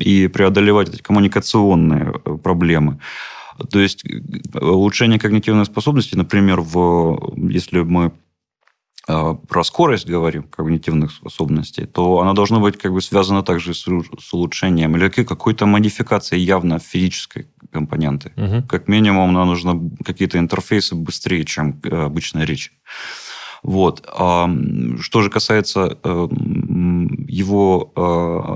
и 0.00 0.28
преодолевать 0.28 0.88
эти 0.88 1.02
коммуникационные 1.02 2.14
э, 2.24 2.38
проблемы. 2.42 2.98
То 3.70 3.78
есть 3.78 4.04
э, 4.06 4.58
улучшение 4.58 5.18
когнитивной 5.18 5.66
способности, 5.66 6.16
например, 6.16 6.62
в, 6.62 7.34
если 7.50 7.80
мы 7.80 8.12
э, 9.06 9.34
про 9.48 9.64
скорость 9.64 10.06
говорим 10.06 10.44
когнитивных 10.44 11.12
способностей, 11.12 11.84
то 11.84 12.20
она 12.20 12.32
должна 12.32 12.58
быть 12.58 12.78
как 12.78 12.94
бы 12.94 13.02
связана 13.02 13.42
также 13.42 13.74
с, 13.74 13.84
с 13.84 14.32
улучшением 14.32 14.96
или 14.96 15.10
какой-то 15.10 15.66
модификацией 15.66 16.42
явно 16.42 16.78
физической 16.78 17.48
компоненты. 17.70 18.32
Угу. 18.36 18.68
Как 18.68 18.88
минимум, 18.88 19.32
нам 19.32 19.48
нужно 19.48 19.90
какие-то 20.04 20.38
интерфейсы 20.38 20.94
быстрее, 20.94 21.44
чем 21.44 21.80
э, 21.84 22.04
обычная 22.04 22.44
речь. 22.44 22.72
Вот. 23.62 24.00
Что 24.06 25.22
же 25.22 25.28
касается 25.28 25.98
его, 27.28 27.92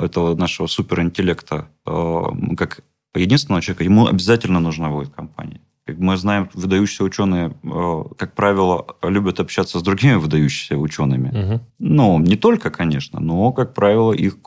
этого 0.02 0.34
нашего 0.34 0.66
суперинтеллекта, 0.66 1.68
как 1.84 2.80
единственного 3.14 3.60
человека, 3.60 3.84
ему 3.84 4.06
обязательно 4.06 4.60
нужна 4.60 4.88
будет 4.88 5.14
компания. 5.14 5.60
Как 5.86 5.98
мы 5.98 6.16
знаем, 6.16 6.48
выдающиеся 6.54 7.04
ученые, 7.04 7.54
э, 7.62 8.04
как 8.16 8.34
правило, 8.34 8.96
любят 9.02 9.40
общаться 9.40 9.78
с 9.78 9.82
другими 9.82 10.14
выдающимися 10.14 10.78
учеными. 10.78 11.28
Угу. 11.28 11.60
Ну, 11.80 12.18
не 12.20 12.36
только, 12.36 12.70
конечно, 12.70 13.20
но, 13.20 13.52
как 13.52 13.74
правило, 13.74 14.12
их 14.12 14.38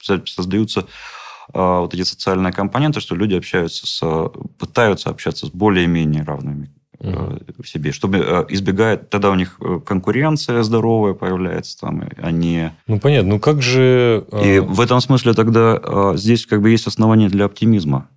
создаются 0.00 0.80
э, 0.80 0.84
вот 1.56 1.94
эти 1.94 2.02
социальные 2.02 2.52
компоненты, 2.52 3.00
что 3.00 3.14
люди 3.14 3.34
общаются 3.34 3.86
с, 3.86 4.30
пытаются 4.58 5.10
общаться 5.10 5.46
с 5.46 5.50
более-менее 5.50 6.22
равными 6.24 6.70
угу. 6.98 7.38
в 7.62 7.68
себе, 7.68 7.92
чтобы 7.92 8.46
избегать, 8.48 9.10
тогда 9.10 9.30
у 9.30 9.34
них 9.34 9.58
конкуренция 9.84 10.62
здоровая 10.62 11.14
появляется 11.14 11.78
там, 11.78 12.04
а 12.18 12.30
не... 12.30 12.72
Ну, 12.86 12.98
понятно, 13.00 13.30
ну 13.30 13.40
как 13.40 13.62
же... 13.62 14.24
И 14.42 14.58
в 14.58 14.80
этом 14.80 15.00
смысле 15.00 15.34
тогда 15.34 16.14
здесь 16.16 16.46
как 16.46 16.62
бы 16.62 16.70
есть 16.70 16.86
основания 16.86 17.28
для 17.28 17.46
оптимизма. 17.46 18.08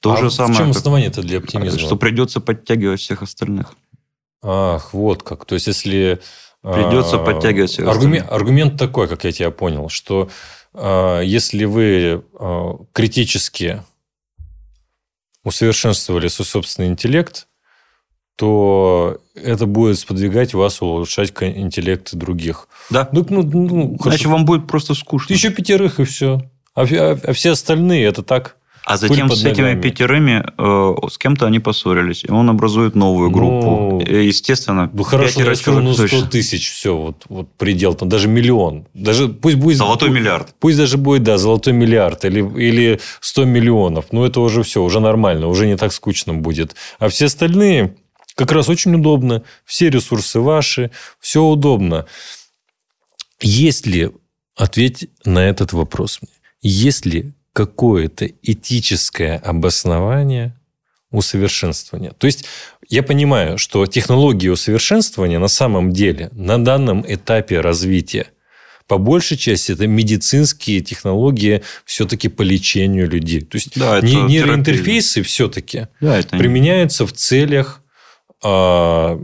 То 0.00 0.12
а 0.12 0.16
же 0.16 0.30
самое, 0.30 0.54
в 0.54 0.58
чем 0.58 0.70
основание 0.70 1.08
это 1.08 1.22
для 1.22 1.38
оптимизма? 1.38 1.78
Что 1.78 1.96
придется 1.96 2.40
подтягивать 2.40 3.00
всех 3.00 3.22
остальных. 3.22 3.74
Ах, 4.42 4.92
вот 4.94 5.22
как. 5.22 5.44
То 5.44 5.54
есть, 5.54 5.66
если... 5.66 6.20
Придется 6.62 7.18
подтягивать 7.18 7.70
всех 7.70 7.86
аргумент, 7.86 8.24
остальных. 8.24 8.42
Аргумент 8.42 8.76
такой, 8.76 9.06
как 9.06 9.22
я 9.22 9.30
тебя 9.30 9.50
понял, 9.52 9.88
что 9.88 10.28
если 10.76 11.64
вы 11.64 12.22
критически 12.92 13.82
усовершенствовали 15.44 16.28
свой 16.28 16.44
собственный 16.44 16.88
интеллект, 16.88 17.46
то 18.36 19.18
это 19.34 19.66
будет 19.66 19.98
сподвигать 19.98 20.54
вас 20.54 20.82
улучшать 20.82 21.32
интеллект 21.40 22.14
других. 22.14 22.68
Да. 22.90 23.08
Ну, 23.12 23.24
ну, 23.28 23.42
ну, 23.42 23.96
Иначе 24.04 24.28
вам 24.28 24.44
будет 24.44 24.66
просто 24.66 24.94
скучно. 24.94 25.32
Еще 25.32 25.50
пятерых 25.50 26.00
и 26.00 26.04
все. 26.04 26.42
А, 26.74 26.82
а, 26.82 27.18
а 27.22 27.32
все 27.32 27.52
остальные 27.52 28.04
это 28.04 28.22
так. 28.22 28.55
А 28.86 28.98
затем 28.98 29.28
с 29.28 29.44
этими 29.44 29.62
ногами. 29.62 29.80
пятерыми 29.80 30.44
э, 30.56 31.08
с 31.10 31.18
кем-то 31.18 31.46
они 31.46 31.58
поссорились, 31.58 32.22
и 32.22 32.30
он 32.30 32.48
образует 32.48 32.94
новую 32.94 33.30
группу. 33.30 34.00
Ну, 34.00 34.00
Естественно, 34.00 34.88
ну, 34.92 35.02
хорошо, 35.02 35.42
я 35.42 35.56
скажу, 35.56 35.80
ну, 35.80 35.92
100 35.92 36.26
тысяч, 36.26 36.70
все, 36.70 36.96
вот, 36.96 37.24
вот 37.28 37.52
предел, 37.56 37.94
там 37.94 38.08
даже 38.08 38.28
миллион. 38.28 38.86
Даже, 38.94 39.28
пусть 39.28 39.56
будет, 39.56 39.78
золотой 39.78 40.10
пусть, 40.10 40.20
миллиард. 40.20 40.54
Пусть 40.60 40.78
даже 40.78 40.98
будет, 40.98 41.24
да, 41.24 41.36
золотой 41.36 41.72
миллиард 41.72 42.24
или, 42.26 42.38
или 42.38 43.00
100 43.20 43.44
миллионов. 43.46 44.04
Ну, 44.12 44.24
это 44.24 44.40
уже 44.40 44.62
все, 44.62 44.80
уже 44.80 45.00
нормально, 45.00 45.48
уже 45.48 45.66
не 45.66 45.76
так 45.76 45.92
скучно 45.92 46.34
будет. 46.34 46.76
А 47.00 47.08
все 47.08 47.24
остальные 47.24 47.96
как 48.36 48.52
раз 48.52 48.68
очень 48.68 48.94
удобно. 48.94 49.42
Все 49.64 49.90
ресурсы 49.90 50.38
ваши, 50.38 50.92
все 51.18 51.42
удобно. 51.42 52.06
Есть 53.40 53.84
ли, 53.84 54.12
ответь 54.54 55.08
на 55.24 55.40
этот 55.40 55.72
вопрос 55.72 56.20
мне, 56.22 56.30
есть 56.62 57.04
ли 57.04 57.32
какое-то 57.56 58.28
этическое 58.42 59.38
обоснование 59.38 60.54
усовершенствования? 61.10 62.10
То 62.10 62.26
есть 62.26 62.44
я 62.86 63.02
понимаю, 63.02 63.56
что 63.56 63.86
технологии 63.86 64.48
усовершенствования 64.48 65.38
на 65.38 65.48
самом 65.48 65.90
деле 65.90 66.28
на 66.32 66.62
данном 66.62 67.02
этапе 67.08 67.60
развития 67.60 68.26
по 68.86 68.98
большей 68.98 69.38
части 69.38 69.72
это 69.72 69.86
медицинские 69.86 70.82
технологии 70.82 71.62
все-таки 71.86 72.28
по 72.28 72.42
лечению 72.42 73.08
людей. 73.08 73.40
То 73.40 73.56
есть 73.56 73.70
да, 73.74 74.02
нейроинтерфейсы 74.02 75.22
все-таки 75.22 75.88
да, 75.98 76.18
это... 76.18 76.36
применяются 76.36 77.06
в 77.06 77.12
целях 77.12 77.80
а, 78.44 79.18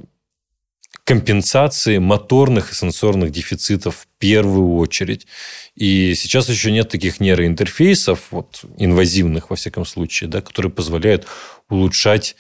компенсации 1.05 1.99
моторных 1.99 2.71
и 2.71 2.75
сенсорных 2.75 3.31
дефицитов 3.31 3.97
в 3.97 4.07
первую 4.19 4.77
очередь. 4.77 5.27
И 5.75 6.15
сейчас 6.15 6.49
еще 6.49 6.71
нет 6.71 6.89
таких 6.89 7.19
нейроинтерфейсов, 7.19 8.29
вот, 8.31 8.65
инвазивных, 8.79 9.51
во 9.51 9.57
всяком 9.57 9.85
случае, 9.85 10.31
да, 10.31 10.41
которые 10.41 10.71
позволяют 10.71 11.27
улучшать 11.69 12.37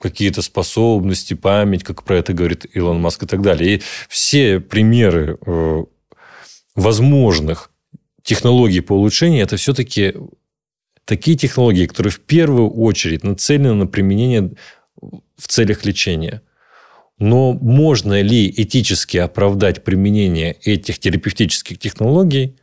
какие-то 0.00 0.40
способности, 0.40 1.34
память, 1.34 1.84
как 1.84 2.04
про 2.04 2.18
это 2.18 2.32
говорит 2.32 2.64
Илон 2.72 3.00
Маск 3.00 3.24
и 3.24 3.26
так 3.26 3.42
далее. 3.42 3.76
И 3.76 3.82
все 4.08 4.60
примеры 4.60 5.36
э, 5.44 5.84
возможных 6.74 7.70
технологий 8.22 8.80
по 8.80 8.92
улучшению, 8.92 9.42
это 9.42 9.56
все-таки 9.56 10.14
такие 11.04 11.36
технологии, 11.36 11.86
которые 11.86 12.12
в 12.12 12.20
первую 12.20 12.70
очередь 12.70 13.24
нацелены 13.24 13.74
на 13.74 13.86
применение 13.86 14.52
в 15.00 15.48
целях 15.48 15.84
лечения. 15.84 16.42
Но 17.20 17.52
можно 17.52 18.22
ли 18.22 18.50
этически 18.50 19.18
оправдать 19.18 19.84
применение 19.84 20.54
этих 20.64 20.98
терапевтических 20.98 21.78
технологий 21.78 22.56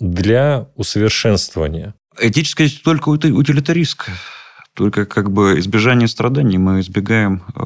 для 0.00 0.68
усовершенствования? 0.76 1.94
Этическая 2.18 2.70
только 2.82 3.10
утилитаристская. 3.10 4.16
Только 4.72 5.04
как 5.04 5.30
бы 5.30 5.58
избежание 5.58 6.08
страданий 6.08 6.56
мы 6.56 6.80
избегаем... 6.80 7.42
Э, 7.54 7.60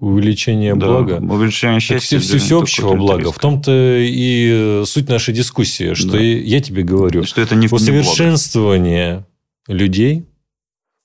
увеличение 0.00 0.74
да, 0.74 0.86
блага. 0.86 1.14
Увеличение 1.16 1.80
счастья. 1.80 2.18
Так 2.18 2.26
все, 2.26 2.38
всеобщего 2.38 2.94
блага. 2.94 3.32
В 3.32 3.38
том-то 3.38 3.98
и 3.98 4.82
суть 4.86 5.08
нашей 5.08 5.32
дискуссии, 5.32 5.94
что 5.94 6.12
да. 6.12 6.18
я 6.18 6.60
тебе 6.60 6.82
говорю. 6.82 7.24
Что 7.24 7.40
это 7.40 7.56
не 7.56 7.66
Усовершенствование 7.66 9.26
не 9.68 9.74
людей 9.74 10.26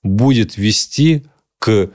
будет 0.02 0.56
вести 0.56 1.26
к 1.58 1.90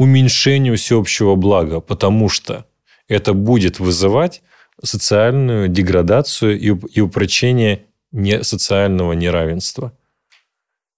уменьшению 0.00 0.78
всеобщего 0.78 1.34
блага, 1.34 1.80
потому 1.80 2.30
что 2.30 2.64
это 3.06 3.34
будет 3.34 3.80
вызывать 3.80 4.40
социальную 4.82 5.68
деградацию 5.68 6.58
и, 6.58 7.00
упрочение 7.00 7.84
не, 8.10 8.42
социального 8.42 9.12
неравенства. 9.12 9.92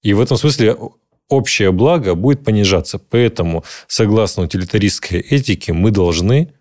И 0.05 0.14
в 0.14 0.20
этом 0.20 0.36
смысле 0.36 0.76
общее 1.28 1.72
благо 1.72 2.14
будет 2.14 2.44
понижаться. 2.44 3.00
Поэтому, 3.00 3.64
согласно 3.88 4.44
утилитаристской 4.44 5.18
этике, 5.18 5.72
мы 5.72 5.90
должны 5.90 6.53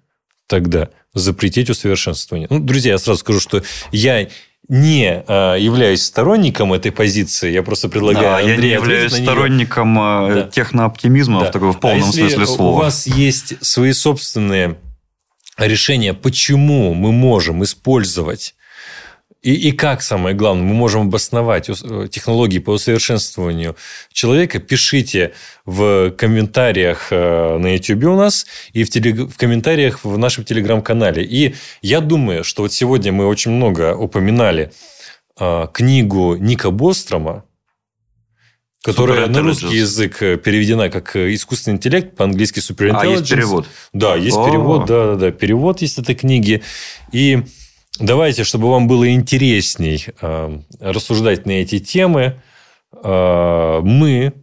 тогда 0.48 0.90
запретить 1.14 1.70
усовершенствование. 1.70 2.48
Ну, 2.50 2.60
друзья, 2.60 2.94
я 2.94 2.98
сразу 2.98 3.20
скажу, 3.20 3.40
что 3.40 3.62
я 3.92 4.28
не 4.68 5.24
э, 5.28 5.58
являюсь 5.60 6.04
сторонником 6.04 6.74
этой 6.74 6.92
позиции, 6.92 7.52
я 7.52 7.64
просто 7.64 7.90
предлагаю 7.90 8.26
да, 8.26 8.38
Андрею 8.38 8.60
Я 8.60 8.62
не 8.62 8.74
являюсь 8.74 9.14
сторонником 9.14 10.00
э, 10.00 10.36
да. 10.36 10.44
технооптимизма 10.48 11.42
да. 11.42 11.46
в 11.48 11.52
таком 11.52 11.74
в 11.74 11.80
полном 11.80 12.10
а 12.10 12.14
смысле 12.14 12.46
слова. 12.46 12.72
у 12.72 12.82
вас 12.82 13.08
есть 13.08 13.56
свои 13.66 13.92
собственные 13.92 14.78
решения, 15.58 16.14
почему 16.14 16.94
мы 16.94 17.12
можем 17.12 17.64
использовать 17.64 18.56
и, 19.42 19.54
и 19.54 19.72
как, 19.72 20.04
самое 20.04 20.36
главное, 20.36 20.64
мы 20.64 20.76
можем 20.76 21.08
обосновать 21.08 21.68
э, 21.68 22.08
технологии 22.12 22.60
по 22.60 22.72
усовершенствованию 22.72 23.76
человека, 24.14 24.60
пишите 24.60 25.34
в 25.66 26.12
комментариях 26.12 27.08
э, 27.10 27.58
на 27.58 27.74
YouTube 27.74 28.04
у 28.04 28.16
нас 28.16 28.46
и 28.74 28.84
в, 28.84 28.92
телег... 28.92 29.32
в 29.32 29.38
комментариях 29.38 30.04
в 30.04 30.16
нашем 30.20 30.44
телеграм-канале. 30.44 31.24
И 31.24 31.56
я 31.82 32.02
думаю, 32.02 32.44
что 32.44 32.62
вот 32.62 32.72
сегодня 32.74 33.12
мы 33.12 33.26
очень 33.26 33.50
много 33.50 33.96
упоминали 33.96 34.72
э, 35.40 35.68
книгу 35.74 36.36
Ника 36.36 36.70
Бострома, 36.70 37.44
которая 38.84 39.26
на 39.26 39.42
русский 39.42 39.78
язык 39.78 40.20
переведена 40.20 40.90
как 40.90 41.16
искусственный 41.16 41.78
интеллект, 41.78 42.16
по-английски 42.16 42.60
super 42.60 42.92
intelligence. 42.92 43.02
А, 43.02 43.06
есть 43.06 43.30
перевод? 43.30 43.68
Да, 43.92 44.16
есть 44.16 44.38
О-о-о. 44.38 44.48
перевод, 44.48 44.86
да, 44.86 45.06
да, 45.08 45.16
да, 45.16 45.32
перевод 45.32 45.82
есть 45.82 45.98
этой 45.98 46.14
книги. 46.14 46.62
И 47.12 47.44
Давайте, 48.00 48.44
чтобы 48.44 48.70
вам 48.70 48.88
было 48.88 49.12
интересней 49.12 50.08
э, 50.22 50.60
рассуждать 50.80 51.46
на 51.46 51.52
эти 51.52 51.80
темы, 51.80 52.42
э, 52.94 53.80
мы, 53.84 54.34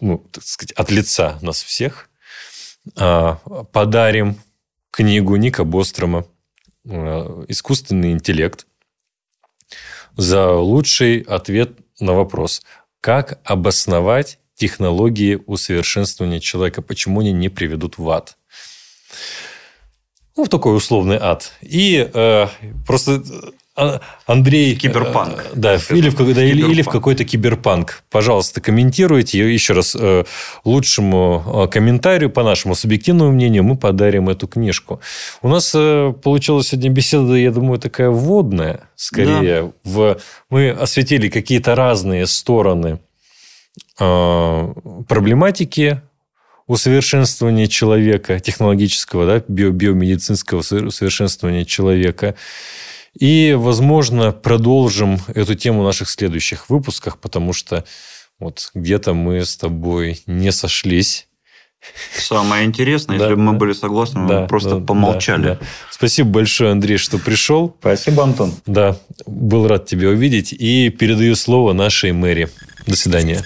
ну, 0.00 0.18
так 0.32 0.42
сказать, 0.42 0.72
от 0.72 0.90
лица 0.90 1.38
нас 1.42 1.62
всех 1.62 2.08
э, 2.96 3.36
подарим 3.72 4.40
книгу 4.90 5.36
Ника 5.36 5.64
Бострома 5.64 6.26
«Искусственный 6.84 8.10
интеллект» 8.10 8.66
за 10.16 10.50
лучший 10.50 11.20
ответ 11.20 11.78
на 12.00 12.12
вопрос, 12.12 12.62
как 13.00 13.40
обосновать 13.44 14.38
технологии 14.54 15.40
усовершенствования 15.46 16.40
человека, 16.40 16.82
почему 16.82 17.20
они 17.20 17.32
не 17.32 17.48
приведут 17.48 17.98
в 17.98 18.10
ад. 18.10 18.36
Ну, 20.36 20.44
в 20.44 20.48
такой 20.48 20.76
условный 20.76 21.18
ад. 21.20 21.52
И 21.60 22.08
э, 22.12 22.46
просто 22.86 23.22
а, 23.74 24.00
Андрей... 24.26 24.76
Киберпанк. 24.76 25.46
Э, 25.52 25.54
да, 25.54 25.78
или 25.90 26.10
в, 26.10 26.34
да, 26.34 26.44
или, 26.44 26.62
или 26.62 26.82
в 26.82 26.88
какой-то 26.88 27.24
киберпанк. 27.24 28.02
Пожалуйста, 28.10 28.60
комментируйте. 28.60 29.52
Еще 29.52 29.72
раз, 29.72 29.96
э, 29.98 30.24
лучшему 30.64 31.42
э, 31.46 31.68
комментарию, 31.68 32.30
по 32.30 32.42
нашему 32.42 32.74
субъективному 32.74 33.32
мнению, 33.32 33.64
мы 33.64 33.76
подарим 33.76 34.28
эту 34.28 34.46
книжку. 34.46 35.00
У 35.40 35.48
нас 35.48 35.70
получилась 35.70 36.68
сегодня 36.68 36.90
беседа, 36.90 37.34
я 37.34 37.50
думаю, 37.50 37.78
такая 37.78 38.10
вводная, 38.10 38.88
скорее. 38.94 39.62
Да. 39.62 39.72
В... 39.84 40.18
Мы 40.50 40.70
осветили 40.70 41.28
какие-то 41.28 41.74
разные 41.74 42.26
стороны 42.26 43.00
проблематики 43.96 46.02
усовершенствования 46.72 47.66
человека, 47.66 48.40
технологического, 48.40 49.26
да, 49.26 49.44
био 49.46 49.70
биомедицинского 49.70 50.60
усовершенствования 50.60 51.66
человека. 51.66 52.34
И, 53.18 53.54
возможно, 53.58 54.32
продолжим 54.32 55.20
эту 55.28 55.54
тему 55.54 55.82
в 55.82 55.84
наших 55.84 56.08
следующих 56.08 56.70
выпусках, 56.70 57.18
потому 57.18 57.52
что 57.52 57.84
вот 58.38 58.70
где-то 58.74 59.12
мы 59.12 59.44
с 59.44 59.54
тобой 59.58 60.22
не 60.26 60.50
сошлись. 60.50 61.28
Самое 62.16 62.64
интересное, 62.64 63.18
если 63.18 63.34
бы 63.34 63.40
мы 63.42 63.52
были 63.52 63.74
согласны, 63.74 64.20
мы 64.20 64.46
просто 64.46 64.78
помолчали. 64.78 65.58
Спасибо 65.90 66.30
большое, 66.30 66.70
Андрей, 66.70 66.96
что 66.96 67.18
пришел. 67.18 67.76
Спасибо, 67.80 68.22
Антон. 68.22 68.54
Да, 68.64 68.96
был 69.26 69.66
рад 69.66 69.84
тебя 69.84 70.08
увидеть. 70.08 70.54
И 70.54 70.88
передаю 70.88 71.34
слово 71.34 71.74
нашей 71.74 72.12
мэри. 72.12 72.48
До 72.86 72.96
свидания. 72.96 73.44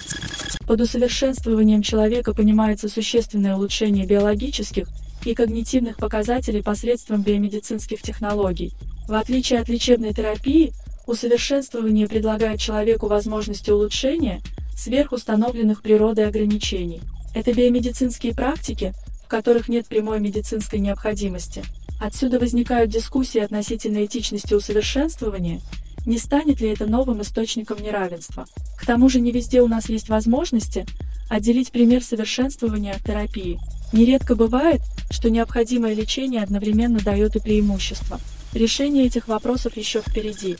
Под 0.67 0.81
усовершенствованием 0.81 1.81
человека 1.81 2.33
понимается 2.33 2.89
существенное 2.89 3.55
улучшение 3.55 4.05
биологических 4.05 4.89
и 5.23 5.33
когнитивных 5.33 5.95
показателей 5.95 6.61
посредством 6.61 7.21
биомедицинских 7.21 8.01
технологий. 8.01 8.73
В 9.07 9.13
отличие 9.13 9.61
от 9.61 9.69
лечебной 9.69 10.13
терапии, 10.13 10.73
усовершенствование 11.05 12.05
предлагает 12.05 12.59
человеку 12.59 13.07
возможности 13.07 13.71
улучшения 13.71 14.41
сверхустановленных 14.75 15.81
природой 15.81 16.27
ограничений. 16.27 16.99
Это 17.33 17.53
биомедицинские 17.53 18.35
практики, 18.35 18.93
в 19.23 19.29
которых 19.29 19.69
нет 19.69 19.87
прямой 19.87 20.19
медицинской 20.19 20.79
необходимости. 20.79 21.63
Отсюда 22.01 22.39
возникают 22.39 22.91
дискуссии 22.91 23.39
относительно 23.39 24.03
этичности 24.03 24.53
усовершенствования 24.53 25.61
не 26.07 26.17
станет 26.17 26.61
ли 26.61 26.69
это 26.69 26.85
новым 26.85 27.21
источником 27.21 27.83
неравенства? 27.83 28.45
К 28.79 28.85
тому 28.85 29.09
же 29.09 29.19
не 29.19 29.31
везде 29.31 29.61
у 29.61 29.67
нас 29.67 29.89
есть 29.89 30.07
возможности 30.07 30.85
отделить 31.29 31.71
пример 31.71 32.01
совершенствования 32.01 32.93
от 32.93 33.03
терапии. 33.03 33.59
Нередко 33.91 34.35
бывает, 34.35 34.79
что 35.11 35.29
необходимое 35.29 35.93
лечение 35.93 36.41
одновременно 36.41 36.99
дает 36.99 37.35
и 37.35 37.39
преимущество. 37.39 38.21
Решение 38.53 39.05
этих 39.05 39.27
вопросов 39.27 39.75
еще 39.75 39.99
впереди. 40.01 40.55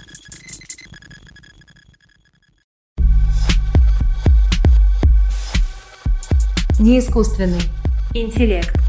Неискусственный 6.77 7.61
интеллект. 8.13 8.86